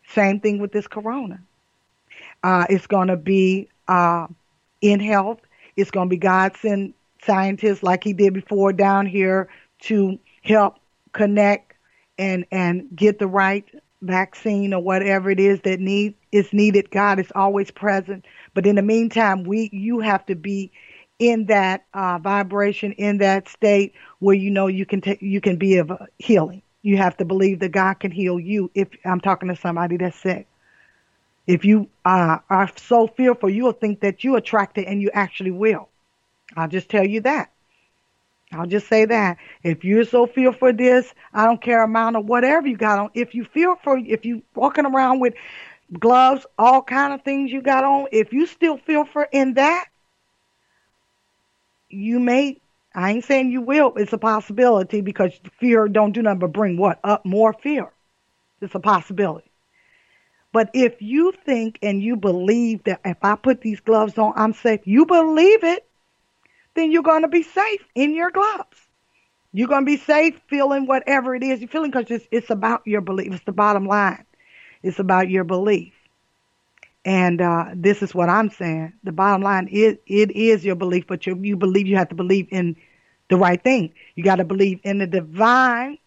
Same 0.08 0.40
thing 0.40 0.58
with 0.58 0.72
this 0.72 0.86
corona. 0.86 1.38
Uh, 2.42 2.64
it's 2.70 2.86
going 2.86 3.08
to 3.08 3.18
be 3.18 3.68
uh, 3.88 4.26
in 4.80 5.00
health. 5.00 5.40
It's 5.76 5.90
going 5.90 6.08
to 6.08 6.10
be 6.10 6.16
God 6.16 6.56
sent 6.62 6.95
scientists 7.26 7.82
like 7.82 8.04
he 8.04 8.12
did 8.12 8.32
before 8.32 8.72
down 8.72 9.06
here 9.06 9.48
to 9.80 10.18
help 10.42 10.76
connect 11.12 11.74
and 12.18 12.46
and 12.50 12.88
get 12.94 13.18
the 13.18 13.26
right 13.26 13.64
vaccine 14.02 14.72
or 14.72 14.82
whatever 14.82 15.30
it 15.30 15.40
is 15.40 15.60
that 15.62 15.80
need 15.80 16.14
is 16.32 16.52
needed. 16.52 16.90
God 16.90 17.18
is 17.18 17.30
always 17.34 17.70
present, 17.70 18.24
but 18.54 18.66
in 18.66 18.76
the 18.76 18.82
meantime, 18.82 19.44
we 19.44 19.68
you 19.72 20.00
have 20.00 20.24
to 20.26 20.34
be 20.34 20.70
in 21.18 21.46
that 21.46 21.84
uh, 21.94 22.18
vibration, 22.18 22.92
in 22.92 23.18
that 23.18 23.48
state 23.48 23.94
where 24.18 24.36
you 24.36 24.50
know 24.50 24.66
you 24.66 24.86
can 24.86 25.00
take 25.00 25.20
you 25.22 25.40
can 25.40 25.56
be 25.56 25.78
of 25.78 25.92
healing. 26.18 26.62
You 26.82 26.98
have 26.98 27.16
to 27.16 27.24
believe 27.24 27.60
that 27.60 27.70
God 27.70 27.94
can 27.94 28.10
heal 28.10 28.38
you. 28.38 28.70
If 28.74 28.88
I'm 29.04 29.20
talking 29.20 29.48
to 29.48 29.56
somebody 29.56 29.96
that's 29.96 30.16
sick, 30.20 30.46
if 31.46 31.64
you 31.64 31.88
uh, 32.04 32.38
are 32.48 32.70
so 32.76 33.06
fearful, 33.08 33.50
you'll 33.50 33.72
think 33.72 34.00
that 34.00 34.24
you 34.24 34.36
attract 34.36 34.78
it, 34.78 34.86
and 34.86 35.00
you 35.02 35.10
actually 35.12 35.50
will. 35.50 35.88
I'll 36.54 36.68
just 36.68 36.88
tell 36.88 37.06
you 37.06 37.22
that. 37.22 37.50
I'll 38.52 38.66
just 38.66 38.88
say 38.88 39.06
that. 39.06 39.38
If 39.62 39.84
you're 39.84 40.04
so 40.04 40.26
feel 40.26 40.52
for 40.52 40.72
this, 40.72 41.12
I 41.32 41.46
don't 41.46 41.60
care 41.60 41.82
amount 41.82 42.16
of 42.16 42.26
whatever 42.26 42.66
you 42.66 42.76
got 42.76 42.98
on. 42.98 43.10
If 43.14 43.34
you 43.34 43.44
feel 43.44 43.76
for, 43.82 43.98
if 43.98 44.24
you 44.24 44.42
walking 44.54 44.86
around 44.86 45.20
with 45.20 45.34
gloves, 45.98 46.46
all 46.58 46.82
kind 46.82 47.12
of 47.12 47.22
things 47.22 47.50
you 47.50 47.60
got 47.62 47.84
on, 47.84 48.06
if 48.12 48.32
you 48.32 48.46
still 48.46 48.78
feel 48.78 49.04
for 49.04 49.28
in 49.32 49.54
that, 49.54 49.86
you 51.88 52.20
may 52.20 52.60
I 52.96 53.10
ain't 53.10 53.24
saying 53.24 53.50
you 53.50 53.60
will, 53.60 53.92
it's 53.96 54.14
a 54.14 54.18
possibility 54.18 55.02
because 55.02 55.38
fear 55.60 55.86
don't 55.86 56.12
do 56.12 56.22
nothing 56.22 56.38
but 56.38 56.52
bring 56.54 56.78
what? 56.78 56.98
Up 57.04 57.26
more 57.26 57.52
fear. 57.52 57.92
It's 58.62 58.74
a 58.74 58.80
possibility. 58.80 59.50
But 60.50 60.70
if 60.72 61.02
you 61.02 61.32
think 61.44 61.78
and 61.82 62.02
you 62.02 62.16
believe 62.16 62.84
that 62.84 63.02
if 63.04 63.18
I 63.20 63.36
put 63.36 63.60
these 63.60 63.80
gloves 63.80 64.16
on, 64.16 64.32
I'm 64.34 64.54
safe, 64.54 64.80
you 64.86 65.04
believe 65.04 65.62
it, 65.62 65.86
then 66.76 66.92
you're 66.92 67.02
going 67.02 67.22
to 67.22 67.28
be 67.28 67.42
safe 67.42 67.84
in 67.94 68.14
your 68.14 68.30
gloves. 68.30 68.78
You're 69.52 69.68
going 69.68 69.84
to 69.84 69.90
be 69.90 69.96
safe 69.96 70.40
feeling 70.48 70.86
whatever 70.86 71.34
it 71.34 71.42
is 71.42 71.60
you're 71.60 71.68
feeling 71.68 71.90
because 71.90 72.10
it's, 72.10 72.26
it's 72.30 72.50
about 72.50 72.82
your 72.86 73.00
belief. 73.00 73.32
It's 73.32 73.44
the 73.44 73.52
bottom 73.52 73.86
line. 73.86 74.24
It's 74.82 74.98
about 74.98 75.30
your 75.30 75.44
belief. 75.44 75.94
And 77.04 77.40
uh, 77.40 77.66
this 77.74 78.02
is 78.02 78.14
what 78.14 78.28
I'm 78.28 78.50
saying. 78.50 78.92
The 79.04 79.12
bottom 79.12 79.42
line 79.42 79.68
is 79.68 79.96
it 80.06 80.30
is 80.32 80.64
your 80.64 80.76
belief, 80.76 81.06
but 81.06 81.26
you, 81.26 81.38
you 81.42 81.56
believe 81.56 81.86
you 81.86 81.96
have 81.96 82.10
to 82.10 82.14
believe 82.14 82.48
in 82.50 82.76
the 83.30 83.36
right 83.36 83.62
thing. 83.62 83.94
You 84.14 84.24
got 84.24 84.36
to 84.36 84.44
believe 84.44 84.80
in 84.84 84.98
the 84.98 85.06
divine 85.06 85.98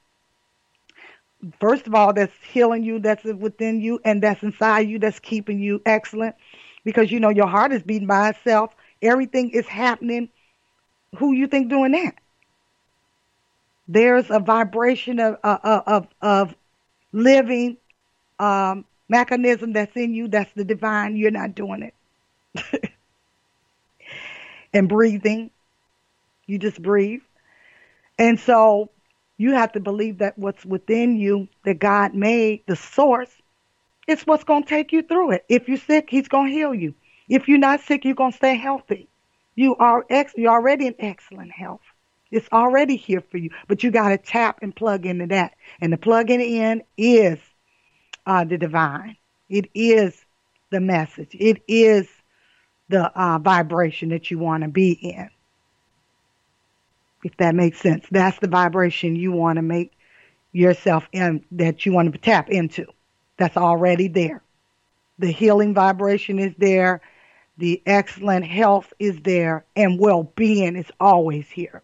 first 1.60 1.88
of 1.88 1.96
all, 1.96 2.14
that's 2.14 2.34
healing 2.52 2.84
you, 2.84 3.00
that's 3.00 3.24
within 3.24 3.82
you, 3.82 4.00
and 4.04 4.22
that's 4.22 4.44
inside 4.44 4.90
you, 4.90 5.00
that's 5.00 5.20
keeping 5.20 5.60
you 5.60 5.82
excellent. 5.86 6.36
Because 6.84 7.12
you 7.12 7.20
know 7.20 7.30
your 7.30 7.48
heart 7.48 7.72
is 7.72 7.84
beating 7.84 8.08
by 8.08 8.30
itself. 8.30 8.74
Everything 9.02 9.52
is 9.52 9.68
happening. 9.68 10.30
Who 11.18 11.34
you 11.34 11.48
think 11.48 11.70
doing 11.70 11.92
that? 11.94 12.16
There's 13.88 14.30
a 14.30 14.40
vibration 14.40 15.20
of 15.20 15.38
of 15.44 15.84
of, 15.88 16.08
of 16.22 16.56
living 17.12 17.78
um, 18.38 18.86
mechanism 19.10 19.74
that's 19.74 19.96
in 19.96 20.14
you. 20.14 20.28
That's 20.28 20.52
the 20.54 20.64
divine. 20.64 21.18
You're 21.18 21.32
not 21.32 21.56
doing 21.56 21.92
it. 22.54 22.94
and 24.74 24.88
breathing, 24.88 25.52
you 26.46 26.60
just 26.60 26.82
breathe. 26.82 27.22
And 28.18 28.40
so 28.40 28.90
you 29.38 29.54
have 29.54 29.72
to 29.74 29.80
believe 29.80 30.20
that 30.20 30.38
what's 30.38 30.66
within 30.66 31.18
you 31.18 31.48
that 31.66 31.80
God 31.80 32.14
made, 32.14 32.64
the 32.68 32.76
source, 32.76 33.32
it's 34.08 34.26
what's 34.28 34.44
going 34.44 34.64
to 34.64 34.70
take 34.70 34.92
you 34.92 35.02
through 35.02 35.32
it. 35.32 35.46
If 35.50 35.68
you're 35.68 35.78
sick, 35.78 36.10
He's 36.10 36.28
going 36.28 36.52
to 36.52 36.54
heal 36.54 36.74
you. 36.74 36.96
If 37.28 37.48
you're 37.48 37.58
not 37.58 37.82
sick, 37.82 38.06
you're 38.06 38.16
going 38.16 38.32
to 38.32 38.38
stay 38.38 38.56
healthy. 38.56 39.09
You 39.60 39.76
are 39.76 40.06
ex- 40.10 40.34
you're 40.38 40.54
already 40.54 40.88
in 40.88 40.96
excellent 41.00 41.52
health. 41.52 41.82
It's 42.32 42.48
already 42.54 42.96
here 42.96 43.22
for 43.30 43.38
you, 43.38 43.50
but 43.68 43.84
you 43.84 43.92
got 43.92 44.10
to 44.10 44.18
tap 44.18 44.60
and 44.62 44.74
plug 44.74 45.06
into 45.06 45.28
that. 45.28 45.56
And 45.82 45.92
the 45.92 45.98
plugging 45.98 46.40
in 46.40 46.84
is 46.98 47.40
uh, 48.26 48.46
the 48.46 48.58
divine. 48.58 49.18
It 49.50 49.70
is 49.74 50.16
the 50.70 50.80
message. 50.80 51.30
It 51.32 51.62
is 51.68 52.08
the 52.88 53.12
uh, 53.20 53.40
vibration 53.40 54.10
that 54.10 54.32
you 54.32 54.40
want 54.40 54.64
to 54.64 54.70
be 54.70 54.92
in 54.92 55.30
if 57.24 57.36
that 57.38 57.54
makes 57.54 57.80
sense. 57.82 58.06
That's 58.10 58.40
the 58.40 58.48
vibration 58.48 59.18
you 59.18 59.34
want 59.34 59.58
to 59.58 59.62
make 59.62 59.92
yourself 60.54 61.04
in, 61.12 61.44
that 61.52 61.86
you 61.86 61.92
want 61.92 62.14
to 62.14 62.18
tap 62.18 62.50
into. 62.50 62.86
That's 63.38 63.58
already 63.58 64.08
there. 64.08 64.42
The 65.18 65.32
healing 65.32 65.74
vibration 65.74 66.40
is 66.40 66.54
there. 66.58 67.02
The 67.60 67.82
excellent 67.86 68.46
health 68.46 68.92
is 69.00 69.20
there 69.22 69.66
and 69.76 70.00
well-being 70.00 70.76
is 70.76 70.92
always 71.00 71.48
here. 71.50 71.84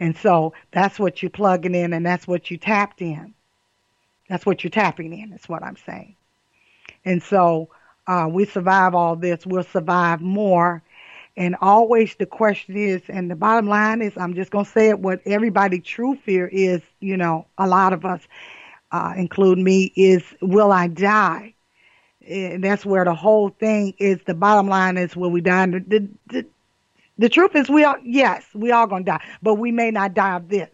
And 0.00 0.16
so 0.16 0.54
that's 0.70 0.98
what 0.98 1.22
you're 1.22 1.30
plugging 1.30 1.74
in 1.74 1.92
and 1.92 2.04
that's 2.04 2.26
what 2.26 2.50
you 2.50 2.56
tapped 2.56 3.02
in. 3.02 3.34
That's 4.28 4.44
what 4.44 4.64
you're 4.64 4.70
tapping 4.70 5.12
in, 5.12 5.32
is 5.32 5.48
what 5.48 5.62
I'm 5.62 5.76
saying. 5.86 6.16
And 7.04 7.22
so 7.22 7.68
uh, 8.06 8.28
we 8.30 8.44
survive 8.44 8.94
all 8.94 9.14
this. 9.14 9.46
We'll 9.46 9.62
survive 9.62 10.20
more 10.20 10.82
and 11.38 11.54
always 11.60 12.16
the 12.16 12.26
question 12.26 12.76
is, 12.76 13.00
and 13.08 13.30
the 13.30 13.36
bottom 13.36 13.68
line 13.68 14.02
is, 14.02 14.12
I'm 14.16 14.34
just 14.34 14.50
going 14.50 14.64
to 14.64 14.70
say 14.70 14.88
it, 14.88 14.98
what 14.98 15.20
everybody 15.24 15.78
true 15.78 16.16
fear 16.16 16.48
is, 16.48 16.82
you 16.98 17.16
know, 17.16 17.46
a 17.56 17.68
lot 17.68 17.92
of 17.92 18.04
us, 18.04 18.20
uh, 18.90 19.14
include 19.16 19.58
me, 19.58 19.92
is 19.94 20.24
will 20.40 20.72
I 20.72 20.88
die? 20.88 21.54
And 22.28 22.62
that's 22.62 22.84
where 22.84 23.04
the 23.04 23.14
whole 23.14 23.50
thing 23.50 23.94
is. 23.98 24.18
The 24.26 24.34
bottom 24.34 24.68
line 24.68 24.96
is, 24.96 25.16
where 25.16 25.30
we 25.30 25.40
die? 25.40 25.66
The, 25.66 25.84
the, 25.86 26.08
the, 26.26 26.46
the 27.18 27.28
truth 27.28 27.56
is, 27.56 27.68
we 27.68 27.84
are, 27.84 27.98
yes, 28.04 28.44
we 28.54 28.70
going 28.70 29.04
to 29.04 29.10
die, 29.12 29.24
but 29.42 29.54
we 29.54 29.72
may 29.72 29.90
not 29.90 30.14
die 30.14 30.36
of 30.36 30.48
this. 30.48 30.70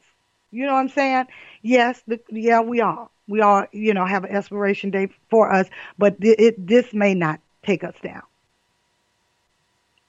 You 0.51 0.67
know 0.67 0.75
what 0.75 0.81
I'm 0.81 0.89
saying? 0.89 1.27
Yes, 1.63 2.03
the, 2.07 2.21
yeah, 2.31 2.61
we 2.61 2.81
are. 2.81 3.09
We 3.27 3.41
all, 3.41 3.67
you 3.73 3.95
know, 3.95 4.05
have 4.05 4.25
an 4.25 4.31
expiration 4.31 4.91
date 4.91 5.11
for 5.31 5.51
us, 5.51 5.67
but 5.97 6.17
it, 6.21 6.41
it, 6.41 6.67
this 6.67 6.93
may 6.93 7.15
not 7.15 7.41
take 7.63 7.83
us 7.83 7.95
down 8.03 8.23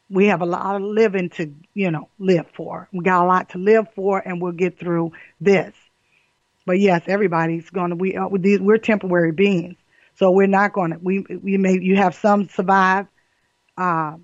we 0.09 0.27
have 0.27 0.41
a 0.41 0.45
lot 0.45 0.75
of 0.75 0.81
living 0.81 1.29
to, 1.29 1.53
you 1.73 1.91
know, 1.91 2.09
live 2.19 2.45
for. 2.53 2.87
We 2.91 3.03
got 3.03 3.23
a 3.23 3.27
lot 3.27 3.49
to 3.49 3.57
live 3.57 3.87
for, 3.95 4.19
and 4.19 4.41
we'll 4.41 4.51
get 4.51 4.79
through 4.79 5.13
this. 5.41 5.73
But 6.65 6.79
yes, 6.79 7.03
everybody's 7.07 7.69
going 7.69 7.89
to. 7.89 7.95
We 7.95 8.15
uh, 8.15 8.27
we're 8.27 8.77
temporary 8.77 9.31
beings, 9.31 9.77
so 10.15 10.31
we're 10.31 10.47
not 10.47 10.73
going 10.73 10.91
to. 10.91 10.99
We 10.99 11.19
we 11.19 11.57
may 11.57 11.79
you 11.79 11.95
have 11.97 12.15
some 12.15 12.47
survive, 12.49 13.07
uh, 13.77 14.17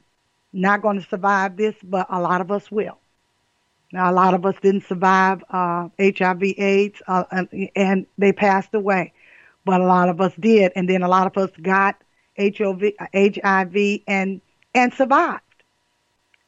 not 0.54 0.82
going 0.82 1.00
to 1.00 1.08
survive 1.08 1.58
this, 1.58 1.76
but 1.84 2.08
a 2.10 2.20
lot 2.20 2.42
of 2.42 2.52
us 2.52 2.72
will. 2.72 2.98
Now, 3.94 4.10
a 4.10 4.14
lot 4.14 4.34
of 4.34 4.46
us 4.46 4.56
didn't 4.62 4.86
survive 4.86 5.44
uh, 5.50 5.90
HIV/AIDS, 6.00 7.02
uh, 7.08 7.26
and, 7.32 7.70
and 7.76 8.06
they 8.18 8.32
passed 8.32 8.74
away, 8.74 9.14
but 9.66 9.82
a 9.82 9.86
lot 9.86 10.08
of 10.08 10.22
us 10.22 10.34
did, 10.40 10.72
and 10.76 10.90
then 10.90 11.04
a 11.04 11.10
lot 11.10 11.28
of 11.28 11.38
us 11.38 11.52
got 11.62 12.02
HIV, 12.38 12.94
HIV, 13.14 14.00
and 14.08 14.42
and 14.74 14.94
survived. 14.94 15.44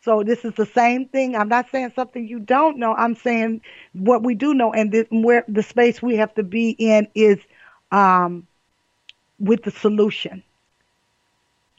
So 0.01 0.23
this 0.23 0.43
is 0.43 0.53
the 0.55 0.65
same 0.65 1.07
thing. 1.07 1.35
I'm 1.35 1.49
not 1.49 1.69
saying 1.69 1.93
something 1.95 2.27
you 2.27 2.39
don't 2.39 2.77
know. 2.77 2.93
I'm 2.93 3.15
saying 3.15 3.61
what 3.93 4.23
we 4.23 4.35
do 4.35 4.53
know, 4.53 4.71
and 4.73 4.93
where 5.11 5.43
the 5.47 5.63
space 5.63 6.01
we 6.01 6.15
have 6.17 6.33
to 6.35 6.43
be 6.43 6.71
in 6.71 7.07
is 7.13 7.39
um, 7.91 8.47
with 9.39 9.63
the 9.63 9.71
solution. 9.71 10.43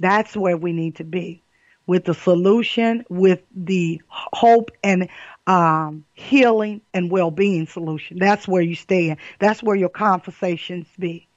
That's 0.00 0.36
where 0.36 0.56
we 0.56 0.72
need 0.72 0.96
to 0.96 1.04
be 1.04 1.42
with 1.86 2.04
the 2.04 2.14
solution, 2.14 3.04
with 3.08 3.42
the 3.54 4.00
hope 4.08 4.70
and 4.82 5.08
um, 5.46 6.04
healing 6.14 6.80
and 6.94 7.10
well-being 7.10 7.66
solution. 7.66 8.18
That's 8.18 8.48
where 8.48 8.62
you 8.62 8.74
stay. 8.74 9.16
That's 9.38 9.62
where 9.62 9.76
your 9.76 9.90
conversations 9.90 10.86
be. 10.98 11.28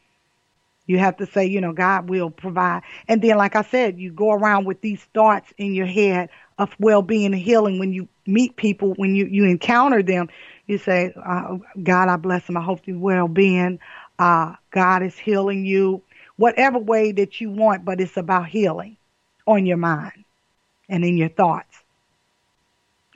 You 0.86 1.00
have 1.00 1.18
to 1.18 1.26
say, 1.26 1.46
you 1.46 1.60
know, 1.60 1.74
God 1.74 2.10
will 2.10 2.30
provide. 2.30 2.84
And 3.10 3.22
then, 3.22 3.36
like 3.36 3.58
I 3.58 3.62
said, 3.62 4.00
you 4.00 4.10
go 4.10 4.32
around 4.32 4.66
with 4.66 4.80
these 4.80 5.04
thoughts 5.14 5.52
in 5.58 5.74
your 5.74 5.86
head 5.86 6.30
of 6.58 6.74
well-being 6.80 7.34
and 7.34 7.36
healing 7.36 7.78
when 7.78 7.92
you 7.92 8.08
meet 8.26 8.56
people, 8.56 8.94
when 8.96 9.14
you, 9.14 9.26
you 9.26 9.44
encounter 9.44 10.02
them. 10.02 10.30
You 10.66 10.78
say, 10.78 11.14
uh, 11.22 11.58
God, 11.84 12.08
I 12.08 12.16
bless 12.16 12.48
them. 12.48 12.56
I 12.56 12.62
hope 12.62 12.88
you 12.88 12.98
well-being. 12.98 13.80
Uh, 14.18 14.56
God 14.72 15.04
is 15.04 15.18
healing 15.18 15.66
you, 15.66 16.02
whatever 16.38 16.80
way 16.80 17.12
that 17.12 17.42
you 17.42 17.50
want, 17.50 17.84
but 17.84 18.00
it's 18.00 18.18
about 18.18 18.48
healing 18.48 18.98
on 19.46 19.66
your 19.66 19.78
mind 19.78 20.24
and 20.88 21.04
in 21.04 21.18
your 21.18 21.30
thoughts. 21.30 21.84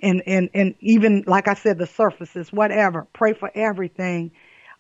And, 0.04 0.24
and, 0.26 0.50
and 0.54 0.76
even, 0.80 1.24
like 1.28 1.48
I 1.48 1.54
said, 1.54 1.78
the 1.78 1.88
surfaces, 1.88 2.52
whatever, 2.52 3.08
pray 3.14 3.34
for 3.34 3.52
everything, 3.54 4.32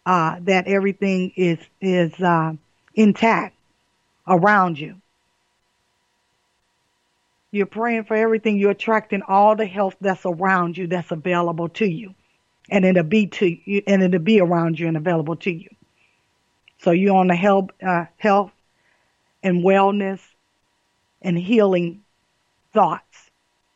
uh, 0.05 0.37
that 0.41 0.67
everything 0.67 1.31
is, 1.35 1.59
is, 1.79 2.19
uh, 2.19 2.53
intact 2.95 3.55
around 4.27 4.79
you. 4.79 4.95
You're 7.51 7.65
praying 7.65 8.05
for 8.05 8.15
everything. 8.15 8.57
You're 8.57 8.71
attracting 8.71 9.21
all 9.27 9.55
the 9.55 9.65
health 9.65 9.95
that's 10.01 10.25
around 10.25 10.77
you, 10.77 10.87
that's 10.87 11.11
available 11.11 11.69
to 11.69 11.85
you, 11.85 12.15
and 12.69 12.85
it'll 12.85 13.03
be 13.03 13.27
to 13.27 13.45
you, 13.45 13.83
and 13.85 14.01
it'll 14.01 14.19
be 14.19 14.39
around 14.39 14.79
you 14.79 14.87
and 14.87 14.97
available 14.97 15.35
to 15.35 15.51
you. 15.51 15.69
So 16.81 16.91
you're 16.91 17.15
on 17.15 17.27
the 17.27 17.35
health, 17.35 17.69
uh, 17.85 18.05
health 18.17 18.51
and 19.43 19.63
wellness 19.63 20.19
and 21.21 21.37
healing 21.37 22.01
thoughts. 22.73 23.29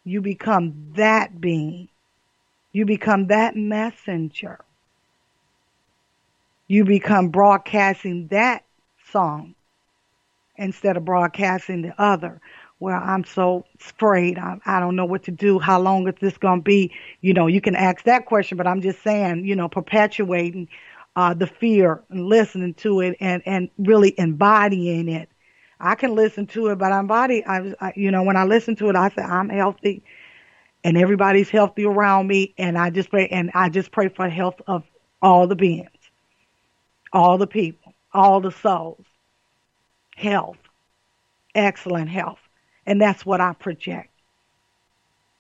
You 0.03 0.21
become 0.21 0.93
that 0.95 1.39
being. 1.39 1.89
You 2.71 2.85
become 2.85 3.27
that 3.27 3.55
messenger. 3.55 4.59
You 6.67 6.83
become 6.83 7.29
broadcasting 7.29 8.27
that 8.27 8.63
song 9.11 9.53
instead 10.57 10.97
of 10.97 11.05
broadcasting 11.05 11.83
the 11.83 12.01
other. 12.01 12.41
Well, 12.79 12.99
I'm 13.01 13.23
so 13.23 13.65
afraid. 13.79 14.39
I, 14.39 14.57
I 14.65 14.79
don't 14.79 14.95
know 14.95 15.05
what 15.05 15.23
to 15.25 15.31
do. 15.31 15.59
How 15.59 15.79
long 15.79 16.07
is 16.07 16.15
this 16.19 16.37
going 16.37 16.59
to 16.59 16.63
be? 16.63 16.91
You 17.21 17.35
know, 17.35 17.45
you 17.45 17.61
can 17.61 17.75
ask 17.75 18.03
that 18.05 18.25
question, 18.25 18.57
but 18.57 18.67
I'm 18.67 18.81
just 18.81 19.03
saying, 19.03 19.45
you 19.45 19.55
know, 19.55 19.69
perpetuating 19.69 20.69
uh, 21.15 21.33
the 21.33 21.47
fear 21.47 22.03
and 22.09 22.27
listening 22.27 22.73
to 22.75 23.01
it 23.01 23.17
and, 23.19 23.43
and 23.45 23.69
really 23.77 24.15
embodying 24.19 25.09
it. 25.09 25.29
I 25.79 25.95
can 25.95 26.15
listen 26.15 26.47
to 26.47 26.67
it, 26.67 26.77
but 26.77 26.91
I'm 26.91 27.07
body, 27.07 27.45
I, 27.45 27.73
I, 27.81 27.93
you 27.95 28.11
know, 28.11 28.23
when 28.23 28.37
I 28.37 28.45
listen 28.45 28.75
to 28.77 28.89
it, 28.89 28.95
I 28.95 29.09
say, 29.09 29.23
I'm 29.23 29.49
healthy 29.49 30.03
and 30.83 30.97
everybody's 30.97 31.49
healthy 31.49 31.85
around 31.85 32.27
me. 32.27 32.53
And 32.57 32.77
I 32.77 32.89
just 32.91 33.09
pray, 33.09 33.27
and 33.29 33.51
I 33.55 33.69
just 33.69 33.91
pray 33.91 34.09
for 34.09 34.27
the 34.27 34.33
health 34.33 34.61
of 34.67 34.83
all 35.21 35.47
the 35.47 35.55
beings, 35.55 35.89
all 37.13 37.37
the 37.37 37.47
people 37.47 37.93
all 38.13 38.41
the 38.41 38.51
souls. 38.51 39.05
health, 40.15 40.57
excellent 41.55 42.09
health. 42.09 42.39
And 42.85 43.01
that's 43.01 43.25
what 43.25 43.41
I 43.41 43.53
project. 43.53 44.11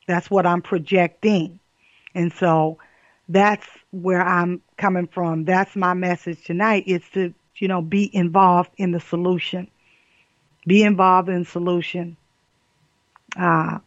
That's 0.07 0.29
what 0.29 0.45
I'm 0.45 0.61
projecting. 0.61 1.59
And 2.15 2.33
so 2.33 2.79
that's 3.27 3.65
where 3.91 4.21
I'm 4.21 4.61
coming 4.77 5.07
from. 5.07 5.45
That's 5.45 5.75
my 5.75 5.93
message 5.93 6.43
tonight 6.43 6.83
is 6.87 7.01
to, 7.13 7.33
you 7.57 7.67
know, 7.67 7.81
be 7.81 8.13
involved 8.15 8.71
in 8.77 8.91
the 8.91 8.99
solution. 8.99 9.69
Be 10.67 10.83
involved 10.83 11.29
in 11.29 11.45
solution. 11.45 12.17
Uh, 13.37 13.79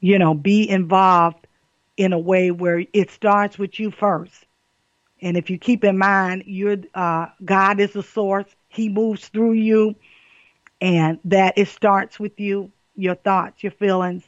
you 0.00 0.18
know, 0.18 0.34
be 0.34 0.68
involved 0.68 1.46
in 1.96 2.12
a 2.12 2.18
way 2.18 2.50
where 2.50 2.84
it 2.92 3.10
starts 3.10 3.58
with 3.58 3.78
you 3.78 3.90
first. 3.90 4.46
And 5.20 5.36
if 5.36 5.50
you 5.50 5.58
keep 5.58 5.84
in 5.84 5.98
mind, 5.98 6.44
you're, 6.46 6.78
uh, 6.94 7.26
God 7.44 7.80
is 7.80 7.92
the 7.92 8.02
source. 8.02 8.46
He 8.68 8.88
moves 8.88 9.28
through 9.28 9.52
you 9.52 9.94
and 10.80 11.18
that 11.24 11.54
it 11.58 11.68
starts 11.68 12.18
with 12.18 12.40
you, 12.40 12.70
your 12.96 13.16
thoughts, 13.16 13.62
your 13.62 13.72
feelings, 13.72 14.24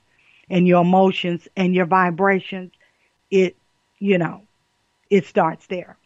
and 0.51 0.69
your 0.69 0.83
emotions 0.83 1.49
and 1.57 1.75
your 1.75 1.87
vibrations. 1.87 2.73
It, 3.31 3.57
you 4.03 4.19
know, 4.19 4.43
it 5.11 5.27
starts 5.27 5.67
there. 5.69 5.97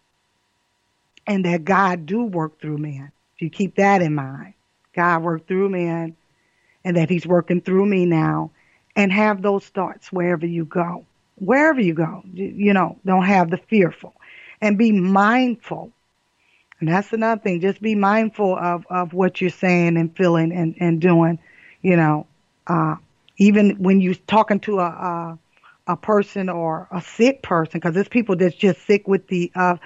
And 1.26 1.44
that 1.46 1.64
God 1.64 2.04
do 2.04 2.24
work 2.24 2.60
through 2.60 2.76
man. 2.76 3.10
If 3.34 3.42
you 3.42 3.50
keep 3.50 3.76
that 3.76 4.02
in 4.02 4.14
mind, 4.14 4.52
God 4.94 5.22
worked 5.22 5.48
through 5.48 5.70
man 5.70 6.14
and 6.84 6.96
that 6.96 7.08
he's 7.08 7.26
working 7.26 7.62
through 7.62 7.86
me 7.86 8.04
now 8.04 8.50
and 8.94 9.10
have 9.10 9.40
those 9.40 9.66
thoughts 9.66 10.12
wherever 10.12 10.46
you 10.46 10.66
go. 10.66 11.06
Wherever 11.36 11.80
you 11.80 11.94
go, 11.94 12.22
you 12.32 12.72
know, 12.74 12.98
don't 13.06 13.24
have 13.24 13.50
the 13.50 13.56
fearful 13.56 14.14
and 14.60 14.76
be 14.76 14.92
mindful. 14.92 15.90
And 16.80 16.88
that's 16.90 17.12
another 17.14 17.40
thing. 17.40 17.62
Just 17.62 17.80
be 17.80 17.94
mindful 17.94 18.56
of, 18.56 18.86
of 18.90 19.14
what 19.14 19.40
you're 19.40 19.48
saying 19.48 19.96
and 19.96 20.14
feeling 20.14 20.52
and, 20.52 20.74
and 20.80 21.00
doing, 21.00 21.38
you 21.80 21.96
know, 21.96 22.26
uh, 22.66 22.96
even 23.38 23.82
when 23.82 24.02
you're 24.02 24.14
talking 24.26 24.60
to 24.60 24.80
a, 24.80 24.84
a, 24.84 25.38
a 25.86 25.96
person 25.96 26.48
or 26.48 26.88
a 26.90 27.00
sick 27.00 27.42
person, 27.42 27.80
because 27.80 27.94
there's 27.94 28.08
people 28.08 28.36
that's 28.36 28.56
just 28.56 28.84
sick 28.86 29.06
with 29.08 29.28
the 29.28 29.52
uh, 29.54 29.76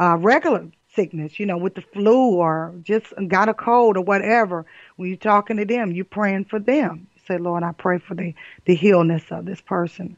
uh, 0.00 0.16
regular 0.18 0.68
sickness, 0.94 1.38
you 1.40 1.46
know, 1.46 1.58
with 1.58 1.74
the 1.74 1.82
flu 1.82 2.34
or 2.36 2.74
just 2.82 3.12
got 3.28 3.48
a 3.48 3.54
cold 3.54 3.96
or 3.96 4.02
whatever. 4.04 4.66
When 4.96 5.08
you're 5.08 5.18
talking 5.18 5.56
to 5.58 5.64
them, 5.64 5.92
you're 5.92 6.04
praying 6.04 6.46
for 6.46 6.58
them. 6.58 7.08
You 7.14 7.22
say, 7.26 7.38
Lord, 7.38 7.62
I 7.62 7.72
pray 7.72 7.98
for 7.98 8.14
the 8.14 8.34
the 8.66 8.74
healness 8.74 9.24
of 9.30 9.44
this 9.46 9.60
person. 9.60 10.16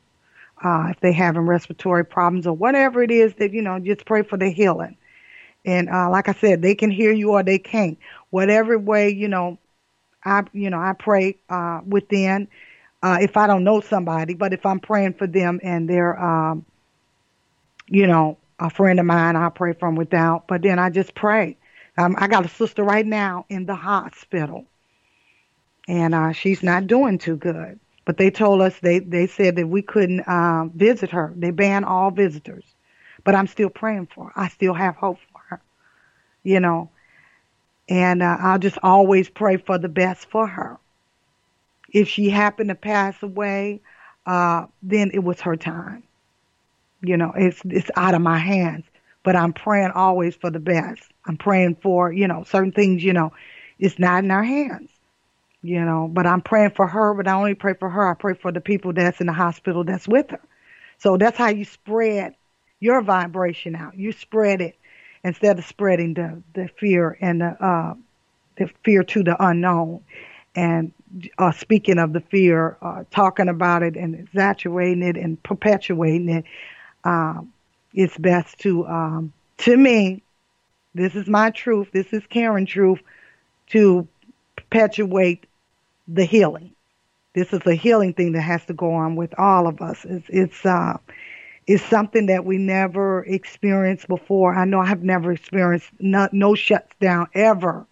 Uh, 0.62 0.88
if 0.90 1.00
they 1.00 1.12
having 1.12 1.42
respiratory 1.42 2.04
problems 2.04 2.46
or 2.46 2.54
whatever 2.54 3.02
it 3.02 3.10
is 3.10 3.34
that 3.36 3.52
you 3.52 3.62
know, 3.62 3.78
just 3.78 4.06
pray 4.06 4.22
for 4.22 4.36
the 4.38 4.50
healing. 4.50 4.96
And 5.64 5.88
uh, 5.90 6.10
like 6.10 6.28
I 6.28 6.32
said, 6.34 6.62
they 6.62 6.74
can 6.74 6.90
hear 6.90 7.12
you 7.12 7.32
or 7.32 7.42
they 7.42 7.58
can't. 7.58 7.98
Whatever 8.30 8.78
way, 8.78 9.10
you 9.10 9.28
know, 9.28 9.58
I 10.24 10.44
you 10.52 10.70
know 10.70 10.78
I 10.78 10.92
pray 10.94 11.38
uh, 11.48 11.80
within. 11.86 12.48
Uh, 13.06 13.18
if 13.20 13.36
I 13.36 13.46
don't 13.46 13.62
know 13.62 13.80
somebody, 13.80 14.34
but 14.34 14.52
if 14.52 14.66
I'm 14.66 14.80
praying 14.80 15.12
for 15.14 15.28
them 15.28 15.60
and 15.62 15.88
they're, 15.88 16.20
um, 16.20 16.66
you 17.86 18.08
know, 18.08 18.36
a 18.58 18.68
friend 18.68 18.98
of 18.98 19.06
mine, 19.06 19.36
I 19.36 19.48
pray 19.48 19.74
from 19.74 19.94
without. 19.94 20.48
But 20.48 20.62
then 20.62 20.80
I 20.80 20.90
just 20.90 21.14
pray. 21.14 21.56
Um, 21.96 22.16
I 22.18 22.26
got 22.26 22.44
a 22.44 22.48
sister 22.48 22.82
right 22.82 23.06
now 23.06 23.46
in 23.48 23.64
the 23.64 23.76
hospital, 23.76 24.64
and 25.86 26.16
uh, 26.16 26.32
she's 26.32 26.64
not 26.64 26.88
doing 26.88 27.18
too 27.18 27.36
good. 27.36 27.78
But 28.04 28.16
they 28.16 28.28
told 28.28 28.60
us 28.60 28.76
they 28.80 28.98
they 28.98 29.28
said 29.28 29.54
that 29.54 29.68
we 29.68 29.82
couldn't 29.82 30.26
um, 30.28 30.72
visit 30.74 31.12
her. 31.12 31.32
They 31.36 31.52
banned 31.52 31.84
all 31.84 32.10
visitors. 32.10 32.64
But 33.22 33.36
I'm 33.36 33.46
still 33.46 33.70
praying 33.70 34.08
for 34.12 34.24
her. 34.24 34.32
I 34.34 34.48
still 34.48 34.74
have 34.74 34.96
hope 34.96 35.18
for 35.30 35.42
her. 35.50 35.60
You 36.42 36.58
know, 36.58 36.90
and 37.88 38.20
uh, 38.20 38.36
I'll 38.40 38.58
just 38.58 38.78
always 38.82 39.28
pray 39.28 39.58
for 39.58 39.78
the 39.78 39.88
best 39.88 40.28
for 40.28 40.48
her. 40.48 40.80
If 41.96 42.08
she 42.10 42.28
happened 42.28 42.68
to 42.68 42.74
pass 42.74 43.22
away, 43.22 43.80
uh, 44.26 44.66
then 44.82 45.10
it 45.14 45.24
was 45.24 45.40
her 45.40 45.56
time. 45.56 46.02
You 47.00 47.16
know, 47.16 47.32
it's 47.34 47.62
it's 47.64 47.90
out 47.96 48.12
of 48.12 48.20
my 48.20 48.36
hands. 48.36 48.84
But 49.24 49.34
I'm 49.34 49.54
praying 49.54 49.92
always 49.92 50.36
for 50.36 50.50
the 50.50 50.60
best. 50.60 51.02
I'm 51.24 51.38
praying 51.38 51.76
for, 51.82 52.12
you 52.12 52.28
know, 52.28 52.44
certain 52.44 52.72
things, 52.72 53.02
you 53.02 53.14
know, 53.14 53.32
it's 53.78 53.98
not 53.98 54.24
in 54.24 54.30
our 54.30 54.44
hands. 54.44 54.90
You 55.62 55.80
know, 55.86 56.06
but 56.12 56.26
I'm 56.26 56.42
praying 56.42 56.72
for 56.76 56.86
her, 56.86 57.14
but 57.14 57.26
I 57.26 57.32
only 57.32 57.54
pray 57.54 57.72
for 57.72 57.88
her. 57.88 58.10
I 58.10 58.14
pray 58.14 58.34
for 58.34 58.52
the 58.52 58.60
people 58.60 58.92
that's 58.92 59.20
in 59.20 59.26
the 59.26 59.32
hospital 59.32 59.82
that's 59.84 60.06
with 60.06 60.30
her. 60.30 60.40
So 60.98 61.16
that's 61.16 61.38
how 61.38 61.48
you 61.48 61.64
spread 61.64 62.34
your 62.78 63.00
vibration 63.00 63.74
out. 63.74 63.96
You 63.96 64.12
spread 64.12 64.60
it 64.60 64.76
instead 65.24 65.58
of 65.58 65.64
spreading 65.64 66.12
the, 66.12 66.42
the 66.52 66.68
fear 66.78 67.16
and 67.22 67.40
the, 67.40 67.46
uh, 67.64 67.94
the 68.58 68.70
fear 68.84 69.02
to 69.02 69.22
the 69.24 69.36
unknown. 69.42 70.02
And 70.54 70.92
uh, 71.38 71.52
speaking 71.52 71.98
of 71.98 72.12
the 72.12 72.20
fear, 72.20 72.76
uh, 72.82 73.04
talking 73.10 73.48
about 73.48 73.82
it 73.82 73.96
and 73.96 74.14
exaggerating 74.14 75.02
it 75.02 75.16
and 75.16 75.42
perpetuating 75.42 76.28
it, 76.28 76.44
um, 77.04 77.52
it's 77.94 78.16
best 78.18 78.58
to, 78.60 78.86
um, 78.86 79.32
to 79.58 79.76
me, 79.76 80.22
this 80.94 81.14
is 81.14 81.26
my 81.28 81.50
truth, 81.50 81.88
this 81.92 82.12
is 82.12 82.22
Karen 82.28 82.66
truth, 82.66 83.00
to 83.68 84.06
perpetuate 84.56 85.46
the 86.08 86.24
healing. 86.24 86.72
This 87.34 87.52
is 87.52 87.60
a 87.66 87.74
healing 87.74 88.14
thing 88.14 88.32
that 88.32 88.42
has 88.42 88.64
to 88.66 88.74
go 88.74 88.94
on 88.94 89.16
with 89.16 89.34
all 89.38 89.66
of 89.66 89.80
us. 89.80 90.04
It's, 90.04 90.26
it's, 90.28 90.66
uh, 90.66 90.98
is 91.66 91.82
something 91.82 92.26
that 92.26 92.44
we 92.44 92.58
never 92.58 93.24
experienced 93.24 94.06
before. 94.08 94.54
I 94.54 94.64
know 94.64 94.80
I 94.80 94.86
have 94.86 95.02
never 95.02 95.32
experienced 95.32 95.90
no, 95.98 96.28
no 96.32 96.54
shuts 96.54 96.94
down 97.00 97.26
ever 97.34 97.86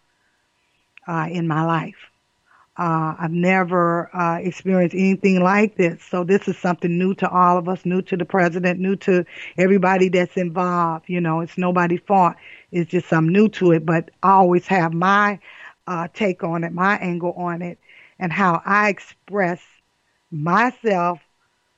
uh, 1.09 1.29
in 1.31 1.49
my 1.49 1.65
life. 1.65 2.11
Uh, 2.77 3.15
I've 3.19 3.31
never 3.31 4.15
uh, 4.15 4.39
experienced 4.39 4.95
anything 4.97 5.41
like 5.43 5.77
this. 5.77 6.03
So 6.03 6.25
this 6.25 6.49
is 6.49 6.59
something 6.59 6.99
new 6.99 7.15
to 7.17 7.29
all 7.29 7.57
of 7.57 7.69
us, 7.69 7.85
new 7.85 8.03
to 8.03 8.17
the 8.17 8.25
president, 8.25 8.81
new 8.81 8.97
to 8.97 9.25
everybody 9.57 10.09
that's 10.09 10.37
involved. 10.37 11.05
You 11.09 11.21
know, 11.21 11.41
it's 11.41 11.57
nobody's 11.57 12.01
fault. 12.07 12.35
It's 12.73 12.91
just 12.91 13.13
I'm 13.13 13.29
new 13.29 13.49
to 13.51 13.73
it, 13.73 13.87
but 13.87 14.11
I 14.23 14.33
always 14.33 14.67
have 14.67 14.93
my 14.93 15.39
uh, 15.87 16.09
take 16.15 16.43
on 16.43 16.65
it, 16.65 16.73
my 16.73 16.97
angle 16.99 17.33
on 17.35 17.63
it, 17.63 17.79
and 18.19 18.33
how 18.33 18.61
I 18.65 18.89
express 18.89 19.61
myself 20.33 21.21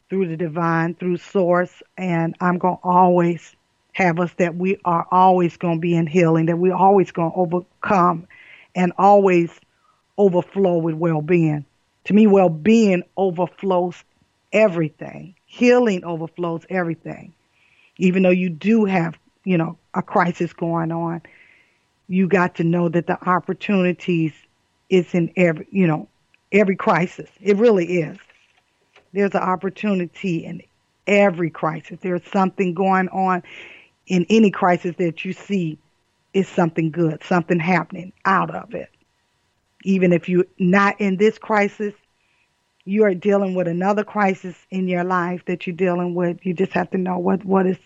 through 0.08 0.28
the 0.28 0.36
divine, 0.36 0.94
through 0.94 1.18
source, 1.18 1.82
and 1.98 2.34
I'm 2.40 2.58
going 2.58 2.76
to 2.76 2.82
always 2.82 3.54
have 3.92 4.20
us 4.20 4.32
that 4.34 4.54
we 4.54 4.78
are 4.84 5.06
always 5.10 5.56
going 5.56 5.76
to 5.76 5.80
be 5.80 5.94
in 5.96 6.06
healing, 6.06 6.46
that 6.46 6.56
we're 6.58 6.74
always 6.74 7.10
going 7.10 7.32
to 7.32 7.36
overcome 7.36 8.26
and 8.74 8.92
always 8.98 9.50
overflow 10.18 10.78
with 10.78 10.94
well-being. 10.94 11.64
To 12.04 12.14
me, 12.14 12.26
well-being 12.26 13.02
overflows 13.16 14.02
everything. 14.52 15.34
Healing 15.46 16.04
overflows 16.04 16.62
everything. 16.70 17.34
Even 17.98 18.22
though 18.22 18.30
you 18.30 18.48
do 18.48 18.84
have, 18.84 19.18
you 19.44 19.58
know, 19.58 19.78
a 19.94 20.02
crisis 20.02 20.52
going 20.52 20.92
on, 20.92 21.22
you 22.08 22.28
got 22.28 22.56
to 22.56 22.64
know 22.64 22.88
that 22.88 23.06
the 23.06 23.20
opportunities 23.28 24.32
is 24.88 25.12
in 25.14 25.32
every, 25.36 25.66
you 25.70 25.86
know, 25.86 26.08
every 26.52 26.76
crisis. 26.76 27.28
It 27.40 27.56
really 27.56 28.00
is. 28.00 28.18
There's 29.12 29.34
an 29.34 29.42
opportunity 29.42 30.44
in 30.44 30.62
every 31.06 31.50
crisis. 31.50 31.98
There's 32.00 32.24
something 32.32 32.74
going 32.74 33.08
on 33.08 33.42
in 34.06 34.26
any 34.28 34.50
crisis 34.50 34.94
that 34.98 35.24
you 35.24 35.32
see 35.32 35.78
is 36.32 36.48
something 36.48 36.90
good, 36.90 37.22
something 37.24 37.58
happening 37.58 38.12
out 38.24 38.54
of 38.54 38.74
it. 38.74 38.90
Even 39.84 40.12
if 40.12 40.28
you're 40.28 40.46
not 40.58 41.00
in 41.00 41.16
this 41.16 41.38
crisis, 41.38 41.94
you 42.84 43.04
are 43.04 43.14
dealing 43.14 43.54
with 43.54 43.66
another 43.66 44.04
crisis 44.04 44.56
in 44.70 44.88
your 44.88 45.04
life 45.04 45.44
that 45.46 45.66
you're 45.66 45.76
dealing 45.76 46.14
with. 46.14 46.38
You 46.46 46.54
just 46.54 46.72
have 46.72 46.90
to 46.90 46.98
know 46.98 47.18
what 47.18 47.44
what 47.44 47.66
is 47.66 47.78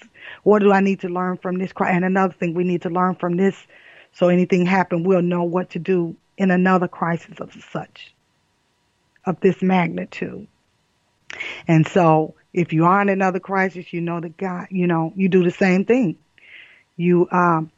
what 0.43 0.61
do 0.61 0.72
I 0.72 0.80
need 0.80 1.01
to 1.01 1.09
learn 1.09 1.38
from 1.38 1.59
this 1.59 1.72
crisis. 1.72 1.97
And 1.97 2.05
another 2.05 2.34
thing 2.34 2.55
we 2.55 2.64
need 2.64 2.82
to 2.82 2.91
learn 2.91 3.14
from 3.14 3.36
this, 3.36 3.57
so 4.12 4.28
anything 4.28 4.66
happen, 4.66 5.03
we'll 5.03 5.22
know 5.22 5.43
what 5.43 5.70
to 5.70 5.78
do 5.78 6.16
in 6.36 6.51
another 6.51 6.88
crisis 6.88 7.41
of 7.41 7.53
such, 7.72 8.14
of 9.26 9.41
this 9.41 9.62
magnitude. 9.62 10.47
And 11.66 11.86
so 11.86 12.34
if 12.53 12.72
you 12.72 12.84
are 12.84 13.01
in 13.03 13.09
another 13.09 13.41
crisis, 13.41 13.93
you 13.93 14.01
know 14.01 14.20
that 14.20 14.36
God, 14.36 14.68
you 14.70 14.86
know, 14.86 15.12
you 15.16 15.28
do 15.28 15.45
the 15.45 15.51
same 15.51 15.84
thing. 15.84 16.16
You 16.97 17.28
um, 17.30 17.70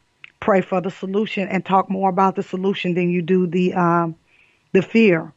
pray 0.42 0.60
for 0.60 0.80
the 0.80 0.90
solution 0.90 1.46
and 1.48 1.64
talk 1.64 1.88
more 1.88 2.10
about 2.10 2.34
the 2.34 2.42
solution 2.42 2.94
than 2.94 3.10
you 3.10 3.22
do 3.22 3.46
the 3.46 3.72
um, 3.74 4.16
the 4.72 4.82
fear. 4.82 5.32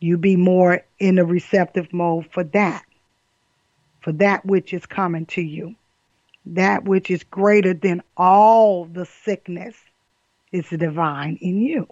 You 0.00 0.16
be 0.16 0.34
more 0.34 0.80
in 0.98 1.18
a 1.18 1.24
receptive 1.24 1.92
mode 1.92 2.26
for 2.32 2.42
that, 2.44 2.84
for 4.00 4.12
that 4.12 4.46
which 4.46 4.72
is 4.72 4.86
coming 4.86 5.26
to 5.26 5.42
you, 5.42 5.74
that 6.46 6.84
which 6.84 7.10
is 7.10 7.22
greater 7.24 7.74
than 7.74 8.02
all 8.16 8.86
the 8.86 9.04
sickness 9.04 9.74
is 10.52 10.68
divine 10.68 11.36
in 11.42 11.60
you. 11.60 11.86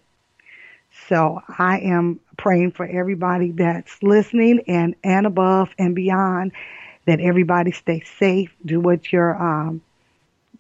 So 1.09 1.43
I 1.59 1.81
am 1.81 2.21
praying 2.39 2.73
for 2.73 2.87
everybody 2.87 3.51
that's 3.51 4.03
listening 4.03 4.63
and, 4.67 4.95
and 5.05 5.27
above 5.27 5.69
and 5.79 5.95
beyond 5.95 6.53
that 7.07 7.21
everybody 7.21 7.73
stay 7.73 8.01
safe, 8.19 8.55
do 8.65 8.81
what 8.81 9.13
you're, 9.13 9.37
um, 9.37 9.83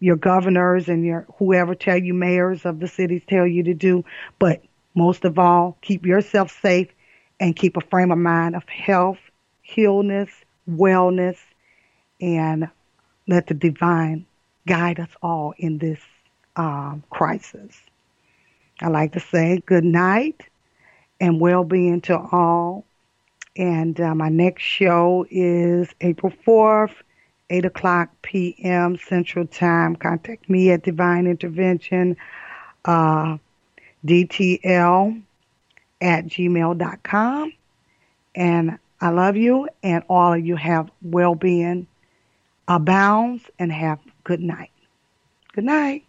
your 0.00 0.16
governors 0.16 0.88
and 0.88 1.04
your 1.04 1.26
whoever 1.38 1.74
tell 1.74 1.96
you 1.96 2.14
mayors 2.14 2.64
of 2.64 2.80
the 2.80 2.88
cities 2.88 3.22
tell 3.28 3.46
you 3.46 3.62
to 3.64 3.74
do. 3.74 4.04
But 4.38 4.62
most 4.94 5.24
of 5.24 5.38
all, 5.38 5.76
keep 5.82 6.06
yourself 6.06 6.56
safe 6.60 6.88
and 7.38 7.54
keep 7.54 7.76
a 7.76 7.80
frame 7.82 8.10
of 8.10 8.18
mind 8.18 8.56
of 8.56 8.68
health, 8.68 9.18
healness, 9.62 10.30
wellness, 10.68 11.36
and 12.20 12.68
let 13.28 13.46
the 13.46 13.54
divine 13.54 14.26
guide 14.66 15.00
us 15.00 15.10
all 15.22 15.54
in 15.58 15.78
this 15.78 16.00
um, 16.56 17.02
crisis. 17.10 17.76
I 18.80 18.88
like 18.88 19.12
to 19.12 19.20
say 19.20 19.62
good 19.66 19.84
night 19.84 20.42
and 21.20 21.40
well 21.40 21.64
being 21.64 22.00
to 22.02 22.18
all. 22.18 22.84
And 23.56 23.98
uh, 24.00 24.14
my 24.14 24.28
next 24.28 24.62
show 24.62 25.26
is 25.30 25.88
April 26.00 26.32
4th, 26.46 26.94
8 27.50 27.64
o'clock 27.64 28.10
p.m. 28.22 28.98
Central 28.98 29.46
Time. 29.46 29.96
Contact 29.96 30.48
me 30.48 30.70
at 30.70 30.82
Divine 30.82 31.26
Intervention, 31.26 32.16
uh, 32.84 33.38
DTL 34.04 35.22
at 36.00 36.26
gmail.com. 36.26 37.52
And 38.34 38.78
I 39.00 39.08
love 39.10 39.36
you, 39.36 39.68
and 39.82 40.02
all 40.08 40.32
of 40.32 40.44
you 40.44 40.56
have 40.56 40.90
well 41.02 41.34
being 41.34 41.86
abounds 42.68 43.44
and 43.58 43.70
have 43.70 43.98
good 44.24 44.40
night. 44.40 44.70
Good 45.52 45.64
night. 45.64 46.05